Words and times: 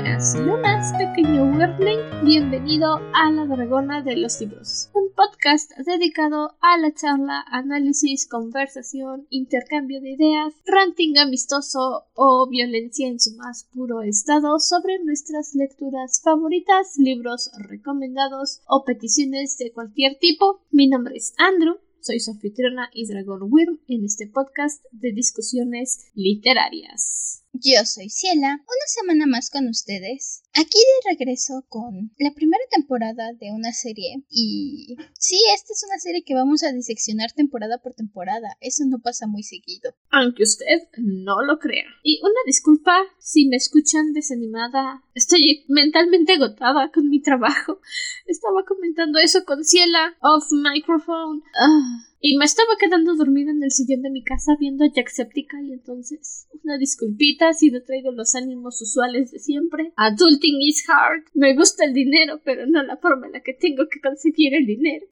Buenas 0.00 0.34
lunas, 0.34 0.94
pequeño 0.96 1.44
Wordling. 1.44 2.24
Bienvenido 2.24 3.02
a 3.12 3.30
La 3.30 3.44
Dragona 3.44 4.00
de 4.00 4.16
los 4.16 4.40
Libros, 4.40 4.88
un 4.94 5.12
podcast 5.14 5.70
dedicado 5.84 6.56
a 6.62 6.78
la 6.78 6.94
charla, 6.94 7.44
análisis, 7.50 8.26
conversación, 8.26 9.26
intercambio 9.28 10.00
de 10.00 10.12
ideas, 10.12 10.54
ranting 10.64 11.18
amistoso 11.18 12.06
o 12.14 12.48
violencia 12.48 13.08
en 13.08 13.20
su 13.20 13.36
más 13.36 13.68
puro 13.74 14.00
estado 14.00 14.58
sobre 14.58 15.04
nuestras 15.04 15.54
lecturas 15.54 16.22
favoritas, 16.24 16.96
libros 16.96 17.50
recomendados 17.68 18.62
o 18.66 18.84
peticiones 18.86 19.58
de 19.58 19.70
cualquier 19.70 20.18
tipo. 20.18 20.62
Mi 20.70 20.88
nombre 20.88 21.16
es 21.16 21.34
Andrew. 21.36 21.76
Soy 22.00 22.20
su 22.20 22.30
anfitriona 22.30 22.88
y 22.94 23.06
Dragon 23.06 23.40
Wyrm 23.42 23.80
en 23.86 24.06
este 24.06 24.26
podcast 24.26 24.82
de 24.92 25.12
discusiones 25.12 26.06
literarias. 26.14 27.44
Yo 27.62 27.84
soy 27.84 28.08
Ciela, 28.08 28.54
una 28.54 28.86
semana 28.86 29.26
más 29.26 29.50
con 29.50 29.68
ustedes. 29.68 30.42
Aquí 30.54 30.78
de 30.78 31.10
regreso 31.10 31.62
con 31.68 32.10
la 32.18 32.32
primera 32.32 32.62
temporada 32.70 33.34
de 33.38 33.52
una 33.52 33.72
serie. 33.72 34.24
Y 34.30 34.96
sí, 35.18 35.38
esta 35.54 35.74
es 35.74 35.84
una 35.86 35.98
serie 35.98 36.24
que 36.24 36.34
vamos 36.34 36.62
a 36.62 36.72
diseccionar 36.72 37.32
temporada 37.32 37.76
por 37.82 37.92
temporada. 37.92 38.56
Eso 38.60 38.84
no 38.86 39.00
pasa 39.00 39.26
muy 39.26 39.42
seguido. 39.42 39.94
Aunque 40.10 40.44
usted 40.44 40.88
no 40.96 41.42
lo 41.42 41.58
crea. 41.58 41.84
Y 42.02 42.20
una 42.22 42.40
disculpa 42.46 42.96
si 43.18 43.46
me 43.46 43.56
escuchan 43.56 44.14
desanimada. 44.14 45.02
Estoy 45.14 45.66
mentalmente 45.68 46.32
agotada 46.32 46.90
con 46.90 47.10
mi 47.10 47.20
trabajo. 47.20 47.80
Estaba 48.24 48.64
comentando 48.66 49.18
eso 49.18 49.44
con 49.44 49.64
Ciela 49.64 50.16
off 50.22 50.46
microphone. 50.50 51.42
Ah. 51.60 52.09
Y 52.22 52.36
me 52.36 52.44
estaba 52.44 52.76
quedando 52.78 53.16
dormida 53.16 53.50
en 53.50 53.62
el 53.62 53.70
sillón 53.70 54.02
de 54.02 54.10
mi 54.10 54.22
casa 54.22 54.54
viendo 54.60 54.84
a 54.84 54.92
Jacksepticeye 54.92 55.68
y 55.68 55.72
entonces 55.72 56.46
una 56.62 56.76
disculpita 56.76 57.54
si 57.54 57.70
no 57.70 57.82
traigo 57.82 58.12
los 58.12 58.34
ánimos 58.34 58.80
usuales 58.82 59.30
de 59.30 59.38
siempre. 59.38 59.94
Adulting 59.96 60.60
is 60.60 60.84
hard. 60.86 61.24
Me 61.32 61.56
gusta 61.56 61.86
el 61.86 61.94
dinero, 61.94 62.38
pero 62.44 62.66
no 62.66 62.82
la 62.82 62.98
forma 62.98 63.26
en 63.26 63.32
la 63.32 63.40
que 63.40 63.54
tengo 63.54 63.84
que 63.90 64.00
conseguir 64.00 64.54
el 64.54 64.66
dinero. 64.66 65.06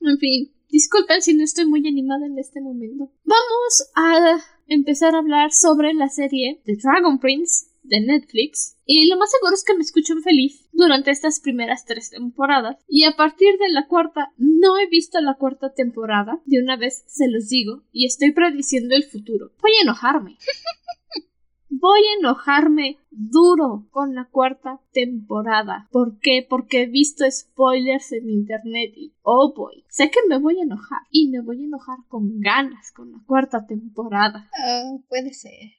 En 0.00 0.18
fin, 0.18 0.52
disculpen 0.68 1.22
si 1.22 1.32
no 1.34 1.44
estoy 1.44 1.66
muy 1.66 1.86
animada 1.86 2.26
en 2.26 2.38
este 2.38 2.60
momento. 2.60 3.12
Vamos 3.24 3.90
a 3.94 4.42
empezar 4.66 5.14
a 5.14 5.18
hablar 5.18 5.52
sobre 5.52 5.94
la 5.94 6.08
serie 6.08 6.60
The 6.64 6.74
Dragon 6.82 7.20
Prince 7.20 7.66
de 7.84 8.00
Netflix 8.00 8.76
y 8.84 9.08
lo 9.08 9.16
más 9.16 9.30
seguro 9.30 9.54
es 9.54 9.64
que 9.64 9.74
me 9.74 9.82
escuchen 9.82 10.22
feliz 10.22 10.68
durante 10.72 11.10
estas 11.10 11.40
primeras 11.40 11.84
tres 11.84 12.10
temporadas 12.10 12.76
y 12.88 13.04
a 13.04 13.16
partir 13.16 13.56
de 13.58 13.70
la 13.70 13.86
cuarta 13.86 14.32
no 14.36 14.78
he 14.78 14.88
visto 14.88 15.20
la 15.20 15.34
cuarta 15.34 15.72
temporada 15.72 16.40
de 16.44 16.62
una 16.62 16.76
vez 16.76 17.04
se 17.06 17.28
los 17.28 17.48
digo 17.48 17.84
y 17.92 18.06
estoy 18.06 18.32
prediciendo 18.32 18.94
el 18.94 19.04
futuro 19.04 19.52
voy 19.60 19.72
a 19.78 19.82
enojarme 19.82 20.36
voy 21.80 22.00
a 22.00 22.18
enojarme 22.18 22.98
duro 23.10 23.86
con 23.90 24.14
la 24.14 24.28
cuarta 24.30 24.80
temporada. 24.92 25.88
¿Por 25.90 26.18
qué? 26.18 26.46
Porque 26.48 26.82
he 26.82 26.86
visto 26.86 27.24
spoilers 27.30 28.12
en 28.12 28.30
internet 28.30 28.92
y 28.96 29.14
oh 29.22 29.52
boy, 29.54 29.84
sé 29.88 30.10
que 30.10 30.20
me 30.28 30.38
voy 30.38 30.60
a 30.60 30.62
enojar 30.62 31.00
y 31.10 31.28
me 31.28 31.40
voy 31.40 31.62
a 31.62 31.66
enojar 31.66 31.98
con 32.08 32.40
ganas 32.40 32.92
con 32.92 33.12
la 33.12 33.18
cuarta 33.26 33.66
temporada. 33.66 34.48
Ah, 34.58 34.96
puede 35.08 35.32
ser. 35.32 35.72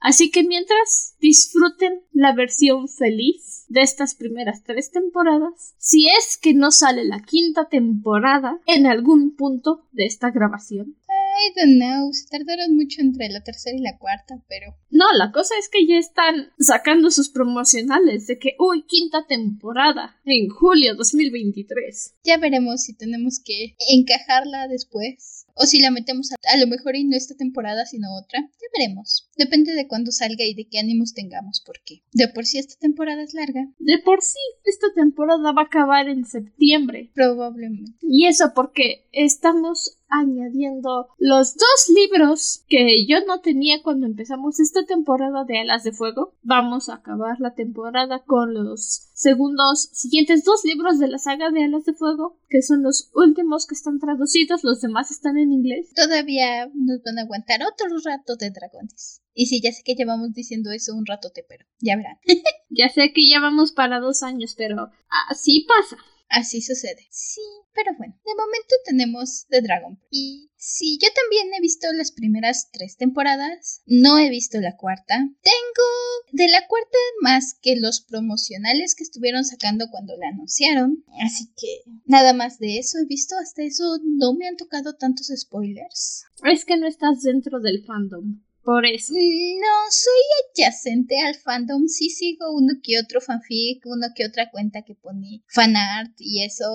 Así 0.00 0.30
que 0.30 0.44
mientras 0.44 1.16
disfruten 1.20 2.02
la 2.12 2.34
versión 2.34 2.88
feliz 2.88 3.64
de 3.68 3.82
estas 3.82 4.14
primeras 4.14 4.62
tres 4.62 4.90
temporadas, 4.90 5.74
si 5.78 6.08
es 6.08 6.38
que 6.40 6.54
no 6.54 6.70
sale 6.70 7.04
la 7.04 7.20
quinta 7.20 7.68
temporada 7.68 8.60
en 8.66 8.86
algún 8.86 9.34
punto 9.34 9.86
de 9.92 10.06
esta 10.06 10.30
grabación. 10.30 10.96
I 11.36 11.52
don't 11.54 11.76
know, 11.78 12.12
se 12.12 12.26
tardaron 12.28 12.74
mucho 12.76 13.00
entre 13.00 13.28
la 13.28 13.42
tercera 13.42 13.76
y 13.76 13.80
la 13.80 13.98
cuarta, 13.98 14.42
pero... 14.48 14.74
No, 14.90 15.04
la 15.16 15.32
cosa 15.32 15.54
es 15.58 15.68
que 15.68 15.86
ya 15.86 15.98
están 15.98 16.52
sacando 16.58 17.10
sus 17.10 17.28
promocionales 17.28 18.26
de 18.26 18.38
que, 18.38 18.56
uy, 18.58 18.84
quinta 18.86 19.26
temporada 19.26 20.18
en 20.24 20.48
julio 20.48 20.94
2023. 20.94 22.14
Ya 22.24 22.38
veremos 22.38 22.82
si 22.82 22.96
tenemos 22.96 23.40
que 23.44 23.76
encajarla 23.90 24.68
después 24.68 25.46
o 25.56 25.64
si 25.64 25.80
la 25.80 25.90
metemos 25.90 26.30
a, 26.32 26.56
lo 26.58 26.66
mejor 26.66 26.96
y 26.96 27.04
no 27.04 27.16
esta 27.16 27.34
temporada, 27.34 27.86
sino 27.86 28.14
otra. 28.16 28.40
Ya 28.40 28.68
veremos. 28.78 29.28
Depende 29.36 29.72
de 29.72 29.88
cuándo 29.88 30.12
salga 30.12 30.44
y 30.44 30.54
de 30.54 30.68
qué 30.68 30.78
ánimos 30.78 31.14
tengamos, 31.14 31.62
porque 31.64 32.02
de 32.12 32.28
por 32.28 32.44
sí 32.44 32.58
esta 32.58 32.76
temporada 32.78 33.22
es 33.22 33.32
larga. 33.32 33.66
De 33.78 33.98
por 33.98 34.22
sí 34.22 34.38
esta 34.64 34.88
temporada 34.94 35.52
va 35.52 35.62
a 35.62 35.64
acabar 35.64 36.08
en 36.08 36.26
septiembre. 36.26 37.10
Probablemente. 37.14 37.92
Y 38.02 38.26
eso 38.26 38.52
porque 38.54 39.08
estamos 39.12 39.95
añadiendo 40.08 41.08
los 41.18 41.54
dos 41.54 41.94
libros 41.94 42.64
que 42.68 43.06
yo 43.06 43.24
no 43.26 43.40
tenía 43.40 43.82
cuando 43.82 44.06
empezamos 44.06 44.60
esta 44.60 44.84
temporada 44.84 45.44
de 45.44 45.58
Alas 45.58 45.84
de 45.84 45.92
Fuego. 45.92 46.34
Vamos 46.42 46.88
a 46.88 46.94
acabar 46.94 47.40
la 47.40 47.54
temporada 47.54 48.22
con 48.24 48.54
los 48.54 49.08
segundos 49.14 49.88
siguientes 49.92 50.44
dos 50.44 50.64
libros 50.64 50.98
de 50.98 51.08
la 51.08 51.18
saga 51.18 51.50
de 51.50 51.64
Alas 51.64 51.84
de 51.84 51.94
Fuego, 51.94 52.38
que 52.48 52.62
son 52.62 52.82
los 52.82 53.10
últimos 53.14 53.66
que 53.66 53.74
están 53.74 53.98
traducidos, 53.98 54.64
los 54.64 54.80
demás 54.80 55.10
están 55.10 55.38
en 55.38 55.52
inglés. 55.52 55.92
Todavía 55.94 56.66
nos 56.74 57.02
van 57.02 57.18
a 57.18 57.22
aguantar 57.22 57.60
otro 57.62 57.88
rato 58.04 58.36
de 58.36 58.50
dragones. 58.50 59.22
Y 59.34 59.46
sí, 59.46 59.60
ya 59.62 59.70
sé 59.70 59.82
que 59.84 59.94
llevamos 59.94 60.32
diciendo 60.32 60.70
eso 60.70 60.94
un 60.94 61.04
ratote, 61.04 61.44
pero 61.46 61.66
ya 61.78 61.96
verán. 61.96 62.18
ya 62.70 62.88
sé 62.88 63.12
que 63.12 63.28
ya 63.28 63.38
vamos 63.38 63.72
para 63.72 64.00
dos 64.00 64.22
años, 64.22 64.54
pero 64.56 64.90
así 65.28 65.66
pasa. 65.68 66.02
Así 66.28 66.60
sucede. 66.60 67.06
Sí, 67.10 67.40
pero 67.72 67.92
bueno, 67.96 68.14
de 68.24 68.34
momento 68.34 68.74
tenemos 68.84 69.46
The 69.48 69.60
Dragon. 69.60 69.98
Y 70.10 70.50
sí, 70.56 70.98
yo 71.00 71.08
también 71.14 71.54
he 71.54 71.60
visto 71.60 71.92
las 71.92 72.10
primeras 72.10 72.70
tres 72.72 72.96
temporadas. 72.96 73.82
No 73.86 74.18
he 74.18 74.28
visto 74.28 74.60
la 74.60 74.76
cuarta. 74.76 75.14
Tengo 75.42 75.88
de 76.32 76.48
la 76.48 76.66
cuarta 76.66 76.98
más 77.22 77.56
que 77.60 77.76
los 77.76 78.00
promocionales 78.00 78.94
que 78.94 79.04
estuvieron 79.04 79.44
sacando 79.44 79.88
cuando 79.90 80.16
la 80.16 80.28
anunciaron. 80.28 81.04
Así 81.24 81.46
que 81.56 81.90
nada 82.04 82.32
más 82.32 82.58
de 82.58 82.78
eso 82.78 82.98
he 82.98 83.06
visto. 83.06 83.36
Hasta 83.38 83.62
eso 83.62 83.98
no 84.04 84.34
me 84.34 84.48
han 84.48 84.56
tocado 84.56 84.96
tantos 84.96 85.30
spoilers. 85.34 86.24
Es 86.44 86.64
que 86.64 86.76
no 86.76 86.86
estás 86.86 87.22
dentro 87.22 87.60
del 87.60 87.84
fandom. 87.84 88.40
Por 88.66 88.84
eso. 88.84 89.14
No, 89.14 89.90
soy 89.90 90.22
adyacente 90.50 91.20
al 91.20 91.36
fandom. 91.36 91.86
Sí 91.86 92.10
sigo 92.10 92.52
uno 92.52 92.74
que 92.82 92.98
otro 92.98 93.20
fanfic, 93.20 93.86
uno 93.86 94.08
que 94.12 94.26
otra 94.26 94.50
cuenta 94.50 94.82
que 94.82 94.96
pone 94.96 95.44
fanart 95.46 96.12
y 96.18 96.42
eso. 96.42 96.66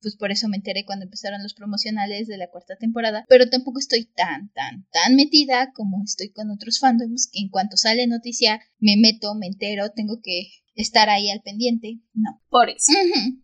Pues 0.00 0.16
por 0.16 0.30
eso 0.30 0.48
me 0.48 0.56
enteré 0.56 0.86
cuando 0.86 1.04
empezaron 1.04 1.42
los 1.42 1.52
promocionales 1.52 2.26
de 2.26 2.38
la 2.38 2.48
cuarta 2.48 2.76
temporada. 2.76 3.26
Pero 3.28 3.50
tampoco 3.50 3.80
estoy 3.80 4.06
tan, 4.06 4.50
tan, 4.54 4.86
tan 4.90 5.14
metida 5.14 5.72
como 5.74 6.02
estoy 6.02 6.30
con 6.30 6.50
otros 6.50 6.78
fandoms 6.78 7.28
que 7.30 7.40
en 7.40 7.50
cuanto 7.50 7.76
sale 7.76 8.06
noticia 8.06 8.62
me 8.78 8.96
meto, 8.96 9.34
me 9.34 9.46
entero, 9.46 9.90
tengo 9.90 10.20
que 10.22 10.48
estar 10.74 11.10
ahí 11.10 11.28
al 11.28 11.42
pendiente. 11.42 12.00
No. 12.14 12.40
Por 12.48 12.70
eso. 12.70 12.92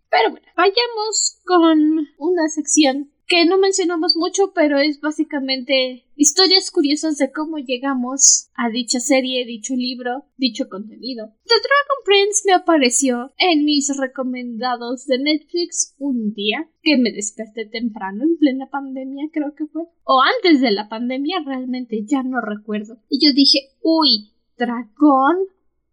Pero 0.08 0.30
bueno, 0.30 0.46
vayamos 0.56 1.40
con 1.44 2.06
una 2.16 2.48
sección 2.48 3.11
que 3.32 3.46
no 3.46 3.56
mencionamos 3.56 4.14
mucho, 4.14 4.52
pero 4.54 4.78
es 4.78 5.00
básicamente 5.00 6.04
historias 6.16 6.70
curiosas 6.70 7.16
de 7.16 7.32
cómo 7.32 7.56
llegamos 7.56 8.50
a 8.54 8.68
dicha 8.68 9.00
serie, 9.00 9.46
dicho 9.46 9.72
libro, 9.74 10.26
dicho 10.36 10.68
contenido. 10.68 11.28
The 11.46 11.54
Dragon 11.54 12.04
Prince 12.04 12.42
me 12.44 12.52
apareció 12.52 13.32
en 13.38 13.64
mis 13.64 13.90
recomendados 13.96 15.06
de 15.06 15.16
Netflix 15.18 15.94
un 15.98 16.34
día 16.34 16.68
que 16.82 16.98
me 16.98 17.10
desperté 17.10 17.64
temprano 17.64 18.22
en 18.22 18.36
plena 18.36 18.68
pandemia, 18.68 19.30
creo 19.32 19.54
que 19.54 19.64
fue. 19.64 19.84
O 20.04 20.20
antes 20.20 20.60
de 20.60 20.70
la 20.70 20.90
pandemia, 20.90 21.42
realmente 21.42 22.04
ya 22.04 22.22
no 22.22 22.42
recuerdo. 22.42 22.98
Y 23.08 23.26
yo 23.26 23.32
dije, 23.32 23.60
uy, 23.80 24.30
dragón. 24.58 25.36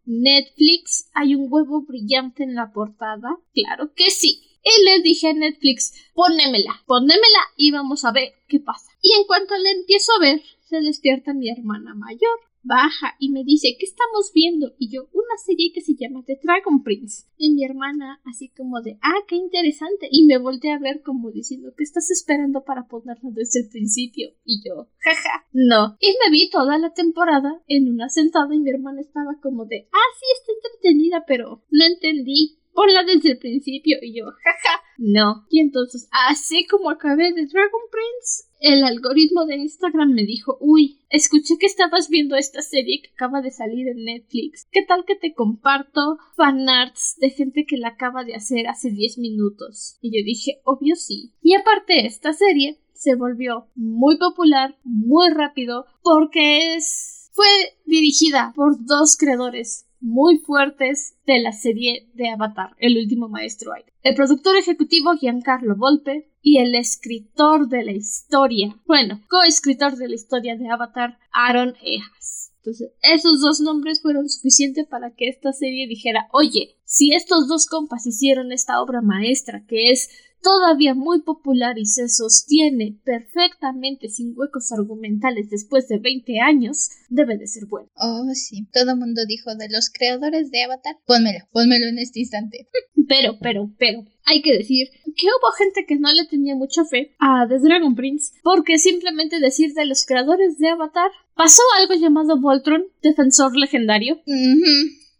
Netflix, 0.03 1.09
hay 1.13 1.35
un 1.35 1.47
huevo 1.49 1.83
brillante 1.83 2.43
en 2.43 2.55
la 2.55 2.73
portada. 2.73 3.37
Claro 3.53 3.93
que 3.95 4.09
sí. 4.09 4.48
Y 4.69 4.85
le 4.85 5.01
dije 5.01 5.29
a 5.29 5.33
Netflix, 5.33 5.93
ponémela, 6.13 6.83
ponémela 6.85 7.39
y 7.57 7.71
vamos 7.71 8.05
a 8.05 8.11
ver 8.11 8.33
qué 8.47 8.59
pasa. 8.59 8.91
Y 9.01 9.13
en 9.13 9.25
cuanto 9.25 9.57
le 9.57 9.71
empiezo 9.71 10.11
a 10.13 10.21
ver, 10.21 10.41
se 10.61 10.81
despierta 10.81 11.33
mi 11.33 11.49
hermana 11.49 11.95
mayor. 11.95 12.39
Baja 12.61 13.15
y 13.19 13.29
me 13.29 13.45
dice, 13.45 13.77
¿qué 13.79 13.85
estamos 13.85 14.31
viendo? 14.33 14.75
Y 14.77 14.91
yo, 14.91 15.07
una 15.13 15.37
serie 15.43 15.71
que 15.73 15.79
se 15.79 15.95
llama 15.95 16.23
The 16.25 16.39
Dragon 16.43 16.83
Prince. 16.83 17.25
Y 17.37 17.51
mi 17.53 17.63
hermana, 17.63 18.21
así 18.25 18.49
como 18.49 18.81
de, 18.81 18.99
ah, 19.01 19.23
qué 19.27 19.37
interesante. 19.37 20.09
Y 20.11 20.25
me 20.25 20.37
volteé 20.37 20.73
a 20.73 20.77
ver 20.77 21.01
como 21.01 21.31
diciendo, 21.31 21.71
¿qué 21.77 21.83
estás 21.83 22.11
esperando 22.11 22.65
para 22.65 22.85
ponerlo 22.87 23.31
desde 23.31 23.61
el 23.61 23.69
principio? 23.69 24.31
Y 24.43 24.61
yo, 24.67 24.89
jaja, 24.99 25.47
no. 25.53 25.95
Y 26.01 26.13
me 26.23 26.31
vi 26.31 26.49
toda 26.49 26.77
la 26.77 26.93
temporada 26.93 27.63
en 27.67 27.89
una 27.89 28.09
sentada 28.09 28.53
y 28.53 28.59
mi 28.59 28.69
hermana 28.69 28.99
estaba 29.01 29.39
como 29.41 29.65
de, 29.65 29.87
ah, 29.93 30.09
sí, 30.19 30.25
está 30.37 30.51
entretenida, 30.67 31.23
pero 31.25 31.63
no 31.71 31.85
entendí 31.85 32.59
ponla 32.73 33.03
desde 33.03 33.31
el 33.31 33.37
principio. 33.37 33.97
Y 34.01 34.17
yo, 34.17 34.25
jaja, 34.25 34.81
no. 34.97 35.45
Y 35.49 35.61
entonces, 35.61 36.09
así 36.11 36.65
como 36.67 36.89
acabé 36.89 37.31
de 37.33 37.45
Dragon 37.45 37.81
Prince, 37.91 38.49
el 38.59 38.83
algoritmo 38.83 39.45
de 39.45 39.55
Instagram 39.55 40.11
me 40.11 40.25
dijo, 40.25 40.57
uy, 40.59 40.99
escuché 41.09 41.57
que 41.57 41.65
estabas 41.65 42.09
viendo 42.09 42.35
esta 42.35 42.61
serie 42.61 43.01
que 43.01 43.11
acaba 43.13 43.41
de 43.41 43.51
salir 43.51 43.87
en 43.87 44.03
Netflix. 44.03 44.67
¿Qué 44.71 44.83
tal 44.83 45.05
que 45.05 45.15
te 45.15 45.33
comparto 45.33 46.17
fanarts 46.35 47.15
de 47.19 47.29
gente 47.29 47.65
que 47.65 47.77
la 47.77 47.89
acaba 47.89 48.25
de 48.25 48.35
hacer 48.35 48.67
hace 48.67 48.91
10 48.91 49.19
minutos? 49.19 49.97
Y 50.01 50.09
yo 50.09 50.25
dije, 50.25 50.61
obvio 50.65 50.95
sí. 50.95 51.31
Y 51.41 51.55
aparte, 51.55 52.05
esta 52.05 52.33
serie 52.33 52.79
se 52.93 53.15
volvió 53.15 53.69
muy 53.75 54.17
popular, 54.17 54.77
muy 54.83 55.29
rápido, 55.29 55.85
porque 56.03 56.75
es... 56.75 57.31
fue 57.31 57.47
dirigida 57.85 58.51
por 58.53 58.85
dos 58.85 59.15
creadores 59.17 59.88
muy 60.01 60.37
fuertes 60.39 61.15
de 61.25 61.39
la 61.39 61.51
serie 61.51 62.09
de 62.13 62.29
Avatar, 62.29 62.75
El 62.79 62.97
último 62.97 63.29
maestro 63.29 63.73
aire. 63.73 63.91
El 64.01 64.15
productor 64.15 64.57
ejecutivo 64.57 65.15
Giancarlo 65.15 65.75
Volpe 65.75 66.29
y 66.41 66.59
el 66.59 66.75
escritor 66.75 67.67
de 67.67 67.83
la 67.83 67.91
historia, 67.91 68.77
bueno, 68.85 69.21
coescritor 69.29 69.97
de 69.97 70.07
la 70.07 70.15
historia 70.15 70.55
de 70.55 70.69
Avatar, 70.69 71.17
Aaron 71.31 71.75
Ejas. 71.81 72.53
Entonces, 72.57 72.91
esos 73.01 73.39
dos 73.41 73.61
nombres 73.61 74.01
fueron 74.01 74.29
suficientes 74.29 74.85
para 74.85 75.11
que 75.11 75.29
esta 75.29 75.53
serie 75.53 75.87
dijera, 75.87 76.27
oye, 76.31 76.75
si 76.83 77.13
estos 77.13 77.47
dos 77.47 77.65
compas 77.65 78.05
hicieron 78.05 78.51
esta 78.51 78.81
obra 78.81 79.01
maestra 79.01 79.65
que 79.65 79.91
es 79.91 80.09
todavía 80.41 80.93
muy 80.93 81.21
popular 81.21 81.77
y 81.77 81.85
se 81.85 82.09
sostiene 82.09 82.99
perfectamente 83.03 84.09
sin 84.09 84.33
huecos 84.37 84.71
argumentales 84.71 85.49
después 85.49 85.87
de 85.87 85.99
20 85.99 86.39
años, 86.39 86.89
debe 87.09 87.37
de 87.37 87.47
ser 87.47 87.65
bueno. 87.67 87.89
Oh, 87.95 88.29
sí. 88.33 88.67
Todo 88.71 88.91
el 88.91 88.97
mundo 88.97 89.21
dijo 89.27 89.55
de 89.55 89.69
los 89.69 89.89
creadores 89.89 90.51
de 90.51 90.63
Avatar. 90.63 90.97
Pónmelo, 91.05 91.39
pónmelo 91.51 91.87
en 91.87 91.99
este 91.99 92.19
instante. 92.19 92.67
Pero, 93.07 93.39
pero, 93.41 93.71
pero, 93.79 94.03
hay 94.23 94.43
que 94.43 94.55
decir 94.55 94.87
que 95.15 95.25
hubo 95.25 95.51
gente 95.57 95.85
que 95.87 95.95
no 95.95 96.13
le 96.13 96.27
tenía 96.27 96.53
mucha 96.53 96.85
fe 96.85 97.15
a 97.17 97.47
The 97.47 97.57
Dragon 97.57 97.95
Prince 97.95 98.33
porque 98.43 98.77
simplemente 98.77 99.39
decir 99.39 99.73
de 99.73 99.87
los 99.87 100.05
creadores 100.05 100.59
de 100.59 100.69
Avatar 100.69 101.09
pasó 101.33 101.63
algo 101.79 101.95
llamado 101.95 102.39
Voltron, 102.39 102.85
defensor 103.01 103.57
legendario. 103.57 104.21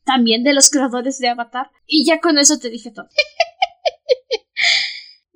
También 0.06 0.44
de 0.44 0.54
los 0.54 0.70
creadores 0.70 1.18
de 1.18 1.30
Avatar. 1.30 1.72
Y 1.88 2.06
ya 2.06 2.20
con 2.20 2.38
eso 2.38 2.60
te 2.60 2.70
dije 2.70 2.92
todo. 2.92 3.08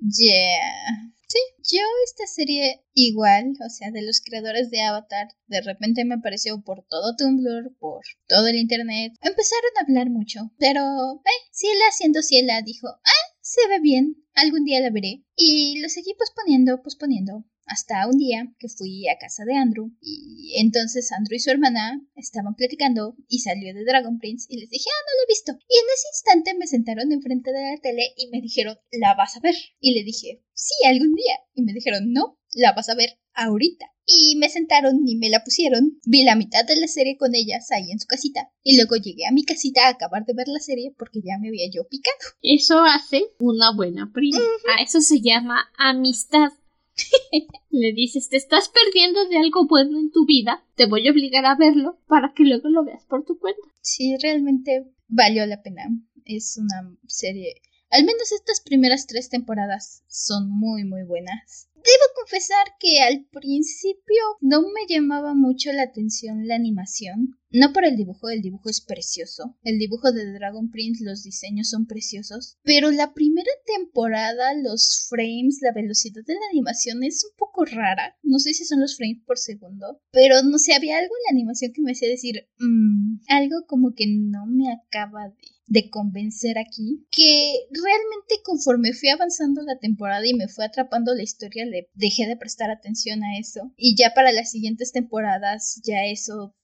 Yeah. 0.06 1.10
Sí, 1.28 1.38
yo 1.76 1.80
esta 2.04 2.26
serie 2.26 2.84
igual, 2.92 3.54
o 3.64 3.70
sea, 3.70 3.90
de 3.90 4.02
los 4.02 4.20
creadores 4.20 4.70
de 4.70 4.82
Avatar, 4.82 5.28
de 5.46 5.62
repente 5.62 6.04
me 6.04 6.16
apareció 6.16 6.62
por 6.62 6.84
todo 6.88 7.16
Tumblr, 7.16 7.74
por 7.78 8.02
todo 8.28 8.46
el 8.48 8.56
internet. 8.56 9.14
Empezaron 9.22 9.70
a 9.78 9.80
hablar 9.80 10.10
mucho, 10.10 10.52
pero, 10.58 10.80
eh, 11.24 11.48
Ciela 11.52 11.86
siendo 11.90 12.22
Ciela 12.22 12.60
dijo, 12.62 12.86
ah, 12.88 13.24
se 13.40 13.66
ve 13.68 13.80
bien, 13.80 14.16
algún 14.34 14.64
día 14.64 14.80
la 14.80 14.90
veré. 14.90 15.24
Y 15.36 15.80
lo 15.80 15.88
seguí 15.88 16.14
posponiendo, 16.18 16.82
posponiendo. 16.82 17.44
Hasta 17.66 18.06
un 18.06 18.18
día 18.18 18.52
que 18.58 18.68
fui 18.68 19.08
a 19.08 19.18
casa 19.18 19.44
de 19.44 19.56
Andrew 19.56 19.90
y 20.00 20.54
entonces 20.58 21.10
Andrew 21.12 21.36
y 21.36 21.40
su 21.40 21.50
hermana 21.50 22.00
estaban 22.14 22.54
platicando 22.54 23.16
y 23.28 23.40
salió 23.40 23.72
de 23.74 23.84
Dragon 23.84 24.18
Prince 24.18 24.46
y 24.48 24.60
les 24.60 24.70
dije, 24.70 24.88
ah, 24.88 25.02
no 25.06 25.16
lo 25.16 25.24
he 25.24 25.32
visto. 25.32 25.52
Y 25.52 25.78
en 25.78 25.86
ese 25.94 26.08
instante 26.12 26.58
me 26.58 26.66
sentaron 26.66 27.12
enfrente 27.12 27.52
de 27.52 27.72
la 27.72 27.80
tele 27.80 28.12
y 28.16 28.28
me 28.28 28.40
dijeron, 28.40 28.76
la 28.92 29.14
vas 29.14 29.36
a 29.36 29.40
ver. 29.40 29.54
Y 29.80 29.94
le 29.94 30.04
dije, 30.04 30.42
sí, 30.52 30.74
algún 30.86 31.14
día. 31.14 31.34
Y 31.54 31.62
me 31.62 31.72
dijeron, 31.72 32.12
no, 32.12 32.38
la 32.52 32.72
vas 32.72 32.88
a 32.88 32.94
ver 32.94 33.18
ahorita. 33.34 33.86
Y 34.06 34.36
me 34.36 34.50
sentaron 34.50 35.00
y 35.06 35.16
me 35.16 35.30
la 35.30 35.42
pusieron. 35.42 35.98
Vi 36.04 36.24
la 36.24 36.36
mitad 36.36 36.64
de 36.66 36.76
la 36.76 36.86
serie 36.86 37.16
con 37.16 37.34
ellas 37.34 37.70
ahí 37.70 37.90
en 37.90 37.98
su 37.98 38.06
casita. 38.06 38.50
Y 38.62 38.76
luego 38.76 38.96
llegué 38.96 39.26
a 39.26 39.32
mi 39.32 39.44
casita 39.44 39.86
a 39.86 39.90
acabar 39.90 40.26
de 40.26 40.34
ver 40.34 40.48
la 40.48 40.60
serie 40.60 40.94
porque 40.98 41.20
ya 41.24 41.38
me 41.38 41.48
había 41.48 41.70
yo 41.72 41.88
picado. 41.88 42.16
Eso 42.42 42.84
hace 42.84 43.24
una 43.38 43.74
buena 43.74 44.10
prima. 44.12 44.38
A 44.76 44.82
eso 44.82 45.00
se 45.00 45.20
llama 45.20 45.70
amistad. 45.78 46.52
Le 47.70 47.92
dices, 47.92 48.28
te 48.28 48.36
estás 48.36 48.68
perdiendo 48.68 49.28
de 49.28 49.38
algo 49.38 49.66
bueno 49.66 49.98
en 49.98 50.10
tu 50.10 50.26
vida, 50.26 50.64
te 50.76 50.86
voy 50.86 51.06
a 51.08 51.10
obligar 51.10 51.44
a 51.46 51.56
verlo 51.56 51.98
para 52.06 52.32
que 52.34 52.44
luego 52.44 52.68
lo 52.68 52.84
veas 52.84 53.04
por 53.04 53.24
tu 53.24 53.38
cuenta. 53.38 53.60
Sí, 53.80 54.16
realmente 54.22 54.86
valió 55.08 55.46
la 55.46 55.62
pena. 55.62 55.82
Es 56.24 56.56
una 56.56 56.96
serie... 57.06 57.60
Al 57.94 58.04
menos 58.04 58.32
estas 58.32 58.60
primeras 58.60 59.06
tres 59.06 59.28
temporadas 59.28 60.02
son 60.08 60.50
muy, 60.50 60.82
muy 60.82 61.04
buenas. 61.04 61.68
Debo 61.76 62.06
confesar 62.16 62.66
que 62.80 62.98
al 62.98 63.24
principio 63.26 64.20
no 64.40 64.62
me 64.62 64.92
llamaba 64.92 65.32
mucho 65.34 65.70
la 65.72 65.84
atención 65.84 66.48
la 66.48 66.56
animación. 66.56 67.38
No 67.52 67.72
por 67.72 67.84
el 67.84 67.94
dibujo, 67.94 68.30
el 68.30 68.42
dibujo 68.42 68.68
es 68.68 68.80
precioso. 68.80 69.56
El 69.62 69.78
dibujo 69.78 70.10
de 70.10 70.32
Dragon 70.32 70.72
Prince, 70.72 71.04
los 71.04 71.22
diseños 71.22 71.70
son 71.70 71.86
preciosos. 71.86 72.58
Pero 72.64 72.90
la 72.90 73.14
primera 73.14 73.52
temporada, 73.64 74.54
los 74.54 75.06
frames, 75.08 75.58
la 75.62 75.70
velocidad 75.72 76.24
de 76.26 76.34
la 76.34 76.46
animación 76.50 77.04
es 77.04 77.24
un 77.24 77.36
poco 77.36 77.64
rara. 77.64 78.16
No 78.24 78.40
sé 78.40 78.54
si 78.54 78.64
son 78.64 78.80
los 78.80 78.96
frames 78.96 79.22
por 79.24 79.38
segundo. 79.38 80.00
Pero 80.10 80.42
no 80.42 80.58
sé, 80.58 80.74
había 80.74 80.98
algo 80.98 81.14
en 81.14 81.22
la 81.28 81.38
animación 81.38 81.72
que 81.72 81.82
me 81.82 81.92
hacía 81.92 82.08
decir, 82.08 82.48
mmm, 82.58 83.18
algo 83.28 83.66
como 83.68 83.94
que 83.94 84.06
no 84.08 84.46
me 84.46 84.72
acaba 84.72 85.28
de 85.28 85.53
de 85.66 85.90
convencer 85.90 86.58
aquí, 86.58 87.06
que 87.10 87.66
realmente 87.70 88.42
conforme 88.44 88.92
fui 88.92 89.08
avanzando 89.08 89.62
la 89.62 89.78
temporada 89.78 90.26
y 90.26 90.34
me 90.34 90.48
fue 90.48 90.64
atrapando 90.64 91.14
la 91.14 91.22
historia, 91.22 91.64
le 91.64 91.88
dejé 91.94 92.26
de 92.26 92.36
prestar 92.36 92.70
atención 92.70 93.22
a 93.24 93.38
eso. 93.38 93.72
Y 93.76 93.96
ya 93.96 94.12
para 94.14 94.32
las 94.32 94.50
siguientes 94.50 94.92
temporadas, 94.92 95.80
ya 95.84 96.04
eso 96.04 96.54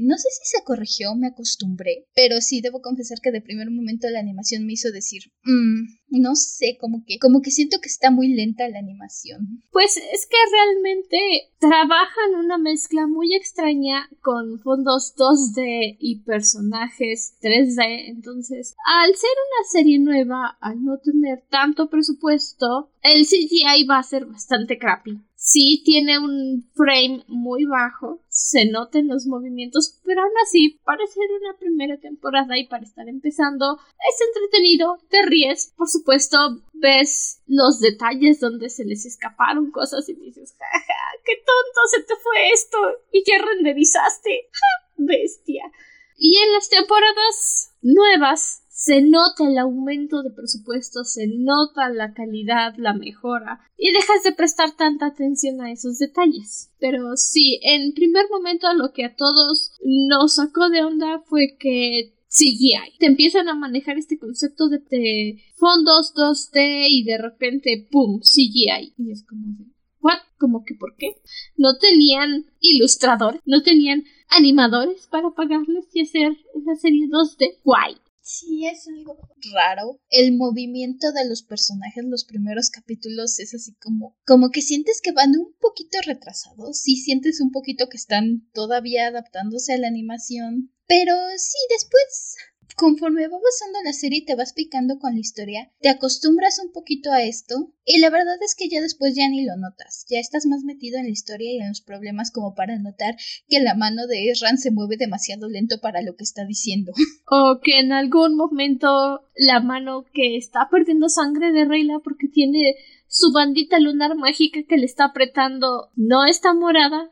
no 0.00 0.16
sé 0.16 0.28
si 0.30 0.56
se 0.56 0.64
corrigió, 0.64 1.14
me 1.16 1.28
acostumbré, 1.28 2.06
pero 2.14 2.40
sí 2.40 2.60
debo 2.60 2.80
confesar 2.80 3.18
que 3.20 3.32
de 3.32 3.40
primer 3.40 3.70
momento 3.70 4.08
la 4.08 4.20
animación 4.20 4.64
me 4.64 4.74
hizo 4.74 4.92
decir, 4.92 5.22
mmm, 5.44 5.86
no 6.08 6.34
sé, 6.36 6.76
como 6.80 7.02
que, 7.04 7.18
como 7.18 7.42
que 7.42 7.50
siento 7.50 7.78
que 7.80 7.88
está 7.88 8.10
muy 8.10 8.28
lenta 8.28 8.68
la 8.68 8.78
animación. 8.78 9.62
Pues 9.72 9.96
es 9.96 10.26
que 10.26 10.36
realmente 10.52 11.18
trabajan 11.58 12.34
una 12.38 12.58
mezcla 12.58 13.06
muy 13.06 13.34
extraña 13.34 14.08
con 14.22 14.60
fondos 14.60 15.14
2D 15.16 15.96
y 15.98 16.22
personajes 16.22 17.34
3D, 17.42 18.08
entonces 18.08 18.74
al 18.86 19.14
ser 19.16 19.30
una 19.30 19.68
serie 19.70 19.98
nueva, 19.98 20.56
al 20.60 20.82
no 20.84 20.98
tener 20.98 21.44
tanto 21.50 21.90
presupuesto, 21.90 22.92
el 23.12 23.26
CGI 23.26 23.84
va 23.84 23.98
a 23.98 24.02
ser 24.02 24.26
bastante 24.26 24.78
crappy. 24.78 25.20
Sí 25.34 25.82
tiene 25.84 26.18
un 26.18 26.68
frame 26.74 27.24
muy 27.28 27.64
bajo, 27.66 28.20
se 28.28 28.64
notan 28.64 29.06
los 29.06 29.26
movimientos, 29.26 30.00
pero 30.04 30.22
aún 30.22 30.32
así, 30.42 30.80
para 30.84 31.06
ser 31.06 31.28
una 31.40 31.56
primera 31.58 31.98
temporada 31.98 32.58
y 32.58 32.66
para 32.66 32.82
estar 32.82 33.08
empezando, 33.08 33.78
es 33.78 34.26
entretenido, 34.26 34.98
te 35.08 35.22
ríes, 35.24 35.72
por 35.76 35.88
supuesto, 35.88 36.36
ves 36.72 37.42
los 37.46 37.78
detalles 37.78 38.40
donde 38.40 38.70
se 38.70 38.84
les 38.84 39.06
escaparon 39.06 39.70
cosas 39.70 40.08
y 40.08 40.14
dices, 40.14 40.56
jaja, 40.58 40.94
qué 41.24 41.36
tonto 41.36 41.80
se 41.90 42.02
te 42.02 42.16
fue 42.16 42.50
esto 42.52 42.78
y 43.12 43.22
ya 43.24 43.38
renderizaste, 43.38 44.48
ja, 44.52 44.92
bestia. 44.96 45.70
Y 46.18 46.38
en 46.38 46.52
las 46.54 46.68
temporadas 46.70 47.74
nuevas 47.82 48.65
se 48.76 49.00
nota 49.00 49.48
el 49.48 49.56
aumento 49.56 50.22
de 50.22 50.30
presupuesto, 50.30 51.02
se 51.02 51.26
nota 51.28 51.88
la 51.88 52.12
calidad, 52.12 52.74
la 52.76 52.92
mejora, 52.92 53.58
y 53.78 53.90
dejas 53.90 54.22
de 54.22 54.32
prestar 54.32 54.76
tanta 54.76 55.06
atención 55.06 55.62
a 55.62 55.72
esos 55.72 55.98
detalles. 55.98 56.74
Pero 56.78 57.16
sí, 57.16 57.58
en 57.62 57.94
primer 57.94 58.26
momento 58.30 58.70
lo 58.74 58.92
que 58.92 59.06
a 59.06 59.16
todos 59.16 59.72
nos 59.82 60.34
sacó 60.34 60.68
de 60.68 60.82
onda 60.82 61.22
fue 61.24 61.56
que 61.58 62.12
CGI. 62.28 62.98
Te 62.98 63.06
empiezan 63.06 63.48
a 63.48 63.54
manejar 63.54 63.96
este 63.96 64.18
concepto 64.18 64.68
de, 64.68 65.42
fondos 65.56 66.12
2D 66.14 66.86
y 66.90 67.04
de 67.04 67.16
repente, 67.16 67.88
¡pum! 67.90 68.20
CGI. 68.20 68.92
Y 68.98 69.10
es 69.10 69.24
como 69.26 69.56
¿what? 70.00 70.18
¿Como 70.38 70.64
que 70.64 70.74
por 70.74 70.96
qué? 70.96 71.16
No 71.56 71.78
tenían 71.78 72.44
ilustrador, 72.60 73.40
no 73.46 73.62
tenían 73.62 74.04
animadores 74.28 75.06
para 75.06 75.30
pagarles 75.30 75.86
y 75.94 76.02
hacer 76.02 76.36
una 76.52 76.74
serie 76.74 77.08
2D. 77.08 77.62
Guay. 77.64 77.96
Sí, 78.28 78.66
es 78.66 78.88
algo 78.88 79.16
raro. 79.54 80.00
El 80.10 80.36
movimiento 80.36 81.12
de 81.12 81.28
los 81.28 81.44
personajes 81.44 82.02
en 82.02 82.10
los 82.10 82.24
primeros 82.24 82.70
capítulos 82.70 83.38
es 83.38 83.54
así 83.54 83.74
como, 83.74 84.16
como 84.26 84.50
que 84.50 84.62
sientes 84.62 85.00
que 85.00 85.12
van 85.12 85.38
un 85.38 85.54
poquito 85.60 85.98
retrasados. 86.04 86.80
Sí 86.80 86.96
sientes 86.96 87.40
un 87.40 87.52
poquito 87.52 87.88
que 87.88 87.96
están 87.96 88.50
todavía 88.52 89.06
adaptándose 89.06 89.74
a 89.74 89.78
la 89.78 89.86
animación. 89.86 90.72
Pero 90.88 91.14
sí, 91.36 91.56
después 91.70 92.34
conforme 92.76 93.26
va 93.26 93.38
pasando 93.42 93.78
la 93.84 93.92
serie 93.92 94.18
y 94.20 94.24
te 94.24 94.36
vas 94.36 94.52
picando 94.52 94.98
con 94.98 95.14
la 95.14 95.20
historia, 95.20 95.72
te 95.80 95.88
acostumbras 95.88 96.60
un 96.62 96.72
poquito 96.72 97.10
a 97.10 97.22
esto 97.22 97.72
y 97.84 97.98
la 97.98 98.10
verdad 98.10 98.36
es 98.44 98.54
que 98.54 98.68
ya 98.68 98.82
después 98.82 99.14
ya 99.16 99.28
ni 99.28 99.44
lo 99.44 99.56
notas, 99.56 100.04
ya 100.08 100.18
estás 100.18 100.44
más 100.46 100.62
metido 100.62 100.98
en 100.98 101.04
la 101.04 101.10
historia 101.10 101.52
y 101.52 101.58
en 101.58 101.68
los 101.68 101.80
problemas 101.80 102.30
como 102.30 102.54
para 102.54 102.78
notar 102.78 103.16
que 103.48 103.60
la 103.60 103.74
mano 103.74 104.06
de 104.06 104.30
Ezran 104.30 104.58
se 104.58 104.70
mueve 104.70 104.96
demasiado 104.98 105.48
lento 105.48 105.80
para 105.80 106.02
lo 106.02 106.16
que 106.16 106.24
está 106.24 106.44
diciendo. 106.44 106.92
O 107.28 107.60
que 107.60 107.80
en 107.80 107.92
algún 107.92 108.36
momento 108.36 109.22
la 109.34 109.60
mano 109.60 110.04
que 110.12 110.36
está 110.36 110.68
perdiendo 110.70 111.08
sangre 111.08 111.50
de 111.50 111.64
Reyla 111.64 111.98
porque 112.04 112.28
tiene 112.28 112.76
su 113.16 113.32
bandita 113.32 113.78
lunar 113.78 114.14
mágica 114.14 114.60
que 114.68 114.76
le 114.76 114.84
está 114.84 115.06
apretando 115.06 115.90
no 115.94 116.26
está 116.26 116.52
morada 116.52 117.10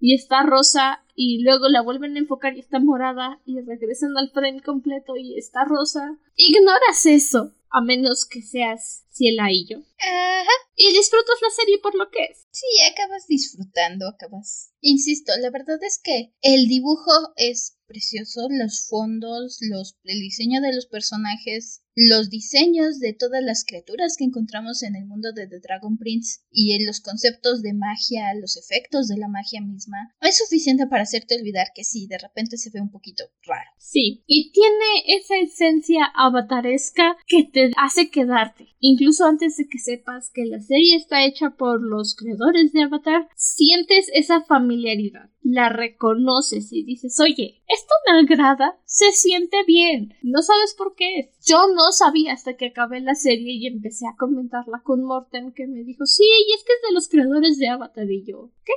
y 0.00 0.14
está 0.14 0.42
rosa 0.42 1.04
y 1.14 1.44
luego 1.44 1.68
la 1.68 1.80
vuelven 1.80 2.16
a 2.16 2.18
enfocar 2.18 2.56
y 2.56 2.60
está 2.60 2.80
morada 2.80 3.40
y 3.46 3.60
regresan 3.60 4.16
al 4.18 4.30
frame 4.30 4.60
completo 4.62 5.16
y 5.16 5.38
está 5.38 5.64
rosa. 5.64 6.18
Ignoras 6.34 7.06
eso, 7.06 7.52
a 7.70 7.80
menos 7.80 8.26
que 8.26 8.42
seas 8.42 9.04
Ciela 9.10 9.52
y 9.52 9.64
yo. 9.68 9.78
Ajá. 9.78 10.50
Y 10.74 10.92
disfrutas 10.92 11.36
la 11.40 11.50
serie 11.50 11.78
por 11.80 11.94
lo 11.94 12.10
que 12.10 12.24
es. 12.24 12.44
Sí, 12.50 12.66
acabas 12.90 13.28
disfrutando, 13.28 14.08
acabas. 14.08 14.72
Insisto, 14.80 15.32
la 15.40 15.50
verdad 15.50 15.78
es 15.84 16.00
que 16.02 16.34
el 16.40 16.66
dibujo 16.66 17.12
es 17.36 17.78
precioso, 17.86 18.48
los 18.50 18.88
fondos, 18.88 19.58
los, 19.60 19.96
el 20.02 20.18
diseño 20.18 20.60
de 20.60 20.74
los 20.74 20.86
personajes 20.86 21.81
los 21.94 22.30
diseños 22.30 22.98
de 23.00 23.12
todas 23.12 23.42
las 23.42 23.64
criaturas 23.64 24.16
que 24.16 24.24
encontramos 24.24 24.82
en 24.82 24.96
el 24.96 25.06
mundo 25.06 25.32
de 25.32 25.46
The 25.46 25.60
Dragon 25.60 25.98
Prince 25.98 26.40
y 26.50 26.74
en 26.74 26.86
los 26.86 27.00
conceptos 27.00 27.62
de 27.62 27.74
magia, 27.74 28.32
los 28.40 28.56
efectos 28.56 29.08
de 29.08 29.18
la 29.18 29.28
magia 29.28 29.60
misma, 29.60 30.14
es 30.20 30.38
suficiente 30.38 30.86
para 30.86 31.02
hacerte 31.02 31.36
olvidar 31.36 31.68
que 31.74 31.84
sí, 31.84 32.06
de 32.06 32.18
repente 32.18 32.56
se 32.56 32.70
ve 32.70 32.80
un 32.80 32.90
poquito 32.90 33.24
raro. 33.44 33.70
Sí, 33.78 34.24
y 34.26 34.52
tiene 34.52 35.18
esa 35.18 35.36
esencia 35.36 36.04
avataresca 36.14 37.16
que 37.26 37.44
te 37.44 37.70
hace 37.76 38.10
quedarte. 38.10 38.68
Incluso 38.78 39.26
antes 39.26 39.56
de 39.56 39.68
que 39.68 39.78
sepas 39.78 40.30
que 40.30 40.44
la 40.44 40.60
serie 40.60 40.96
está 40.96 41.24
hecha 41.24 41.50
por 41.50 41.80
los 41.80 42.16
creadores 42.16 42.72
de 42.72 42.82
Avatar, 42.82 43.28
sientes 43.36 44.10
esa 44.12 44.42
familiaridad, 44.42 45.30
la 45.42 45.68
reconoces 45.68 46.72
y 46.72 46.84
dices, 46.84 47.20
oye, 47.20 47.62
esto 47.68 47.94
me 48.06 48.18
agrada, 48.18 48.78
se 48.84 49.12
siente 49.12 49.56
bien, 49.66 50.14
no 50.22 50.42
sabes 50.42 50.74
por 50.76 50.94
qué 50.96 51.32
Yo 51.44 51.66
no 51.74 51.90
sabía 51.92 52.32
hasta 52.32 52.56
que 52.56 52.66
acabé 52.66 53.00
la 53.00 53.14
serie 53.14 53.54
y 53.54 53.66
empecé 53.66 54.06
a 54.06 54.16
comentarla 54.16 54.82
con 54.84 55.02
Morten 55.02 55.52
que 55.52 55.66
me 55.66 55.82
dijo, 55.82 56.06
sí, 56.06 56.24
y 56.24 56.52
es 56.52 56.64
que 56.64 56.72
es 56.72 56.88
de 56.88 56.94
los 56.94 57.08
creadores 57.08 57.58
de 57.58 57.68
Avatar 57.68 58.10
y 58.10 58.24
yo, 58.24 58.50
¿qué? 58.64 58.72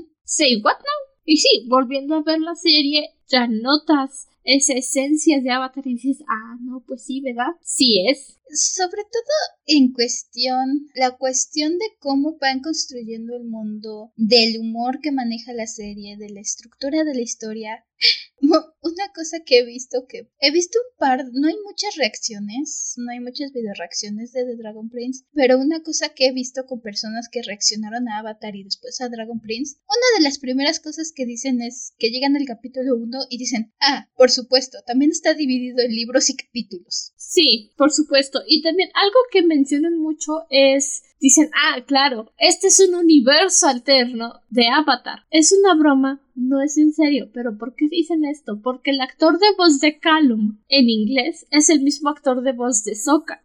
Say 0.24 0.60
what 0.62 0.76
now? 0.78 1.14
Y 1.24 1.38
sí, 1.38 1.66
volviendo 1.68 2.16
a 2.16 2.22
ver 2.22 2.40
la 2.40 2.54
serie, 2.54 3.14
ya 3.26 3.46
notas 3.48 4.28
esa 4.44 4.74
esencia 4.74 5.40
de 5.40 5.50
Avatar 5.50 5.86
y 5.86 5.94
dices, 5.94 6.22
ah, 6.28 6.56
no, 6.60 6.84
pues 6.86 7.04
sí, 7.04 7.20
¿verdad? 7.22 7.56
Sí 7.62 8.06
es. 8.08 8.38
Sobre 8.52 9.02
todo 9.02 9.58
en 9.66 9.92
cuestión, 9.92 10.88
la 10.94 11.16
cuestión 11.16 11.78
de 11.78 11.86
cómo 11.98 12.36
van 12.38 12.60
construyendo 12.60 13.36
el 13.36 13.44
mundo, 13.44 14.12
del 14.16 14.58
humor 14.58 15.00
que 15.00 15.12
maneja 15.12 15.52
la 15.52 15.66
serie, 15.66 16.16
de 16.16 16.30
la 16.30 16.40
estructura 16.40 17.04
de 17.04 17.14
la 17.14 17.20
historia, 17.20 17.84
una 18.82 19.12
cosa 19.14 19.40
que 19.44 19.58
he 19.58 19.64
visto 19.64 20.06
que 20.06 20.28
he 20.40 20.50
visto 20.50 20.78
un 20.78 20.98
par, 20.98 21.24
no 21.32 21.48
hay 21.48 21.56
muchas 21.64 21.96
reacciones, 21.96 22.94
no 22.96 23.10
hay 23.10 23.20
muchas 23.20 23.52
video 23.52 23.72
reacciones 23.76 24.32
de 24.32 24.44
The 24.44 24.56
Dragon 24.56 24.90
Prince, 24.90 25.24
pero 25.32 25.58
una 25.58 25.82
cosa 25.82 26.10
que 26.10 26.26
he 26.26 26.32
visto 26.32 26.66
con 26.66 26.80
personas 26.80 27.28
que 27.30 27.42
reaccionaron 27.42 28.08
a 28.08 28.18
Avatar 28.18 28.54
y 28.56 28.64
después 28.64 29.00
a 29.00 29.08
Dragon 29.08 29.40
Prince, 29.40 29.76
una 29.88 30.18
de 30.18 30.24
las 30.24 30.38
primeras 30.38 30.80
cosas 30.80 31.12
que 31.14 31.26
dicen 31.26 31.62
es 31.62 31.94
que 31.98 32.10
llegan 32.10 32.36
al 32.36 32.44
capítulo 32.44 32.96
1 32.96 33.26
y 33.30 33.38
dicen, 33.38 33.72
ah, 33.80 34.10
por 34.16 34.30
supuesto, 34.30 34.78
también 34.86 35.10
está 35.10 35.34
dividido 35.34 35.80
en 35.80 35.94
libros 35.94 36.28
y 36.30 36.36
capítulos. 36.36 37.12
Sí, 37.16 37.72
por 37.76 37.92
supuesto. 37.92 38.33
Y 38.46 38.62
también 38.62 38.90
algo 38.94 39.18
que 39.30 39.42
mencionan 39.42 39.98
mucho 39.98 40.44
es 40.50 41.02
dicen, 41.24 41.50
ah, 41.54 41.80
claro, 41.86 42.32
este 42.38 42.66
es 42.66 42.80
un 42.80 42.94
universo 42.94 43.66
alterno 43.66 44.40
de 44.50 44.68
Avatar. 44.68 45.20
Es 45.30 45.56
una 45.58 45.74
broma, 45.74 46.20
no 46.34 46.60
es 46.60 46.76
en 46.76 46.92
serio, 46.92 47.30
pero 47.32 47.56
¿por 47.56 47.74
qué 47.74 47.88
dicen 47.88 48.26
esto? 48.26 48.60
Porque 48.62 48.90
el 48.90 49.00
actor 49.00 49.38
de 49.38 49.46
voz 49.56 49.80
de 49.80 49.98
Callum 49.98 50.58
en 50.68 50.90
inglés 50.90 51.46
es 51.50 51.70
el 51.70 51.80
mismo 51.80 52.10
actor 52.10 52.42
de 52.42 52.52
voz 52.52 52.84
de 52.84 52.94
Sokka. 52.94 53.42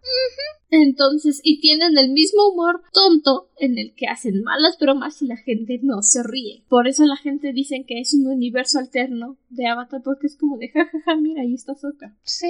Entonces, 0.71 1.39
y 1.41 1.61
tienen 1.61 1.97
el 1.97 2.11
mismo 2.11 2.49
humor 2.49 2.83
tonto 2.91 3.49
en 3.57 3.77
el 3.77 3.93
que 3.95 4.07
hacen 4.07 4.43
malas 4.43 4.77
bromas 4.77 5.21
y 5.21 5.27
la 5.27 5.37
gente 5.37 5.79
no 5.81 6.01
se 6.01 6.21
ríe. 6.21 6.63
Por 6.67 6.87
eso 6.87 7.05
la 7.05 7.15
gente 7.15 7.53
dice 7.53 7.85
que 7.87 8.01
es 8.01 8.13
un 8.13 8.27
universo 8.27 8.77
alterno 8.77 9.37
de 9.49 9.67
Avatar 9.67 10.01
porque 10.03 10.27
es 10.27 10.35
como 10.37 10.57
de 10.57 10.69
jajaja, 10.69 11.15
mira, 11.15 11.43
ahí 11.43 11.53
está 11.53 11.75
Sokka. 11.75 12.15
Sí. 12.23 12.45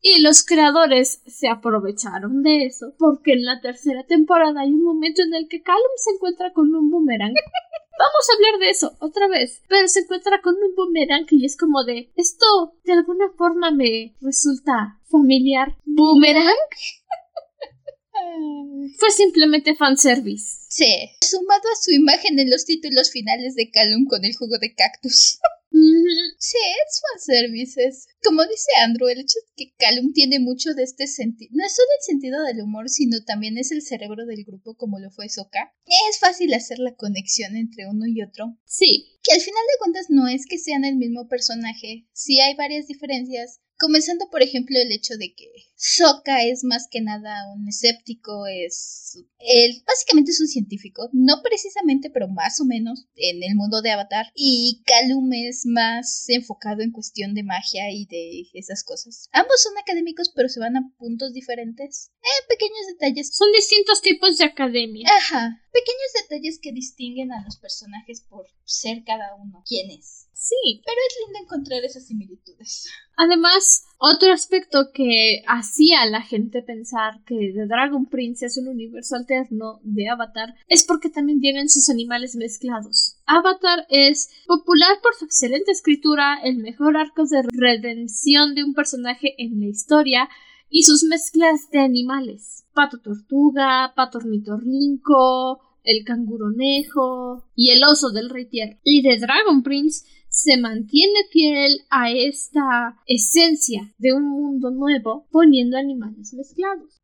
Y 0.00 0.20
los 0.20 0.44
creadores 0.44 1.22
se 1.26 1.48
aprovecharon 1.48 2.42
de 2.42 2.66
eso, 2.66 2.94
porque 2.98 3.32
en 3.32 3.44
la 3.44 3.60
tercera 3.60 4.04
temporada 4.04 4.60
hay 4.60 4.70
un 4.70 4.84
momento 4.84 5.22
en 5.22 5.34
el 5.34 5.48
que 5.48 5.62
Callum 5.62 5.96
se 5.96 6.12
encuentra 6.12 6.52
con 6.52 6.74
un 6.74 6.90
boomerang. 6.90 7.34
Vamos 7.98 8.28
a 8.28 8.34
hablar 8.34 8.60
de 8.60 8.70
eso 8.70 8.94
otra 9.00 9.26
vez, 9.26 9.62
pero 9.68 9.88
se 9.88 10.00
encuentra 10.00 10.42
con 10.42 10.54
un 10.54 10.74
boomerang 10.74 11.26
y 11.30 11.46
es 11.46 11.56
como 11.56 11.82
de, 11.84 12.12
esto 12.14 12.46
de 12.84 12.92
alguna 12.92 13.30
forma 13.38 13.70
me 13.70 14.14
resulta 14.20 15.00
familiar. 15.10 15.74
¿Boomerang? 15.86 16.54
Fue 18.98 19.10
simplemente 19.10 19.74
fanservice. 19.74 20.58
Sí, 20.68 21.10
sumado 21.22 21.68
a 21.72 21.82
su 21.82 21.92
imagen 21.92 22.38
en 22.38 22.50
los 22.50 22.64
títulos 22.64 23.10
finales 23.10 23.54
de 23.54 23.70
Callum 23.70 24.06
con 24.06 24.24
el 24.24 24.36
jugo 24.36 24.58
de 24.58 24.74
cactus. 24.74 25.38
Sí, 25.70 26.58
es 26.58 27.00
fanservices. 27.12 28.06
Como 28.22 28.42
dice 28.44 28.70
Andrew, 28.82 29.08
el 29.08 29.20
hecho 29.20 29.38
de 29.40 29.52
que 29.56 29.74
Callum 29.76 30.12
tiene 30.12 30.38
mucho 30.38 30.74
de 30.74 30.82
este 30.82 31.06
sentido, 31.06 31.50
no 31.54 31.64
es 31.64 31.74
solo 31.74 31.88
el 31.98 32.04
sentido 32.04 32.42
del 32.42 32.62
humor, 32.62 32.88
sino 32.88 33.22
también 33.24 33.58
es 33.58 33.72
el 33.72 33.82
cerebro 33.82 34.26
del 34.26 34.44
grupo 34.44 34.76
como 34.76 34.98
lo 34.98 35.10
fue 35.10 35.28
Soka. 35.28 35.74
Es 36.10 36.18
fácil 36.18 36.54
hacer 36.54 36.78
la 36.78 36.94
conexión 36.94 37.56
entre 37.56 37.86
uno 37.86 38.06
y 38.06 38.22
otro. 38.22 38.56
Sí. 38.64 39.18
Que 39.22 39.32
al 39.32 39.40
final 39.40 39.62
de 39.66 39.78
cuentas 39.78 40.06
no 40.08 40.28
es 40.28 40.46
que 40.46 40.58
sean 40.58 40.84
el 40.84 40.96
mismo 40.96 41.28
personaje, 41.28 42.06
sí 42.12 42.40
hay 42.40 42.54
varias 42.54 42.86
diferencias, 42.86 43.60
Comenzando, 43.78 44.30
por 44.30 44.42
ejemplo, 44.42 44.78
el 44.78 44.90
hecho 44.90 45.18
de 45.18 45.34
que 45.34 45.52
Sokka 45.76 46.42
es 46.42 46.64
más 46.64 46.88
que 46.90 47.02
nada 47.02 47.52
un 47.54 47.68
escéptico, 47.68 48.46
es. 48.46 49.18
Él 49.38 49.82
básicamente 49.86 50.30
es 50.30 50.40
un 50.40 50.48
científico, 50.48 51.08
no 51.12 51.42
precisamente, 51.42 52.08
pero 52.10 52.28
más 52.28 52.60
o 52.60 52.64
menos 52.64 53.06
en 53.14 53.42
el 53.42 53.54
mundo 53.54 53.82
de 53.82 53.90
Avatar. 53.90 54.32
Y 54.34 54.82
Kalum 54.86 55.32
es 55.34 55.66
más 55.66 56.28
enfocado 56.28 56.80
en 56.80 56.92
cuestión 56.92 57.34
de 57.34 57.42
magia 57.42 57.90
y 57.92 58.06
de 58.06 58.48
esas 58.54 58.82
cosas. 58.82 59.28
Ambos 59.32 59.62
son 59.62 59.76
académicos, 59.76 60.32
pero 60.34 60.48
se 60.48 60.60
van 60.60 60.76
a 60.76 60.90
puntos 60.96 61.34
diferentes. 61.34 62.10
Eh, 62.22 62.46
pequeños 62.48 62.86
detalles. 62.88 63.36
Son 63.36 63.52
distintos 63.52 64.00
tipos 64.00 64.38
de 64.38 64.44
academia. 64.44 65.08
Ajá. 65.18 65.62
Pequeños 65.72 66.12
detalles 66.22 66.58
que 66.58 66.72
distinguen 66.72 67.32
a 67.32 67.44
los 67.44 67.58
personajes 67.58 68.22
por 68.22 68.46
ser 68.64 69.04
cada 69.04 69.34
uno 69.34 69.62
quién 69.66 69.90
es. 69.90 70.26
Sí. 70.32 70.82
Pero 70.84 70.96
es 71.08 71.16
lindo 71.26 71.38
encontrar 71.40 71.84
esas 71.84 72.06
similitudes. 72.06 72.86
Además, 73.16 73.84
otro 73.98 74.32
aspecto 74.32 74.90
que 74.92 75.42
hacía 75.46 76.02
a 76.02 76.06
la 76.06 76.20
gente 76.20 76.62
pensar 76.62 77.22
que 77.24 77.52
The 77.54 77.66
Dragon 77.66 78.06
Prince 78.06 78.46
es 78.46 78.58
un 78.58 78.68
universo 78.68 79.16
alterno 79.16 79.80
de 79.82 80.08
Avatar 80.08 80.54
es 80.68 80.84
porque 80.84 81.08
también 81.08 81.40
tienen 81.40 81.68
sus 81.68 81.88
animales 81.88 82.36
mezclados. 82.36 83.16
Avatar 83.26 83.86
es 83.88 84.30
popular 84.46 84.98
por 85.02 85.14
su 85.14 85.24
excelente 85.24 85.72
escritura, 85.72 86.38
el 86.44 86.58
mejor 86.58 86.96
arco 86.96 87.24
de 87.24 87.42
redención 87.42 88.54
de 88.54 88.64
un 88.64 88.74
personaje 88.74 89.34
en 89.38 89.60
la 89.60 89.66
historia 89.66 90.28
y 90.68 90.82
sus 90.82 91.04
mezclas 91.04 91.70
de 91.70 91.80
animales. 91.80 92.66
Pato 92.74 92.98
tortuga, 92.98 93.94
pato 93.96 94.18
ornitorrinco, 94.18 95.60
el 95.86 96.04
canguronejo 96.04 97.44
y 97.54 97.70
el 97.70 97.82
oso 97.84 98.10
del 98.10 98.28
rey 98.28 98.46
tierra. 98.46 98.78
Y 98.84 99.02
The 99.02 99.18
Dragon 99.20 99.62
Prince 99.62 100.04
se 100.36 100.58
mantiene 100.58 101.18
fiel 101.32 101.80
a 101.88 102.10
esta 102.10 103.00
esencia 103.06 103.94
de 103.96 104.12
un 104.12 104.24
mundo 104.24 104.70
nuevo 104.70 105.26
poniendo 105.30 105.78
animales 105.78 106.34
mezclados. 106.34 107.00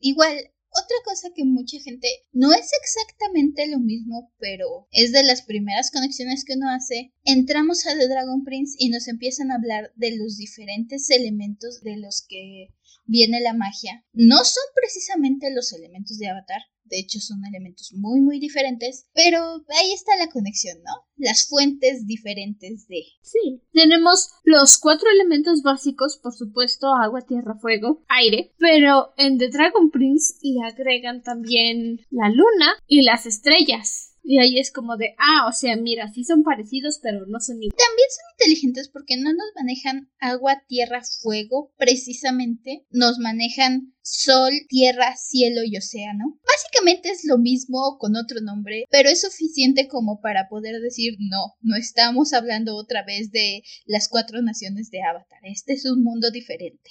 Igual, 0.00 0.38
otra 0.70 0.96
cosa 1.04 1.28
que 1.34 1.44
mucha 1.44 1.78
gente 1.80 2.08
no 2.32 2.52
es 2.54 2.70
exactamente 2.82 3.66
lo 3.66 3.78
mismo, 3.78 4.32
pero 4.38 4.88
es 4.90 5.12
de 5.12 5.22
las 5.22 5.42
primeras 5.42 5.90
conexiones 5.90 6.44
que 6.46 6.54
uno 6.54 6.70
hace. 6.70 7.12
Entramos 7.24 7.86
a 7.86 7.94
The 7.94 8.08
Dragon 8.08 8.42
Prince 8.42 8.74
y 8.78 8.88
nos 8.88 9.06
empiezan 9.06 9.50
a 9.50 9.56
hablar 9.56 9.92
de 9.94 10.16
los 10.16 10.38
diferentes 10.38 11.10
elementos 11.10 11.82
de 11.82 11.98
los 11.98 12.24
que 12.26 12.74
viene 13.04 13.40
la 13.40 13.52
magia. 13.52 14.02
No 14.14 14.38
son 14.38 14.64
precisamente 14.74 15.50
los 15.50 15.74
elementos 15.74 16.16
de 16.16 16.28
Avatar, 16.28 16.62
de 16.88 16.98
hecho 16.98 17.20
son 17.20 17.44
elementos 17.44 17.92
muy 17.94 18.20
muy 18.20 18.38
diferentes, 18.38 19.06
pero 19.14 19.38
ahí 19.40 19.92
está 19.92 20.16
la 20.16 20.28
conexión, 20.28 20.78
¿no? 20.82 20.92
Las 21.16 21.46
fuentes 21.48 22.06
diferentes 22.06 22.86
de... 22.88 23.02
Sí, 23.22 23.62
tenemos 23.72 24.30
los 24.44 24.78
cuatro 24.78 25.08
elementos 25.10 25.62
básicos, 25.62 26.18
por 26.22 26.34
supuesto, 26.34 26.94
agua, 26.94 27.22
tierra, 27.22 27.58
fuego, 27.60 28.04
aire, 28.08 28.52
pero 28.58 29.12
en 29.16 29.38
The 29.38 29.48
Dragon 29.48 29.90
Prince 29.90 30.34
le 30.42 30.66
agregan 30.66 31.22
también 31.22 32.00
la 32.10 32.28
luna 32.28 32.72
y 32.86 33.02
las 33.02 33.26
estrellas. 33.26 34.12
Y 34.28 34.40
ahí 34.40 34.58
es 34.58 34.72
como 34.72 34.96
de, 34.96 35.14
ah, 35.18 35.46
o 35.48 35.52
sea, 35.52 35.76
mira, 35.76 36.12
sí 36.12 36.24
son 36.24 36.42
parecidos, 36.42 36.98
pero 37.00 37.26
no 37.26 37.38
son 37.38 37.62
iguales. 37.62 37.76
También 37.78 38.08
son 38.10 38.24
inteligentes 38.36 38.88
porque 38.88 39.16
no 39.16 39.32
nos 39.32 39.46
manejan 39.54 40.10
agua, 40.18 40.64
tierra, 40.66 41.00
fuego, 41.22 41.72
precisamente. 41.78 42.84
Nos 42.90 43.20
manejan 43.20 43.94
sol, 44.06 44.52
tierra, 44.68 45.16
cielo 45.16 45.62
y 45.64 45.76
océano. 45.76 46.38
Básicamente 46.46 47.10
es 47.10 47.24
lo 47.24 47.38
mismo 47.38 47.98
con 47.98 48.14
otro 48.14 48.40
nombre, 48.40 48.84
pero 48.88 49.08
es 49.08 49.22
suficiente 49.22 49.88
como 49.88 50.20
para 50.20 50.48
poder 50.48 50.80
decir, 50.80 51.16
no, 51.18 51.54
no 51.60 51.76
estamos 51.76 52.32
hablando 52.32 52.76
otra 52.76 53.04
vez 53.04 53.32
de 53.32 53.64
las 53.84 54.08
cuatro 54.08 54.42
naciones 54.42 54.90
de 54.90 55.02
Avatar. 55.02 55.40
Este 55.42 55.72
es 55.72 55.86
un 55.86 56.04
mundo 56.04 56.30
diferente. 56.30 56.88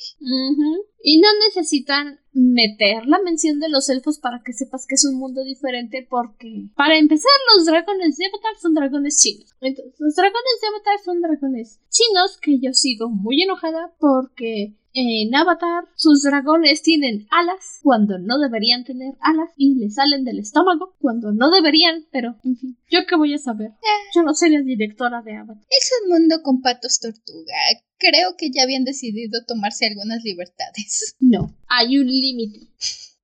Y 1.01 1.19
no 1.21 1.27
necesitan 1.47 2.19
meter 2.33 3.05
la 3.05 3.21
mención 3.23 3.59
de 3.61 3.69
los 3.69 3.87
elfos 3.89 4.19
para 4.19 4.41
que 4.43 4.51
sepas 4.51 4.85
que 4.85 4.95
es 4.95 5.05
un 5.05 5.17
mundo 5.17 5.43
diferente 5.45 6.05
porque, 6.09 6.69
para 6.75 6.97
empezar, 6.97 7.31
los 7.55 7.65
dragones 7.65 8.17
de 8.17 8.25
Avatar 8.25 8.59
son 8.61 8.73
dragones 8.73 9.21
chinos. 9.21 9.55
Entonces, 9.61 9.95
los 9.99 10.15
dragones 10.15 10.59
de 10.61 10.67
Avatar 10.67 10.99
son 11.05 11.21
dragones 11.21 11.79
chinos 11.89 12.37
que 12.41 12.59
yo 12.59 12.73
sigo 12.73 13.09
muy 13.09 13.41
enojada 13.41 13.95
porque 13.99 14.75
en 14.95 15.35
Avatar 15.35 15.83
sus 15.95 16.23
dragones 16.23 16.81
tienen 16.81 17.27
alas 17.29 17.79
cuando 17.83 18.17
no 18.17 18.39
deberían 18.39 18.85
tener 18.85 19.13
alas 19.19 19.49
y 19.57 19.75
le 19.75 19.89
salen 19.89 20.23
del 20.23 20.39
estómago 20.39 20.95
cuando 20.99 21.33
no 21.33 21.51
deberían, 21.51 22.05
pero 22.11 22.37
en 22.43 22.55
fin, 22.55 22.77
yo 22.89 23.05
qué 23.07 23.15
voy 23.17 23.33
a 23.33 23.37
saber. 23.37 23.71
Yo 24.13 24.23
no 24.23 24.33
soy 24.33 24.51
la 24.51 24.61
directora 24.61 25.21
de 25.21 25.35
Avatar. 25.35 25.63
Es 25.69 25.91
un 26.01 26.11
mundo 26.11 26.41
con 26.41 26.61
patos 26.61 26.99
tortuga. 26.99 27.53
Creo 27.97 28.35
que 28.37 28.49
ya 28.51 28.63
habían 28.63 28.85
decidido 28.85 29.43
tomarse 29.45 29.85
algunas 29.85 30.23
libertades. 30.23 31.15
No, 31.19 31.53
hay 31.67 31.97
un 31.97 32.07
límite. 32.07 32.67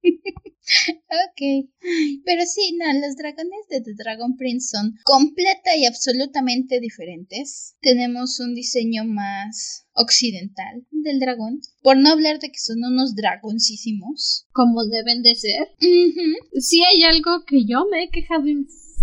ok. 0.61 1.69
Pero 2.25 2.45
sí, 2.45 2.77
no, 2.77 2.93
los 2.99 3.15
dragones 3.15 3.67
de 3.69 3.81
The 3.81 3.93
Dragon 3.95 4.35
Prince 4.37 4.69
son 4.69 4.95
completa 5.03 5.75
y 5.75 5.85
absolutamente 5.85 6.79
diferentes. 6.79 7.75
Tenemos 7.81 8.39
un 8.39 8.53
diseño 8.53 9.05
más 9.05 9.85
occidental 9.93 10.85
del 10.91 11.19
dragón. 11.19 11.61
Por 11.81 11.97
no 11.97 12.11
hablar 12.11 12.39
de 12.39 12.49
que 12.49 12.59
son 12.59 12.83
unos 12.83 13.15
dragoncísimos. 13.15 14.47
Como 14.51 14.85
deben 14.85 15.21
de 15.21 15.35
ser. 15.35 15.67
Si 16.59 16.83
hay 16.83 17.03
algo 17.03 17.43
que 17.45 17.65
yo 17.65 17.85
me 17.89 18.03
he 18.03 18.09
quejado 18.09 18.47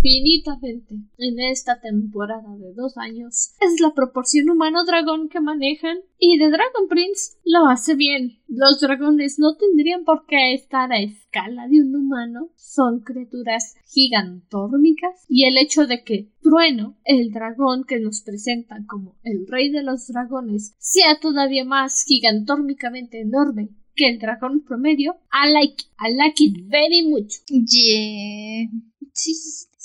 infinitamente 0.01 0.95
en 1.17 1.39
esta 1.39 1.81
temporada 1.81 2.55
de 2.57 2.73
dos 2.73 2.97
años 2.97 3.53
es 3.59 3.81
la 3.81 3.93
proporción 3.93 4.49
humano-dragón 4.49 5.29
que 5.29 5.41
manejan 5.41 5.97
y 6.17 6.37
The 6.37 6.49
Dragon 6.49 6.87
Prince 6.87 7.37
lo 7.43 7.67
hace 7.67 7.95
bien. 7.95 8.39
Los 8.47 8.79
dragones 8.79 9.39
no 9.39 9.55
tendrían 9.55 10.05
por 10.05 10.25
qué 10.25 10.53
estar 10.53 10.91
a 10.91 10.99
escala 10.99 11.67
de 11.67 11.81
un 11.81 11.95
humano, 11.95 12.49
son 12.55 13.01
criaturas 13.01 13.75
gigantórmicas 13.87 15.25
y 15.27 15.45
el 15.45 15.57
hecho 15.57 15.85
de 15.85 16.03
que 16.03 16.29
Trueno, 16.41 16.97
el 17.03 17.31
dragón 17.31 17.83
que 17.83 17.99
nos 17.99 18.21
presentan 18.21 18.85
como 18.85 19.17
el 19.23 19.47
rey 19.47 19.69
de 19.69 19.83
los 19.83 20.07
dragones, 20.07 20.75
sea 20.79 21.19
todavía 21.19 21.65
más 21.65 22.03
gigantórmicamente 22.05 23.21
enorme 23.21 23.69
que 23.95 24.07
el 24.07 24.19
dragón 24.19 24.61
promedio, 24.61 25.17
I 25.33 25.51
like, 25.51 25.83
I 25.99 26.15
like 26.15 26.41
it 26.41 26.69
very 26.69 27.05
much. 27.09 27.33
Yeah. 27.49 28.69
Sí, 29.11 29.33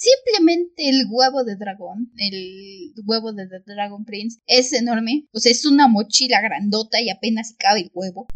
Simplemente 0.05 0.89
el 0.91 1.07
huevo 1.09 1.45
de 1.45 1.57
dragón, 1.57 2.13
el 2.19 2.93
huevo 3.07 3.33
de 3.33 3.49
The 3.49 3.61
Dragon 3.65 4.05
Prince, 4.05 4.39
es 4.47 4.73
enorme. 4.75 5.29
O 5.33 5.39
sea, 5.39 5.51
es 5.51 5.65
una 5.65 5.89
mochila 5.89 6.43
grandota 6.43 7.01
y 7.01 7.09
apenas 7.09 7.55
cabe 7.59 7.81
el 7.81 7.91
huevo. 7.95 8.27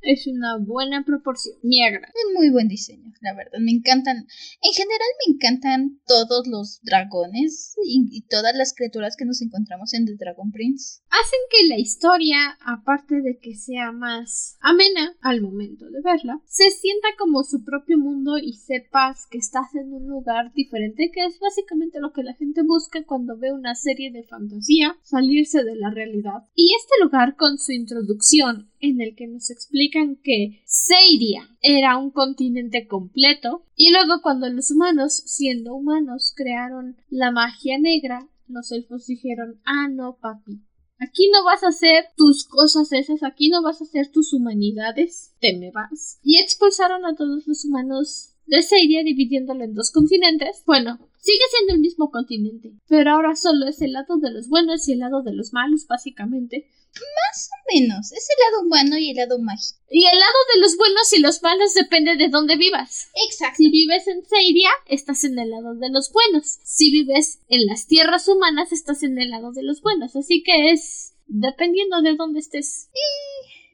Es 0.00 0.26
una 0.26 0.56
buena 0.56 1.04
proporción. 1.04 1.56
Agrada. 1.86 2.08
Es 2.08 2.34
muy 2.34 2.50
buen 2.50 2.68
diseño, 2.68 3.12
la 3.20 3.34
verdad. 3.34 3.58
Me 3.60 3.70
encantan. 3.70 4.16
En 4.16 4.72
general 4.72 5.08
me 5.26 5.34
encantan 5.34 6.00
todos 6.06 6.46
los 6.46 6.80
dragones 6.82 7.74
y, 7.84 8.22
todas 8.28 8.56
las 8.56 8.74
criaturas 8.74 9.16
que 9.16 9.26
nos 9.26 9.42
encontramos 9.42 9.92
en 9.92 10.06
The 10.06 10.16
Dragon 10.16 10.50
Prince. 10.50 11.02
Hacen 11.10 11.40
que 11.50 11.68
la 11.68 11.78
historia, 11.78 12.58
aparte 12.64 13.20
de 13.20 13.38
que 13.38 13.54
sea 13.54 13.92
más 13.92 14.56
amena 14.60 15.16
al 15.20 15.42
momento 15.42 15.90
de 15.90 16.00
verla, 16.00 16.40
se 16.46 16.70
sienta 16.70 17.08
como 17.18 17.44
su 17.44 17.62
propio 17.62 17.98
mundo 17.98 18.38
y 18.38 18.54
sepas 18.54 19.26
que 19.30 19.38
estás 19.38 19.74
en 19.74 19.92
un 19.92 20.06
lugar 20.06 20.52
diferente 20.54 20.77
que 21.12 21.24
es 21.24 21.38
básicamente 21.40 22.00
lo 22.00 22.12
que 22.12 22.22
la 22.22 22.34
gente 22.34 22.62
busca 22.62 23.04
cuando 23.04 23.36
ve 23.36 23.52
una 23.52 23.74
serie 23.74 24.10
de 24.10 24.24
fantasía, 24.24 24.96
salirse 25.02 25.64
de 25.64 25.76
la 25.76 25.90
realidad. 25.90 26.44
Y 26.54 26.74
este 26.74 26.94
lugar 27.02 27.36
con 27.36 27.58
su 27.58 27.72
introducción 27.72 28.70
en 28.80 29.00
el 29.00 29.14
que 29.14 29.26
nos 29.26 29.50
explican 29.50 30.16
que 30.16 30.62
Seiria 30.64 31.48
era 31.60 31.96
un 31.96 32.10
continente 32.10 32.86
completo 32.86 33.64
y 33.76 33.90
luego 33.90 34.20
cuando 34.22 34.48
los 34.48 34.70
humanos, 34.70 35.14
siendo 35.26 35.74
humanos, 35.74 36.32
crearon 36.36 36.96
la 37.08 37.30
magia 37.30 37.78
negra, 37.78 38.28
los 38.46 38.72
elfos 38.72 39.06
dijeron, 39.06 39.60
ah, 39.64 39.88
no, 39.88 40.18
papi, 40.20 40.62
Aquí 41.00 41.30
no 41.32 41.44
vas 41.44 41.62
a 41.62 41.68
hacer 41.68 42.06
tus 42.16 42.44
cosas 42.44 42.92
esas, 42.92 43.22
aquí 43.22 43.50
no 43.50 43.62
vas 43.62 43.80
a 43.80 43.84
hacer 43.84 44.10
tus 44.10 44.32
humanidades, 44.32 45.32
te 45.38 45.56
me 45.56 45.70
vas. 45.70 46.18
Y 46.24 46.38
expulsaron 46.38 47.06
a 47.06 47.14
todos 47.14 47.46
los 47.46 47.64
humanos 47.64 48.34
de 48.48 48.62
Seiria 48.62 49.04
dividiéndolo 49.04 49.64
en 49.64 49.74
dos 49.74 49.90
continentes. 49.90 50.62
Bueno, 50.66 50.98
sigue 51.18 51.44
siendo 51.50 51.74
el 51.74 51.80
mismo 51.80 52.10
continente, 52.10 52.72
pero 52.88 53.12
ahora 53.12 53.36
solo 53.36 53.68
es 53.68 53.80
el 53.82 53.92
lado 53.92 54.16
de 54.18 54.30
los 54.30 54.48
buenos 54.48 54.88
y 54.88 54.92
el 54.92 55.00
lado 55.00 55.22
de 55.22 55.32
los 55.32 55.52
malos, 55.52 55.86
básicamente. 55.86 56.66
Más 56.94 57.50
o 57.52 57.74
menos, 57.74 58.12
es 58.12 58.28
el 58.30 58.52
lado 58.52 58.66
humano 58.66 58.96
y 58.96 59.10
el 59.10 59.16
lado 59.16 59.38
mágico. 59.38 59.78
Y 59.90 60.06
el 60.06 60.18
lado 60.18 60.38
de 60.54 60.60
los 60.62 60.76
buenos 60.78 61.12
y 61.12 61.20
los 61.20 61.42
malos 61.42 61.74
depende 61.74 62.16
de 62.16 62.28
dónde 62.28 62.56
vivas. 62.56 63.08
Exacto. 63.26 63.58
Si 63.58 63.70
vives 63.70 64.08
en 64.08 64.24
Seiria, 64.24 64.70
estás 64.86 65.22
en 65.24 65.38
el 65.38 65.50
lado 65.50 65.74
de 65.74 65.90
los 65.90 66.10
buenos. 66.10 66.58
Si 66.64 66.90
vives 66.90 67.40
en 67.48 67.66
las 67.66 67.86
tierras 67.86 68.26
humanas, 68.26 68.72
estás 68.72 69.02
en 69.02 69.18
el 69.18 69.30
lado 69.30 69.52
de 69.52 69.62
los 69.62 69.82
buenos. 69.82 70.16
Así 70.16 70.42
que 70.42 70.72
es 70.72 71.12
dependiendo 71.26 72.00
de 72.00 72.16
dónde 72.16 72.40
estés. 72.40 72.88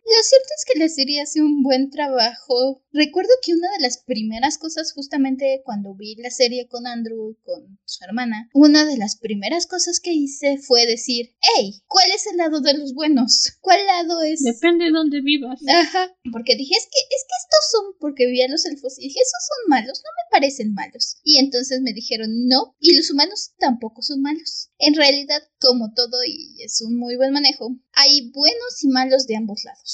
Lo 0.06 0.22
cierto 0.22 0.48
es 0.56 0.64
que 0.66 0.78
la 0.78 0.88
serie 0.88 1.22
hace 1.22 1.40
un 1.40 1.62
buen 1.62 1.88
trabajo. 1.90 2.82
Recuerdo 2.92 3.30
que 3.42 3.54
una 3.54 3.70
de 3.72 3.82
las 3.82 3.98
primeras 3.98 4.58
cosas, 4.58 4.92
justamente 4.92 5.62
cuando 5.64 5.94
vi 5.94 6.14
la 6.16 6.30
serie 6.30 6.68
con 6.68 6.86
Andrew, 6.86 7.38
con 7.42 7.78
su 7.86 8.04
hermana, 8.04 8.50
una 8.52 8.84
de 8.84 8.98
las 8.98 9.16
primeras 9.16 9.66
cosas 9.66 10.00
que 10.00 10.12
hice 10.12 10.58
fue 10.58 10.86
decir, 10.86 11.34
hey, 11.40 11.82
¿cuál 11.86 12.06
es 12.14 12.26
el 12.30 12.36
lado 12.36 12.60
de 12.60 12.74
los 12.74 12.92
buenos? 12.92 13.54
¿Cuál 13.60 13.84
lado 13.86 14.22
es? 14.22 14.42
Depende 14.42 14.84
de 14.84 14.90
dónde 14.90 15.22
vivas. 15.22 15.58
Ajá, 15.66 16.14
porque 16.30 16.54
dije, 16.54 16.74
es 16.76 16.84
que, 16.84 16.98
es 16.98 17.24
que 17.26 17.36
estos 17.40 17.70
son, 17.72 17.94
porque 17.98 18.26
vi 18.26 18.42
a 18.42 18.48
los 18.48 18.66
elfos 18.66 18.98
y 18.98 19.08
dije, 19.08 19.20
esos 19.20 19.46
son 19.48 19.70
malos, 19.70 20.02
no 20.04 20.10
me 20.10 20.30
parecen 20.30 20.74
malos. 20.74 21.16
Y 21.24 21.38
entonces 21.38 21.80
me 21.80 21.94
dijeron, 21.94 22.46
no, 22.46 22.76
y 22.78 22.94
los 22.94 23.10
humanos 23.10 23.52
tampoco 23.58 24.02
son 24.02 24.20
malos. 24.20 24.70
En 24.78 24.94
realidad, 24.94 25.42
como 25.60 25.94
todo, 25.94 26.18
y 26.26 26.62
es 26.62 26.82
un 26.82 26.98
muy 26.98 27.16
buen 27.16 27.32
manejo, 27.32 27.74
hay 27.92 28.30
buenos 28.32 28.82
y 28.82 28.88
malos 28.88 29.26
de 29.26 29.36
ambos 29.36 29.64
lados. 29.64 29.93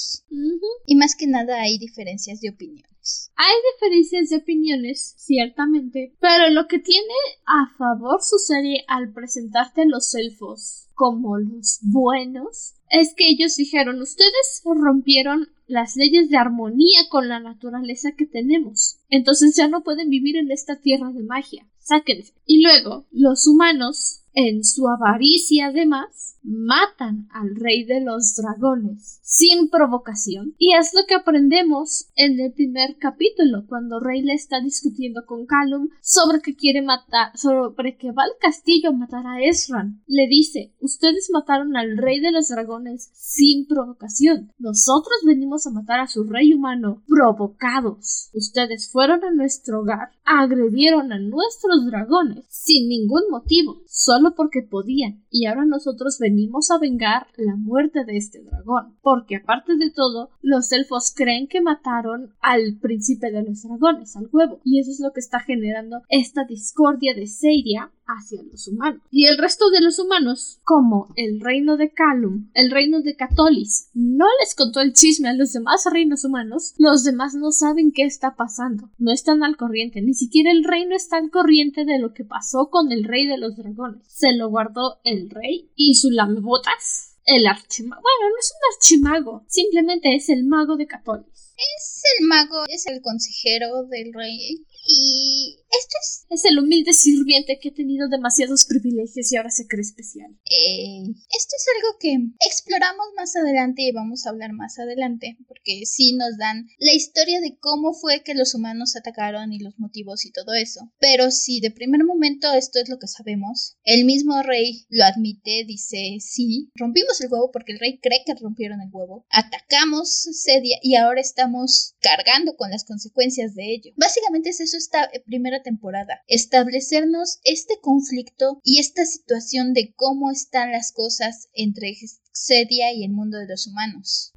Y 0.85 0.95
más 0.95 1.15
que 1.15 1.27
nada 1.27 1.61
hay 1.61 1.77
diferencias 1.77 2.41
de 2.41 2.49
opiniones. 2.49 3.31
Hay 3.35 3.55
diferencias 3.73 4.29
de 4.29 4.37
opiniones, 4.37 5.15
ciertamente, 5.17 6.13
pero 6.19 6.49
lo 6.51 6.67
que 6.67 6.79
tiene 6.79 7.13
a 7.45 7.75
favor 7.77 8.21
su 8.21 8.37
serie 8.37 8.83
al 8.87 9.11
presentarte 9.11 9.85
los 9.85 10.13
elfos 10.13 10.87
como 10.93 11.39
los 11.39 11.79
buenos 11.81 12.75
es 12.91 13.15
que 13.15 13.29
ellos 13.29 13.55
dijeron 13.55 14.01
ustedes 14.01 14.61
rompieron 14.63 15.49
las 15.65 15.95
leyes 15.95 16.29
de 16.29 16.37
armonía 16.37 17.07
con 17.09 17.27
la 17.27 17.39
naturaleza 17.39 18.11
que 18.11 18.25
tenemos. 18.25 18.99
Entonces 19.09 19.55
ya 19.55 19.67
no 19.67 19.83
pueden 19.83 20.09
vivir 20.09 20.37
en 20.37 20.51
esta 20.51 20.79
tierra 20.79 21.11
de 21.11 21.23
magia. 21.23 21.65
Sáquense. 21.79 22.33
Y 22.45 22.61
luego, 22.61 23.07
los 23.09 23.47
humanos, 23.47 24.20
en 24.33 24.63
su 24.63 24.87
avaricia 24.87 25.67
además, 25.67 26.37
matan 26.43 27.27
al 27.31 27.55
rey 27.55 27.83
de 27.83 28.01
los 28.01 28.35
dragones 28.35 29.19
sin 29.23 29.69
provocación. 29.69 30.55
Y 30.57 30.73
es 30.73 30.93
lo 30.93 31.05
que 31.07 31.15
aprendemos 31.15 32.07
en 32.15 32.39
el 32.39 32.51
primer 32.51 32.97
capítulo, 32.97 33.65
cuando 33.67 33.99
Rey 33.99 34.21
le 34.21 34.33
está 34.33 34.59
discutiendo 34.59 35.25
con 35.25 35.45
Callum 35.45 35.89
sobre 36.01 36.41
que 36.41 36.55
quiere 36.55 36.81
matar, 36.81 37.37
sobre 37.37 37.95
que 37.95 38.11
va 38.11 38.23
al 38.23 38.31
castillo 38.39 38.89
a 38.89 38.93
matar 38.93 39.25
a 39.25 39.41
Ezran. 39.41 40.01
Le 40.07 40.27
dice, 40.27 40.73
ustedes 40.81 41.29
mataron 41.31 41.77
al 41.77 41.97
rey 41.97 42.19
de 42.19 42.31
los 42.31 42.49
dragones 42.49 43.09
sin 43.13 43.67
provocación. 43.67 44.51
Nosotros 44.57 45.15
venimos 45.25 45.65
a 45.65 45.71
matar 45.71 46.01
a 46.01 46.07
su 46.07 46.23
rey 46.23 46.53
humano 46.53 47.01
provocados. 47.07 48.29
Ustedes 48.33 48.91
fueron 48.91 49.23
a 49.23 49.31
nuestro 49.31 49.81
hogar, 49.81 50.11
agredieron 50.25 51.13
a 51.13 51.19
nuestros 51.19 51.85
dragones 51.85 52.45
sin 52.49 52.89
ningún 52.89 53.23
motivo, 53.29 53.81
solo 53.87 54.20
porque 54.35 54.61
podían. 54.61 55.23
Y 55.29 55.45
ahora 55.45 55.65
nosotros 55.65 56.17
venimos 56.19 56.71
a 56.71 56.77
vengar 56.77 57.27
la 57.37 57.55
muerte 57.55 58.05
de 58.05 58.17
este 58.17 58.41
dragón, 58.43 58.95
porque 59.01 59.37
aparte 59.37 59.75
de 59.75 59.91
todo, 59.91 60.29
los 60.41 60.71
elfos 60.71 61.13
creen 61.15 61.47
que 61.47 61.61
mataron 61.61 62.33
al 62.41 62.77
príncipe 62.79 63.31
de 63.31 63.43
los 63.43 63.63
dragones, 63.63 64.15
al 64.15 64.29
huevo, 64.31 64.59
y 64.63 64.79
eso 64.79 64.91
es 64.91 64.99
lo 64.99 65.11
que 65.11 65.19
está 65.19 65.39
generando 65.39 66.01
esta 66.09 66.45
discordia 66.45 67.13
de 67.15 67.27
Seiria 67.27 67.91
hacia 68.17 68.43
los 68.43 68.67
humanos. 68.67 69.01
Y 69.11 69.25
el 69.25 69.37
resto 69.37 69.69
de 69.69 69.81
los 69.81 69.99
humanos, 69.99 70.59
como 70.63 71.13
el 71.15 71.39
reino 71.39 71.77
de 71.77 71.91
Calum, 71.91 72.49
el 72.53 72.71
reino 72.71 73.01
de 73.01 73.15
Catolis, 73.15 73.89
no 73.93 74.25
les 74.39 74.55
contó 74.55 74.81
el 74.81 74.93
chisme 74.93 75.29
a 75.29 75.33
los 75.33 75.53
demás 75.53 75.85
reinos 75.91 76.23
humanos, 76.23 76.73
los 76.77 77.03
demás 77.03 77.33
no 77.35 77.51
saben 77.51 77.91
qué 77.91 78.03
está 78.03 78.35
pasando, 78.35 78.89
no 78.97 79.11
están 79.11 79.43
al 79.43 79.57
corriente, 79.57 80.01
ni 80.01 80.13
siquiera 80.13 80.51
el 80.51 80.63
reino 80.63 80.95
está 80.95 81.17
al 81.17 81.29
corriente 81.29 81.85
de 81.85 81.99
lo 81.99 82.13
que 82.13 82.25
pasó 82.25 82.69
con 82.69 82.91
el 82.91 83.03
rey 83.03 83.27
de 83.27 83.37
los 83.37 83.55
dragones. 83.55 84.03
Se 84.07 84.33
lo 84.33 84.49
guardó 84.49 84.99
el 85.03 85.29
rey 85.29 85.71
y 85.75 85.95
su 85.95 86.09
lamebotas. 86.09 87.07
El 87.23 87.45
archimago. 87.45 88.01
Bueno, 88.01 88.33
no 88.33 88.39
es 88.39 88.51
un 88.51 88.75
archimago, 88.75 89.45
simplemente 89.47 90.15
es 90.15 90.29
el 90.29 90.43
mago 90.43 90.75
de 90.75 90.87
Catolis. 90.87 91.53
Es 91.55 92.01
el 92.17 92.27
mago, 92.27 92.63
es 92.67 92.87
el 92.87 92.99
consejero 93.01 93.83
del 93.83 94.11
rey 94.11 94.65
y 94.87 95.60
Esto 95.71 95.97
es... 96.01 96.21
Es 96.31 96.45
el 96.45 96.59
humilde 96.59 96.93
sirviente 96.93 97.59
que 97.59 97.69
ha 97.69 97.73
tenido 97.73 98.07
demasiados 98.07 98.63
privilegios 98.63 99.29
y 99.29 99.35
ahora 99.35 99.49
se 99.49 99.67
cree 99.67 99.81
especial. 99.81 100.31
Eh, 100.49 101.03
esto 101.03 101.55
es 101.57 101.65
algo 101.75 101.97
que 101.99 102.17
exploramos 102.47 103.07
más 103.17 103.35
adelante 103.35 103.81
y 103.81 103.91
vamos 103.91 104.25
a 104.25 104.29
hablar 104.29 104.53
más 104.53 104.79
adelante, 104.79 105.37
porque 105.45 105.85
sí 105.85 106.13
nos 106.13 106.37
dan 106.37 106.69
la 106.79 106.93
historia 106.93 107.41
de 107.41 107.57
cómo 107.59 107.93
fue 107.93 108.23
que 108.23 108.33
los 108.33 108.55
humanos 108.55 108.95
atacaron 108.95 109.51
y 109.51 109.59
los 109.59 109.77
motivos 109.77 110.23
y 110.23 110.31
todo 110.31 110.53
eso. 110.53 110.89
Pero 111.01 111.31
si 111.31 111.59
de 111.59 111.69
primer 111.69 112.05
momento 112.05 112.53
esto 112.53 112.79
es 112.79 112.87
lo 112.87 112.97
que 112.97 113.07
sabemos, 113.07 113.75
el 113.83 114.05
mismo 114.05 114.41
rey 114.41 114.85
lo 114.87 115.03
admite, 115.03 115.65
dice, 115.67 116.15
sí, 116.21 116.71
rompimos 116.75 117.19
el 117.19 117.29
huevo 117.29 117.51
porque 117.51 117.73
el 117.73 117.79
rey 117.79 117.99
cree 118.01 118.23
que 118.25 118.35
rompieron 118.35 118.79
el 118.79 118.89
huevo, 118.89 119.25
atacamos 119.29 120.09
Sedia 120.31 120.77
y 120.81 120.95
ahora 120.95 121.19
estamos 121.19 121.95
cargando 121.99 122.55
con 122.55 122.71
las 122.71 122.85
consecuencias 122.85 123.53
de 123.53 123.73
ello. 123.73 123.91
Básicamente 123.97 124.51
es 124.51 124.61
eso 124.61 124.77
esta 124.77 125.09
primera 125.25 125.60
temporada, 125.61 126.21
establecernos 126.27 127.39
este 127.43 127.79
conflicto 127.81 128.59
y 128.63 128.79
esta 128.79 129.05
situación 129.05 129.73
de 129.73 129.93
cómo 129.95 130.31
están 130.31 130.71
las 130.71 130.91
cosas 130.91 131.49
entre 131.53 131.89
Sedia 132.31 132.93
y 132.93 133.03
el 133.03 133.11
mundo 133.11 133.37
de 133.37 133.47
los 133.47 133.67
humanos. 133.67 134.33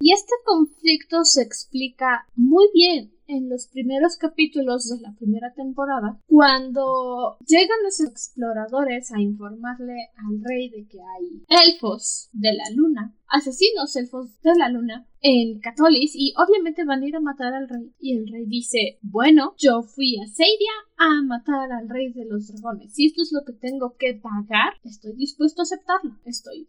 Y 0.00 0.12
este 0.12 0.34
conflicto 0.44 1.24
se 1.24 1.42
explica 1.42 2.26
muy 2.34 2.68
bien 2.72 3.14
en 3.26 3.48
los 3.48 3.66
primeros 3.68 4.16
capítulos 4.16 4.88
de 4.88 5.00
la 5.00 5.14
primera 5.14 5.52
temporada, 5.54 6.20
cuando 6.26 7.38
llegan 7.46 7.82
los 7.82 8.00
exploradores 8.00 9.12
a 9.12 9.20
informarle 9.20 10.10
al 10.16 10.42
rey 10.42 10.68
de 10.68 10.86
que 10.86 10.98
hay 11.00 11.42
elfos 11.48 12.28
de 12.32 12.52
la 12.52 12.64
luna, 12.74 13.14
asesinos 13.28 13.96
elfos 13.96 14.40
de 14.42 14.54
la 14.56 14.68
luna, 14.68 15.06
en 15.20 15.58
Catolis 15.58 16.12
y 16.14 16.34
obviamente 16.36 16.84
van 16.84 17.02
a 17.02 17.06
ir 17.06 17.16
a 17.16 17.20
matar 17.20 17.54
al 17.54 17.66
rey. 17.66 17.94
Y 17.98 18.18
el 18.18 18.28
rey 18.30 18.44
dice, 18.44 18.98
bueno, 19.00 19.54
yo 19.56 19.82
fui 19.82 20.18
a 20.20 20.26
Seidia 20.26 20.70
a 20.98 21.22
matar 21.22 21.72
al 21.72 21.88
rey 21.88 22.12
de 22.12 22.26
los 22.26 22.48
dragones. 22.48 22.92
Si 22.92 23.06
esto 23.06 23.22
es 23.22 23.32
lo 23.32 23.42
que 23.42 23.54
tengo 23.54 23.96
que 23.98 24.14
pagar, 24.14 24.74
estoy 24.84 25.14
dispuesto 25.14 25.62
a 25.62 25.64
aceptarlo. 25.64 26.18
Estoy 26.26 26.68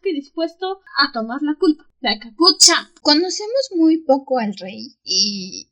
que 0.00 0.12
dispuesto 0.12 0.80
a 0.98 1.12
tomar 1.12 1.42
la 1.42 1.54
culpa. 1.58 1.84
La 2.00 2.18
capucha. 2.18 2.74
Conocemos 3.00 3.70
muy 3.74 3.98
poco 3.98 4.38
al 4.38 4.54
rey 4.54 4.96
y, 5.02 5.68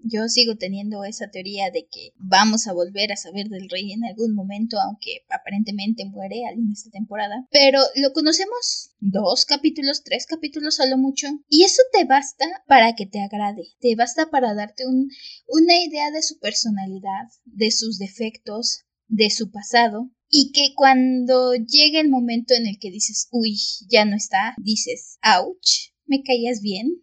yo 0.00 0.28
sigo 0.28 0.56
teniendo 0.56 1.04
esa 1.04 1.30
teoría 1.30 1.70
de 1.70 1.88
que 1.90 2.12
vamos 2.16 2.66
a 2.66 2.72
volver 2.72 3.10
a 3.12 3.16
saber 3.16 3.48
del 3.48 3.68
rey 3.68 3.92
en 3.92 4.04
algún 4.04 4.34
momento, 4.34 4.78
aunque 4.80 5.24
aparentemente 5.30 6.04
muere 6.04 6.42
en 6.52 6.70
esta 6.70 6.90
temporada. 6.90 7.46
Pero 7.50 7.80
lo 7.96 8.12
conocemos 8.12 8.90
dos 9.00 9.44
capítulos, 9.44 10.02
tres 10.04 10.26
capítulos 10.26 10.78
a 10.80 10.86
lo 10.86 10.98
mucho. 10.98 11.28
Y 11.48 11.64
eso 11.64 11.82
te 11.92 12.04
basta 12.04 12.44
para 12.66 12.94
que 12.94 13.06
te 13.06 13.20
agrade. 13.20 13.68
Te 13.80 13.96
basta 13.96 14.30
para 14.30 14.54
darte 14.54 14.86
un, 14.86 15.10
una 15.46 15.82
idea 15.82 16.10
de 16.10 16.22
su 16.22 16.38
personalidad, 16.38 17.28
de 17.44 17.70
sus 17.70 17.98
defectos, 17.98 18.84
de 19.08 19.30
su 19.30 19.50
pasado. 19.50 20.10
Y 20.34 20.50
que 20.52 20.74
cuando 20.74 21.54
llegue 21.54 22.00
el 22.00 22.08
momento 22.08 22.54
en 22.54 22.66
el 22.66 22.78
que 22.78 22.90
dices, 22.90 23.28
uy, 23.30 23.54
ya 23.88 24.06
no 24.06 24.16
está, 24.16 24.54
dices, 24.56 25.18
ouch, 25.22 25.92
me 26.06 26.22
caías 26.22 26.62
bien. 26.62 27.02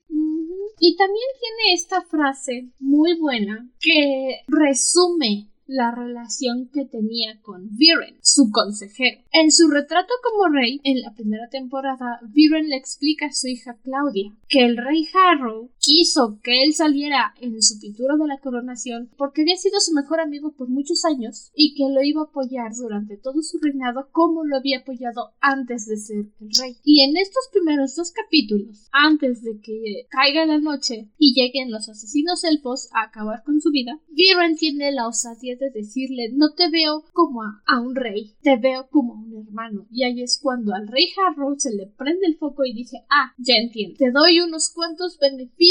Y 0.79 0.95
también 0.97 1.27
tiene 1.39 1.73
esta 1.75 2.01
frase 2.01 2.69
muy 2.79 3.19
buena 3.19 3.69
que 3.79 4.39
resume 4.47 5.49
la 5.69 5.91
relación 5.91 6.67
que 6.73 6.85
tenía 6.85 7.39
con 7.43 7.69
Viren, 7.77 8.17
su 8.23 8.49
consejero. 8.51 9.21
En 9.31 9.51
su 9.51 9.69
retrato 9.69 10.11
como 10.23 10.51
rey, 10.51 10.81
en 10.83 11.01
la 11.01 11.13
primera 11.13 11.47
temporada, 11.49 12.19
Viren 12.27 12.69
le 12.69 12.75
explica 12.75 13.27
a 13.27 13.31
su 13.31 13.47
hija 13.47 13.77
Claudia 13.83 14.35
que 14.47 14.65
el 14.65 14.77
rey 14.77 15.07
Harrow 15.13 15.69
quiso 15.79 16.39
que 16.43 16.63
él 16.63 16.73
saliera 16.73 17.33
en 17.41 17.61
su 17.61 17.79
pintura 17.79 18.15
de 18.15 18.27
la 18.27 18.39
coronación 18.39 19.09
porque 19.17 19.41
había 19.41 19.57
sido 19.57 19.79
su 19.79 19.93
mejor 19.93 20.19
amigo 20.19 20.53
por 20.53 20.69
muchos 20.69 21.05
años 21.05 21.51
y 21.55 21.73
que 21.73 21.91
lo 21.93 22.03
iba 22.03 22.21
a 22.21 22.25
apoyar 22.25 22.71
durante 22.75 23.17
todo 23.17 23.41
su 23.41 23.59
reinado 23.59 24.09
como 24.11 24.43
lo 24.43 24.57
había 24.57 24.79
apoyado 24.79 25.31
antes 25.39 25.87
de 25.87 25.97
ser 25.97 26.25
el 26.39 26.49
rey. 26.59 26.77
Y 26.83 27.03
en 27.03 27.17
estos 27.17 27.49
primeros 27.51 27.95
dos 27.95 28.11
capítulos, 28.11 28.87
antes 28.91 29.41
de 29.41 29.59
que 29.61 30.07
caiga 30.09 30.45
la 30.45 30.59
noche 30.59 31.09
y 31.17 31.33
lleguen 31.33 31.71
los 31.71 31.89
asesinos 31.89 32.43
elfos 32.43 32.89
a 32.93 33.03
acabar 33.03 33.43
con 33.43 33.61
su 33.61 33.71
vida, 33.71 33.99
Viren 34.09 34.55
tiene 34.55 34.91
la 34.91 35.07
osadía 35.07 35.55
de 35.55 35.71
decirle 35.71 36.29
no 36.33 36.53
te 36.53 36.69
veo 36.69 37.03
como 37.13 37.41
a, 37.43 37.81
un 37.81 37.95
rey, 37.95 38.35
te 38.41 38.57
veo 38.57 38.87
como 38.89 39.13
a 39.13 39.17
un 39.17 39.47
hermano. 39.47 39.87
Y 39.91 40.03
ahí 40.03 40.21
es 40.21 40.39
cuando 40.41 40.73
al 40.73 40.87
rey 40.87 41.07
Harrow 41.17 41.55
se 41.57 41.73
le 41.73 41.87
prende 41.87 42.27
el 42.27 42.37
foco 42.37 42.65
y 42.65 42.73
dice, 42.73 42.97
ah, 43.09 43.33
ya 43.37 43.55
entiendo, 43.55 43.95
te 43.97 44.11
doy 44.11 44.39
unos 44.41 44.69
cuantos 44.69 45.17
beneficios, 45.19 45.69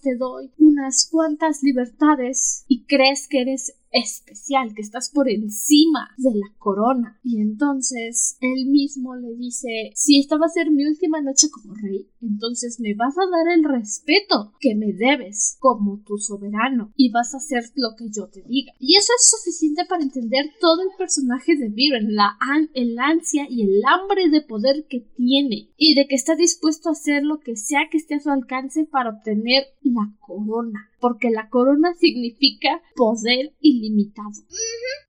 te 0.00 0.16
doy 0.16 0.50
unas 0.58 1.08
cuantas 1.10 1.62
libertades 1.62 2.64
y 2.68 2.84
crees 2.84 3.28
que 3.28 3.42
eres 3.42 3.76
especial, 3.92 4.74
que 4.74 4.82
estás 4.82 5.10
por 5.10 5.28
encima 5.28 6.10
de 6.16 6.30
la 6.30 6.52
corona. 6.58 7.20
Y 7.22 7.40
entonces 7.40 8.36
él 8.40 8.66
mismo 8.66 9.14
le 9.16 9.34
dice, 9.36 9.90
si 9.94 10.18
esta 10.18 10.38
va 10.38 10.46
a 10.46 10.50
ser 10.50 10.70
mi 10.70 10.86
última 10.86 11.20
noche 11.20 11.48
como 11.50 11.74
rey, 11.74 12.08
entonces 12.20 12.80
me 12.80 12.94
vas 12.94 13.14
a 13.18 13.30
dar 13.30 13.54
el 13.54 13.64
respeto 13.64 14.54
que 14.60 14.74
me 14.74 14.92
debes 14.92 15.56
como 15.60 16.02
tu 16.04 16.18
soberano 16.18 16.92
y 16.96 17.10
vas 17.10 17.34
a 17.34 17.38
hacer 17.38 17.64
lo 17.74 17.90
que 17.96 18.08
yo 18.10 18.28
te 18.28 18.42
diga. 18.42 18.72
Y 18.78 18.96
eso 18.96 19.12
es 19.16 19.30
suficiente 19.30 19.84
para 19.88 20.02
entender 20.02 20.46
todo 20.60 20.82
el 20.82 20.96
personaje 20.96 21.56
de 21.56 21.68
Viren, 21.68 22.14
la 22.14 22.36
el 22.74 22.98
ansia 22.98 23.46
y 23.48 23.62
el 23.62 23.82
hambre 23.84 24.28
de 24.30 24.42
poder 24.42 24.86
que 24.88 25.00
tiene 25.16 25.70
y 25.76 25.94
de 25.94 26.06
que 26.06 26.14
está 26.14 26.34
dispuesto 26.34 26.88
a 26.88 26.92
hacer 26.92 27.22
lo 27.22 27.40
que 27.40 27.56
sea 27.56 27.88
que 27.90 27.98
esté 27.98 28.14
a 28.14 28.20
su 28.20 28.30
alcance 28.30 28.84
para 28.84 29.10
obtener 29.10 29.64
la 29.82 30.12
corona 30.20 30.91
porque 31.02 31.28
la 31.30 31.50
corona 31.50 31.94
significa 32.00 32.80
poder 32.96 33.54
ilimitado. 33.60 34.30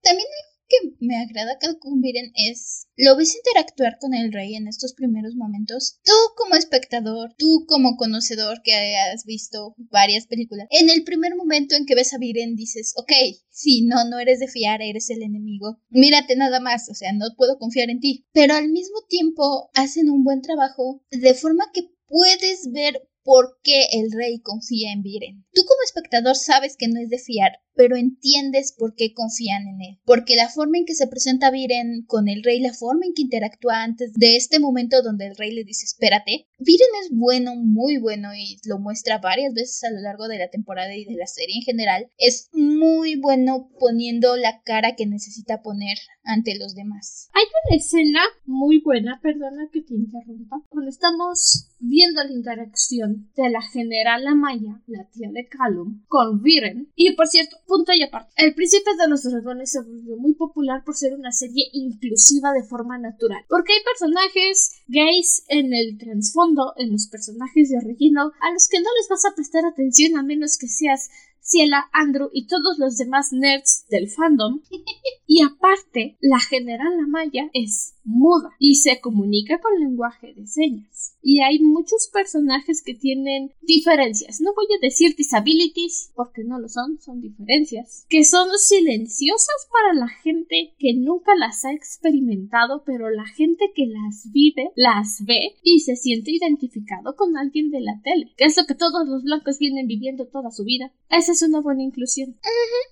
También 0.01 0.27
algo 0.27 0.53
que 0.67 1.06
me 1.06 1.17
agrada 1.17 1.60
que 1.60 1.67
miren 1.95 2.32
es 2.36 2.88
lo 2.97 3.15
ves 3.15 3.36
interactuar 3.36 3.97
con 3.99 4.13
el 4.13 4.32
rey 4.32 4.56
en 4.56 4.67
estos 4.67 4.93
primeros 4.93 5.36
momentos. 5.36 5.99
Tú 6.03 6.13
como 6.36 6.56
espectador, 6.56 7.34
tú 7.38 7.65
como 7.67 7.95
conocedor 7.95 8.62
que 8.63 8.73
has 8.95 9.25
visto 9.25 9.75
varias 9.91 10.25
películas, 10.25 10.67
en 10.71 10.89
el 10.89 11.03
primer 11.03 11.36
momento 11.36 11.75
en 11.75 11.86
que 11.86 11.95
ves 11.95 12.13
a 12.13 12.17
Viren 12.17 12.56
dices, 12.56 12.93
ok, 12.97 13.12
si 13.49 13.86
no, 13.86 14.03
no 14.10 14.19
eres 14.19 14.39
de 14.39 14.47
fiar, 14.47 14.82
eres 14.82 15.10
el 15.12 15.21
enemigo. 15.21 15.79
Mírate 15.89 16.36
nada 16.36 16.60
más, 16.60 16.89
o 16.89 16.95
sea, 16.95 17.13
no 17.13 17.27
puedo 17.38 17.60
confiar 17.60 17.89
en 17.89 17.99
ti. 17.99 18.25
Pero 18.34 18.56
al 18.56 18.69
mismo 18.69 18.97
tiempo 19.08 19.69
hacen 19.75 20.10
un 20.10 20.23
buen 20.23 20.41
trabajo 20.41 21.03
de 21.12 21.34
forma 21.36 21.65
que 21.71 21.89
puedes 22.08 22.71
ver 22.71 23.01
por 23.23 23.59
qué 23.63 23.88
el 23.93 24.12
rey 24.12 24.39
confía 24.39 24.91
en 24.91 25.01
Viren. 25.01 25.45
Tú 25.53 25.62
como 25.67 25.81
espectador 25.86 26.36
sabes 26.36 26.75
que 26.77 26.88
no 26.88 26.99
es 26.99 27.09
de 27.09 27.19
fiar, 27.19 27.59
pero 27.75 27.95
entiendes 27.95 28.73
por 28.77 28.95
qué 28.95 29.13
confían 29.13 29.67
en 29.67 29.81
él. 29.81 29.99
Porque 30.05 30.36
la 30.36 30.49
forma 30.49 30.77
en 30.77 30.86
que 30.86 30.95
se 30.95 31.07
presenta 31.07 31.51
Viren 31.51 32.03
con 32.05 32.27
el 32.27 32.43
rey, 32.43 32.59
la 32.59 32.73
forma 32.73 33.05
en 33.05 33.13
que 33.13 33.23
interactúa 33.23 33.83
antes 33.83 34.13
de 34.13 34.36
este 34.36 34.59
momento 34.59 35.01
donde 35.01 35.27
el 35.27 35.36
rey 35.36 35.51
le 35.51 35.63
dice 35.63 35.86
espérate, 35.86 36.47
Viren 36.59 36.88
es 37.03 37.09
bueno, 37.12 37.55
muy 37.55 37.97
bueno 37.97 38.33
y 38.36 38.57
lo 38.65 38.79
muestra 38.79 39.17
varias 39.17 39.53
veces 39.53 39.83
a 39.83 39.91
lo 39.91 39.99
largo 39.99 40.27
de 40.27 40.39
la 40.39 40.49
temporada 40.49 40.95
y 40.95 41.05
de 41.05 41.15
la 41.15 41.27
serie 41.27 41.57
en 41.57 41.63
general. 41.63 42.07
Es 42.17 42.49
muy 42.53 43.15
bueno 43.15 43.69
poniendo 43.79 44.36
la 44.38 44.62
cara 44.63 44.95
que 44.95 45.05
necesita 45.05 45.62
poner 45.62 45.97
ante 46.23 46.57
los 46.57 46.75
demás. 46.75 47.29
Hay 47.33 47.43
una 47.43 47.77
escena 47.77 48.21
muy 48.45 48.79
buena, 48.79 49.19
perdona 49.21 49.69
que 49.71 49.81
te 49.81 49.93
interrumpa, 49.93 50.62
cuando 50.69 50.89
estamos 50.89 51.69
viendo 51.79 52.23
la 52.23 52.31
interacción 52.31 53.29
de 53.36 53.49
la 53.49 53.62
general 53.62 54.25
Amaya, 54.27 54.81
la 54.88 55.05
tía 55.09 55.29
de 55.31 55.47
Callum, 55.47 56.03
con 56.07 56.41
Viren. 56.41 56.91
Y 56.95 57.13
por 57.15 57.27
cierto, 57.27 57.57
punto 57.65 57.91
y 57.93 58.04
aparte. 58.04 58.32
El 58.38 58.54
Príncipe 58.54 58.91
de 58.97 59.08
los 59.08 59.23
Dragones 59.23 59.71
se 59.71 59.82
volvió 59.82 60.17
muy 60.17 60.34
popular 60.34 60.84
por 60.84 60.95
ser 60.95 61.13
una 61.13 61.32
serie 61.32 61.65
inclusiva 61.73 62.52
de 62.52 62.63
forma 62.63 62.97
natural. 62.97 63.43
Porque 63.49 63.73
hay 63.73 63.84
personajes 63.84 64.82
gays 64.88 65.43
en 65.47 65.73
el 65.73 65.97
trasfondo, 65.97 66.73
en 66.78 66.91
los 66.91 67.08
personajes 67.08 67.69
de 67.69 67.80
relleno, 67.82 68.32
a 68.41 68.52
los 68.52 68.67
que 68.67 68.80
no 68.80 68.89
les 68.97 69.10
vas 69.10 69.26
a 69.26 69.36
prestar 69.36 69.65
atención 69.65 70.17
a 70.17 70.23
menos 70.23 70.58
que 70.58 70.67
seas 70.67 71.10
Ciela, 71.43 71.89
Andrew 71.91 72.29
y 72.32 72.47
todos 72.47 72.79
los 72.79 72.97
demás 72.97 73.34
nerds 73.34 73.86
del 73.89 74.10
fandom. 74.10 74.62
y 75.27 75.41
aparte, 75.43 76.17
la 76.21 76.39
general 76.39 76.93
Amaya 77.03 77.49
es 77.53 77.95
muda 78.06 78.51
y 78.60 78.75
se 78.75 78.99
comunica 78.99 79.60
con 79.60 79.79
lenguaje 79.79 80.34
de 80.34 80.47
señas. 80.47 81.17
Y 81.21 81.41
hay 81.41 81.60
muchos 81.60 82.10
personajes 82.12 82.82
que 82.82 82.93
tienen 82.93 83.53
diferencias. 83.62 84.41
No 84.41 84.53
voy 84.53 84.65
a 84.75 84.82
decir 84.82 85.15
disabilities 85.15 86.12
porque 86.15 86.43
no 86.43 86.60
lo 86.60 86.67
son, 86.67 86.99
son 86.99 87.21
diferencias. 87.21 88.06
Que 88.10 88.23
son 88.25 88.49
silenciosas 88.58 89.67
para 89.71 89.93
la 89.93 90.10
gente 90.10 90.73
que 90.79 90.93
nunca 90.93 91.34
las 91.36 91.63
ha 91.65 91.73
experimentado, 91.73 92.84
pero 92.86 93.10
la 93.10 93.25
gente 93.25 93.71
que 93.73 93.88
las 93.88 94.32
vive, 94.32 94.71
las 94.75 95.23
ve 95.25 95.56
y 95.63 95.79
se 95.79 95.95
siente 95.95 96.32
identificado 96.32 97.15
con 97.15 97.38
alguien 97.38 97.71
de 97.71 97.82
la 97.82 98.01
tele. 98.03 98.34
Que 98.38 98.45
es 98.45 98.58
lo 98.58 98.65
que 98.65 98.75
todos 98.75 99.08
los 99.08 99.23
blancos 99.23 99.60
vienen 99.60 99.88
viviendo 99.88 100.27
toda 100.27 100.51
su 100.51 100.63
vida. 100.63 100.91
Esa 101.10 101.33
es 101.34 101.41
una 101.41 101.62
buena 101.62 101.84
inclusión. 101.84 102.38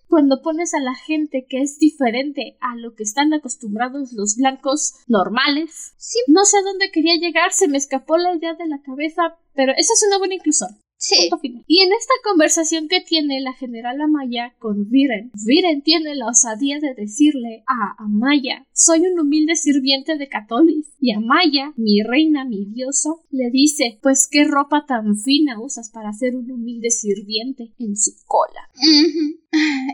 Cuando 0.07 0.41
pones 0.41 0.73
a 0.73 0.79
la 0.79 0.93
gente 0.95 1.45
que 1.47 1.61
es 1.61 1.79
diferente 1.79 2.57
a 2.59 2.75
lo 2.75 2.93
que 2.95 3.03
están 3.03 3.33
acostumbrados 3.33 4.13
los 4.13 4.35
blancos 4.35 4.93
normales. 5.07 5.93
Sí. 5.97 6.19
No 6.27 6.43
sé 6.45 6.57
a 6.57 6.63
dónde 6.63 6.91
quería 6.91 7.15
llegar, 7.15 7.53
se 7.53 7.67
me 7.67 7.77
escapó 7.77 8.17
la 8.17 8.35
idea 8.35 8.53
de 8.55 8.67
la 8.67 8.81
cabeza, 8.81 9.37
pero 9.55 9.71
esa 9.71 9.93
es 9.93 10.03
una 10.07 10.17
buena 10.17 10.35
inclusión. 10.35 10.80
Sí. 11.01 11.29
Y 11.65 11.81
en 11.81 11.89
esta 11.93 12.13
conversación 12.23 12.87
que 12.87 13.01
tiene 13.01 13.41
la 13.41 13.53
general 13.53 13.99
Amaya 14.01 14.53
con 14.59 14.87
Viren, 14.87 15.31
Viren 15.45 15.81
tiene 15.81 16.13
la 16.13 16.27
osadía 16.27 16.77
de 16.79 16.93
decirle 16.93 17.63
a 17.65 17.95
Amaya, 18.03 18.67
soy 18.71 18.99
un 18.99 19.19
humilde 19.19 19.55
sirviente 19.55 20.17
de 20.17 20.29
Catolis. 20.29 20.93
Y 20.99 21.11
Amaya, 21.13 21.73
mi 21.75 22.03
reina, 22.03 22.45
mi 22.45 22.65
diosa, 22.65 23.09
le 23.31 23.49
dice, 23.49 23.97
pues 24.03 24.27
qué 24.29 24.43
ropa 24.43 24.85
tan 24.87 25.17
fina 25.17 25.59
usas 25.59 25.89
para 25.89 26.13
ser 26.13 26.35
un 26.35 26.51
humilde 26.51 26.91
sirviente 26.91 27.73
en 27.79 27.97
su 27.97 28.11
cola. 28.25 28.69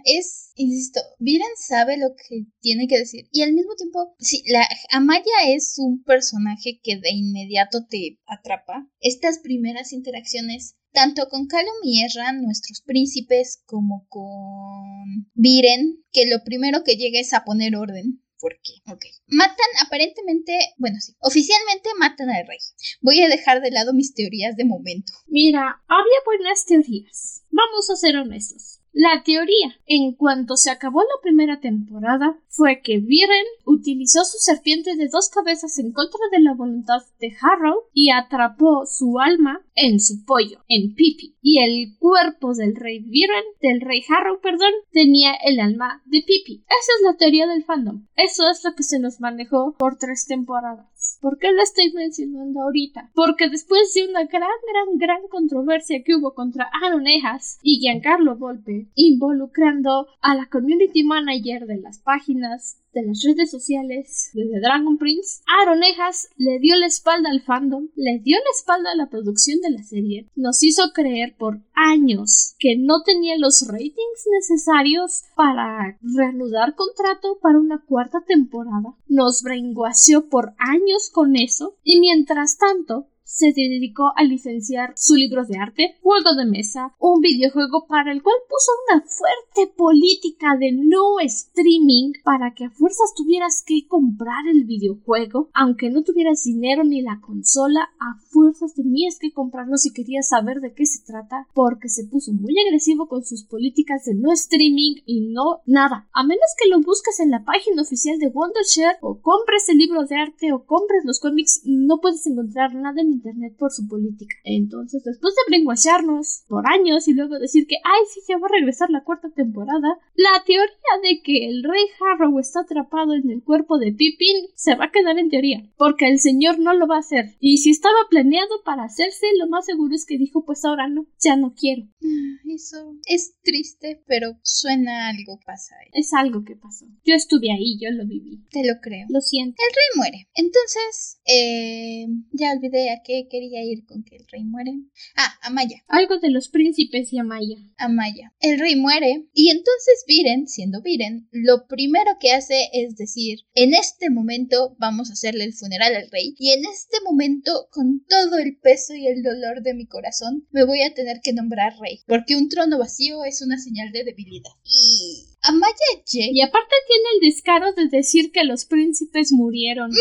Es, 0.04 0.52
insisto, 0.56 1.00
Viren 1.20 1.48
sabe 1.56 1.98
lo 1.98 2.10
que 2.15 2.48
tiene 2.60 2.88
que 2.88 3.00
decir. 3.00 3.28
Y 3.32 3.43
al 3.43 3.54
mismo 3.54 3.76
tiempo, 3.76 4.13
sí, 4.20 4.43
la 4.48 4.67
Amaya 4.91 5.24
es 5.48 5.76
un 5.78 6.04
personaje 6.04 6.80
que 6.84 6.98
de 6.98 7.12
inmediato 7.12 7.86
te 7.89 8.20
atrapa. 8.28 8.89
Estas 9.00 9.39
primeras 9.39 9.93
interacciones 9.93 10.78
tanto 10.98 11.30
con 11.30 11.46
Calum 11.46 11.76
y 11.84 12.04
Erran, 12.04 12.42
nuestros 12.42 12.82
príncipes, 12.82 13.62
como 13.68 14.08
con 14.10 15.30
Viren, 15.36 16.04
que 16.12 16.26
lo 16.26 16.44
primero 16.44 16.84
que 16.84 16.96
llega 16.96 17.20
es 17.20 17.36
a 17.36 17.44
poner 17.44 17.76
orden. 17.76 18.24
¿Por 18.40 18.54
qué? 18.64 18.92
Ok. 18.92 19.06
Matan 19.28 19.68
aparentemente, 19.86 20.58
bueno, 20.78 20.98
sí, 21.00 21.14
oficialmente 21.20 21.90
matan 22.00 22.32
al 22.32 22.48
rey. 22.48 22.58
Voy 23.02 23.22
a 23.22 23.30
dejar 23.30 23.62
de 23.62 23.70
lado 23.70 23.94
mis 23.94 24.16
teorías 24.16 24.56
de 24.56 24.66
momento. 24.66 25.14
Mira, 25.28 25.84
había 25.88 26.20
buenas 26.26 26.66
teorías. 26.66 27.44
Vamos 27.52 27.92
a 27.92 27.96
ser 27.96 28.16
honestos. 28.16 28.80
La 28.92 29.22
teoría, 29.24 29.80
en 29.86 30.16
cuanto 30.16 30.58
se 30.58 30.72
acabó 30.72 31.02
la 31.02 31.22
primera 31.22 31.60
temporada, 31.60 32.40
fue 32.58 32.82
que 32.82 32.98
Viren 32.98 33.46
utilizó 33.65 34.24
su 34.24 34.39
serpiente 34.39 34.96
de 34.96 35.10
dos 35.10 35.30
cabezas 35.30 35.78
en 35.78 35.91
contra 35.91 36.20
de 36.32 36.41
la 36.41 36.56
voluntad 36.56 37.04
de 37.20 37.32
Harrow 37.39 37.84
y 37.93 38.10
atrapó 38.10 38.88
su 38.88 39.20
alma 39.20 39.63
en 39.76 40.00
su 40.00 40.26
pollo, 40.26 40.63
en 40.67 40.96
Pipi. 40.96 41.36
Y 41.39 41.60
el 41.60 41.96
cuerpo 42.00 42.56
del 42.56 42.76
rey 42.76 43.00
Viren, 43.00 43.43
del 43.62 43.82
rey 43.82 44.02
Harrow, 44.10 44.41
perdón, 44.41 44.72
tenía 44.91 45.36
el 45.46 45.60
alma 45.60 46.02
de 46.06 46.24
Pipi. 46.26 46.63
Esa 46.65 46.91
es 46.98 47.04
la 47.04 47.15
teoría 47.15 47.46
del 47.46 47.63
fandom. 47.63 48.08
Eso 48.15 48.50
es 48.50 48.63
lo 48.63 48.74
que 48.74 48.82
se 48.82 49.00
nos 49.00 49.22
manejó 49.22 49.76
por 49.78 50.00
tres 50.00 50.26
temporadas. 50.26 51.20
¿Por 51.22 51.38
qué 51.38 51.52
lo 51.52 51.62
estoy 51.62 51.93
mencionando 51.93 52.62
ahorita? 52.62 53.12
Porque 53.13 53.50
después 53.50 53.93
de 53.93 54.08
una 54.08 54.24
gran, 54.26 54.41
gran, 54.41 54.98
gran 54.98 55.28
controversia 55.30 56.02
que 56.04 56.15
hubo 56.15 56.34
contra 56.34 56.70
Aaron 56.84 57.06
Ejas 57.06 57.60
y 57.62 57.80
Giancarlo 57.80 58.36
Volpe, 58.36 58.88
involucrando 58.96 60.08
a 60.22 60.36
la 60.36 60.48
community 60.48 61.04
manager 61.04 61.67
de 61.67 61.78
las 61.78 62.00
páginas 62.00 62.47
de 62.94 63.06
las 63.06 63.24
redes 63.24 63.52
sociales 63.52 64.32
de 64.34 64.46
The 64.46 64.60
Dragon 64.60 64.98
Prince, 64.98 65.42
Aaron 65.62 65.84
Ejas 65.84 66.30
le 66.38 66.60
dio 66.60 66.76
la 66.76 66.88
espalda 66.88 67.30
al 67.30 67.42
fandom, 67.42 67.90
le 67.96 68.20
dio 68.20 68.38
la 68.38 68.52
espalda 68.56 68.92
a 68.92 68.96
la 68.96 69.10
producción 69.10 69.60
de 69.62 69.72
la 69.72 69.84
serie, 69.84 70.30
nos 70.36 70.64
hizo 70.64 70.92
creer 70.94 71.36
por 71.38 71.62
años 71.74 72.56
que 72.60 72.76
no 72.78 73.04
tenía 73.04 73.38
los 73.38 73.68
ratings 73.68 74.28
necesarios 74.40 75.24
para 75.36 75.98
reanudar 76.02 76.76
contrato 76.76 77.40
para 77.42 77.60
una 77.60 77.84
cuarta 77.86 78.24
temporada, 78.26 78.96
nos 79.08 79.44
brainwasheó 79.44 80.30
por 80.30 80.54
años 80.58 81.10
con 81.12 81.36
eso 81.36 81.78
y 81.84 82.00
mientras 82.00 82.58
tanto 82.58 83.08
se 83.28 83.48
dedicó 83.48 84.13
a 84.16 84.24
licenciar 84.24 84.94
su 84.96 85.16
libro 85.16 85.44
de 85.44 85.58
arte, 85.58 85.98
juego 86.02 86.34
de 86.34 86.46
mesa, 86.46 86.96
un 86.98 87.20
videojuego 87.20 87.86
para 87.86 88.13
el 88.13 88.24
cual 88.24 88.38
puso 88.48 88.72
una 88.88 89.02
fuerte 89.02 89.74
política 89.76 90.56
de 90.58 90.72
no 90.72 91.20
streaming 91.20 92.13
para 92.24 92.54
que 92.54 92.66
a 92.66 92.70
fuerzas 92.70 93.13
tuvieras 93.16 93.63
que 93.66 93.86
comprar 93.86 94.48
el 94.48 94.63
videojuego, 94.63 95.50
aunque 95.54 95.90
no 95.90 96.04
tuvieras 96.04 96.46
dinero 96.46 96.86
ni 96.86 97.02
la 97.02 97.20
consola, 97.20 97.90
a 98.00 98.18
fuerzas 98.30 98.74
tenías 98.74 99.20
que 99.20 99.34
comprarlo 99.34 99.76
si 99.78 99.92
querías 99.92 100.30
saber 100.30 100.62
de 100.62 100.74
qué 100.74 100.86
se 100.86 101.04
trata, 101.04 101.48
porque 101.54 101.90
se 101.90 102.06
puso 102.06 102.32
muy 102.32 102.56
agresivo 102.66 103.10
con 103.10 103.26
sus 103.26 103.44
políticas 103.44 104.06
de 104.06 104.16
no 104.16 104.32
streaming 104.32 105.02
y 105.06 105.28
no 105.34 105.62
nada. 105.66 106.08
A 106.13 106.24
menos 106.24 106.56
que 106.58 106.70
lo 106.70 106.80
busques 106.82 107.20
en 107.20 107.32
la 107.32 107.44
página 107.44 107.82
oficial 107.82 108.20
de 108.20 108.30
Wondershare 108.30 109.00
o 109.02 109.20
compres 109.20 109.68
el 109.68 109.80
libro 109.80 110.06
de 110.06 110.16
arte 110.16 110.54
o 110.54 110.66
compres 110.66 111.04
los 111.04 111.20
cómics, 111.20 111.62
no 111.66 112.00
puedes 112.00 112.26
encontrar 112.26 112.74
nada 112.74 113.02
en 113.02 113.17
internet 113.18 113.56
por 113.58 113.72
su 113.72 113.88
política. 113.88 114.36
Entonces, 114.44 115.04
después 115.04 115.34
de 115.36 115.42
bringuacharnos 115.50 116.44
por 116.48 116.68
años 116.68 117.08
y 117.08 117.14
luego 117.14 117.40
decir 117.40 117.68
que, 117.68 117.76
ay, 117.84 118.02
sí, 118.14 118.22
ya 118.28 118.38
va 118.38 118.48
a 118.48 118.58
regresar 118.58 118.90
la 118.90 119.04
cuarta 119.04 119.30
temporada, 119.30 120.00
la 120.16 120.44
teoría 120.46 120.94
de 121.04 121.22
que 121.22 121.48
el 121.50 121.64
rey 121.64 121.84
Harrow 122.00 122.40
está 122.40 122.62
atrapado 122.62 123.14
en 123.14 123.30
el 123.30 123.44
cuerpo 123.44 123.78
de 123.78 123.92
Pippin 123.92 124.48
se 124.56 124.76
va 124.76 124.86
a 124.86 124.92
quedar 124.92 125.18
en 125.18 125.30
teoría, 125.30 125.64
porque 125.78 126.08
el 126.08 126.20
señor 126.20 126.60
no 126.60 126.74
lo 126.74 126.88
va 126.88 126.98
a 126.98 127.00
hacer. 127.00 127.36
Y 127.40 127.58
si 127.58 127.72
estaba 127.72 128.08
planeado 128.10 128.62
para 128.64 128.84
hacerse, 128.84 129.26
lo 129.38 129.48
más 129.48 129.66
seguro 129.66 129.96
es 129.96 130.06
que 130.06 130.18
dijo, 130.18 130.46
pues 130.46 130.64
ahora 130.66 130.88
no, 130.88 131.08
ya 131.20 131.36
no 131.36 131.54
quiero. 131.54 131.84
Ah, 132.04 132.42
eso 132.54 132.96
es 133.06 133.36
triste, 133.44 134.02
pero 134.08 134.38
suena 134.44 135.10
algo 135.10 135.40
pasa 135.46 135.76
ahí. 135.82 135.90
Es 135.94 136.14
algo 136.14 136.44
que 136.44 136.56
pasó. 136.56 136.86
Yo 137.06 137.16
estuve 137.16 137.52
ahí, 137.52 137.78
yo 137.80 137.92
lo 137.92 138.06
viví. 138.06 138.44
Te 138.52 138.66
lo 138.66 138.80
creo. 138.82 139.06
Lo 139.10 139.22
siento. 139.22 139.62
El 139.62 139.76
rey 139.76 139.98
muere. 139.98 140.28
Entonces, 140.34 141.20
eh, 141.26 142.08
ya 142.32 142.54
olvidé 142.54 142.92
a 142.92 143.02
qué 143.08 143.28
quería 143.30 143.63
ir 143.63 143.86
con 143.86 144.04
que 144.04 144.17
el 144.17 144.28
rey 144.28 144.43
muere. 144.43 144.74
Ah, 145.15 145.34
Amaya. 145.41 145.84
Algo 145.88 146.20
de 146.20 146.30
los 146.30 146.50
príncipes 146.50 147.13
y 147.13 147.17
Amaya. 147.17 147.58
Amaya. 147.78 148.34
El 148.41 148.60
rey 148.60 148.76
muere 148.76 149.28
y 149.34 149.50
entonces 149.50 150.04
Viren, 150.06 150.48
siendo 150.48 150.82
Viren, 150.82 151.30
lo 151.32 151.67
primero 151.67 152.12
que 152.20 152.34
hace 152.34 152.70
es 152.74 152.98
decir, 152.98 153.39
en 153.56 153.74
este 153.74 154.10
momento 154.10 154.76
vamos 154.78 155.10
a 155.10 155.13
hacerle 155.13 155.46
el 155.46 155.54
funeral 155.54 155.96
al 155.96 156.12
rey 156.12 156.36
y 156.38 156.52
en 156.52 156.65
este 156.65 156.98
momento, 157.06 157.70
con 157.72 158.04
todo 158.06 158.38
el 158.38 158.58
peso 158.58 158.93
y 158.93 159.08
el 159.08 159.24
dolor 159.24 159.62
de 159.62 159.74
mi 159.74 159.88
corazón, 159.88 160.46
me 160.52 160.65
voy 160.65 160.82
a 160.82 160.93
tener 160.93 161.22
que 161.24 161.32
nombrar 161.32 161.80
rey, 161.80 162.02
porque 162.08 162.36
un 162.36 162.50
trono 162.50 162.78
vacío 162.78 163.24
es 163.24 163.41
una 163.41 163.58
señal 163.58 163.91
de 163.93 164.04
debilidad. 164.04 164.52
Y 164.65 165.27
Amaya. 165.48 165.74
Y 166.06 166.42
aparte 166.42 166.76
tiene 166.88 167.04
el 167.16 167.30
descaro 167.30 167.74
de 167.74 167.88
decir 167.88 168.32
que 168.32 168.44
los 168.44 168.66
príncipes 168.66 169.32
murieron 169.32 169.92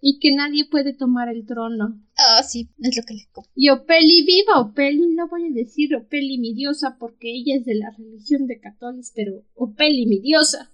y 0.00 0.18
que 0.18 0.34
nadie 0.34 0.66
puede 0.70 0.94
tomar 0.94 1.28
el 1.28 1.46
trono. 1.46 2.00
Ah, 2.16 2.42
sí, 2.42 2.68
es 2.80 2.96
lo 2.96 3.02
que 3.04 3.14
le 3.14 3.28
Y 3.54 3.70
Opeli 3.70 4.24
viva, 4.24 4.60
Opeli, 4.60 5.08
no 5.08 5.28
voy 5.28 5.46
a 5.46 5.52
decir 5.52 5.94
Opeli 5.94 6.38
mi 6.38 6.54
diosa 6.54 6.96
porque 6.98 7.30
ella 7.32 7.56
es 7.56 7.64
de 7.64 7.74
la 7.74 7.90
religión 7.90 8.46
de 8.46 8.60
católicos, 8.60 9.12
pero 9.14 9.42
Opeli 9.54 10.06
mi 10.06 10.20
diosa. 10.20 10.70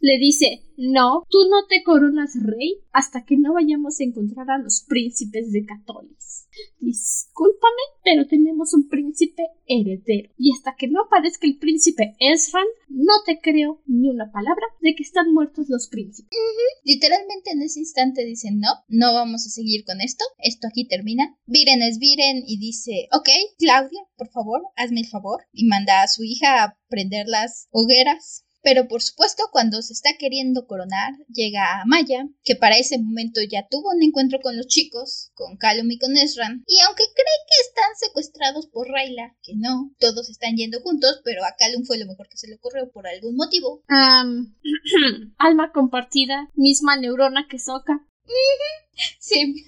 Le 0.00 0.18
dice, 0.18 0.62
no, 0.76 1.24
tú 1.30 1.38
no 1.50 1.66
te 1.68 1.82
coronas 1.82 2.32
rey 2.42 2.80
hasta 2.92 3.24
que 3.24 3.36
no 3.36 3.54
vayamos 3.54 4.00
a 4.00 4.04
encontrar 4.04 4.50
a 4.50 4.58
los 4.58 4.84
príncipes 4.86 5.52
de 5.52 5.64
Catolis. 5.64 6.48
Discúlpame, 6.78 7.82
pero 8.04 8.26
tenemos 8.26 8.72
un 8.74 8.88
príncipe 8.88 9.42
heredero. 9.66 10.30
Y 10.38 10.52
hasta 10.52 10.74
que 10.76 10.88
no 10.88 11.02
aparezca 11.02 11.46
el 11.46 11.58
príncipe 11.58 12.14
Ezran, 12.18 12.66
no 12.88 13.12
te 13.24 13.40
creo 13.40 13.82
ni 13.86 14.08
una 14.10 14.30
palabra 14.30 14.64
de 14.80 14.94
que 14.94 15.02
están 15.02 15.32
muertos 15.32 15.68
los 15.68 15.88
príncipes. 15.88 16.38
Literalmente 16.84 17.50
en 17.52 17.62
ese 17.62 17.80
instante 17.80 18.24
dicen, 18.24 18.60
no, 18.60 18.68
no 18.88 19.12
vamos 19.12 19.46
a 19.46 19.50
seguir 19.50 19.84
con 19.84 20.00
esto, 20.00 20.24
esto 20.38 20.68
aquí 20.68 20.86
termina. 20.86 21.36
Viren 21.46 21.82
es 21.82 21.98
Viren 21.98 22.42
y 22.46 22.58
dice, 22.58 23.08
ok, 23.12 23.28
Claudia, 23.58 24.00
por 24.16 24.28
favor, 24.28 24.62
hazme 24.76 25.00
el 25.00 25.06
favor. 25.08 25.42
Y 25.52 25.66
manda 25.66 26.02
a 26.02 26.08
su 26.08 26.22
hija 26.22 26.62
a 26.64 26.78
prender 26.88 27.26
las 27.28 27.68
hogueras 27.70 28.45
pero 28.66 28.88
por 28.88 29.00
supuesto, 29.00 29.44
cuando 29.52 29.80
se 29.80 29.92
está 29.92 30.10
queriendo 30.18 30.66
coronar, 30.66 31.12
llega 31.32 31.80
a 31.80 31.84
Maya, 31.84 32.26
que 32.42 32.56
para 32.56 32.76
ese 32.76 32.98
momento 32.98 33.40
ya 33.48 33.68
tuvo 33.70 33.90
un 33.94 34.02
encuentro 34.02 34.40
con 34.42 34.56
los 34.56 34.66
chicos, 34.66 35.30
con 35.34 35.56
Calum 35.56 35.88
y 35.88 36.00
con 36.00 36.16
Ezran, 36.16 36.64
y 36.66 36.80
aunque 36.80 37.04
cree 37.14 37.38
que 37.46 37.68
están 37.68 37.94
secuestrados 37.94 38.66
por 38.66 38.88
Rayla, 38.88 39.36
que 39.40 39.52
no, 39.54 39.94
todos 40.00 40.28
están 40.30 40.56
yendo 40.56 40.80
juntos, 40.80 41.20
pero 41.22 41.44
a 41.44 41.54
Calum 41.56 41.84
fue 41.84 41.96
lo 41.96 42.06
mejor 42.06 42.28
que 42.28 42.38
se 42.38 42.48
le 42.48 42.56
ocurrió 42.56 42.90
por 42.90 43.06
algún 43.06 43.36
motivo. 43.36 43.84
alma 45.38 45.70
compartida, 45.72 46.50
misma 46.56 46.96
neurona 46.96 47.46
que 47.48 47.60
Soka. 47.60 48.04
Sí, 49.20 49.66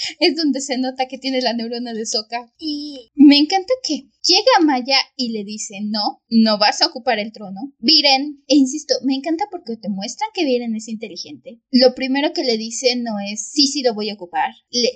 es 0.20 0.36
donde 0.36 0.60
se 0.60 0.78
nota 0.78 1.06
que 1.08 1.18
tiene 1.18 1.40
la 1.40 1.52
neurona 1.52 1.92
de 1.92 2.06
Soka. 2.06 2.52
Y 2.58 3.10
me 3.14 3.38
encanta 3.38 3.72
que 3.82 4.08
llega 4.22 4.64
Maya 4.64 4.96
y 5.16 5.32
le 5.32 5.44
dice, 5.44 5.78
no, 5.82 6.22
no 6.28 6.58
vas 6.58 6.82
a 6.82 6.86
ocupar 6.86 7.18
el 7.18 7.32
trono. 7.32 7.72
Viren, 7.78 8.42
e 8.46 8.56
insisto, 8.56 8.94
me 9.04 9.14
encanta 9.14 9.44
porque 9.50 9.76
te 9.76 9.88
muestran 9.88 10.30
que 10.34 10.44
Viren 10.44 10.74
es 10.74 10.88
inteligente. 10.88 11.60
Lo 11.70 11.94
primero 11.94 12.32
que 12.32 12.44
le 12.44 12.56
dice 12.58 12.96
no 12.96 13.18
es, 13.20 13.50
sí, 13.50 13.66
sí, 13.66 13.82
lo 13.82 13.94
voy 13.94 14.10
a 14.10 14.14
ocupar. 14.14 14.52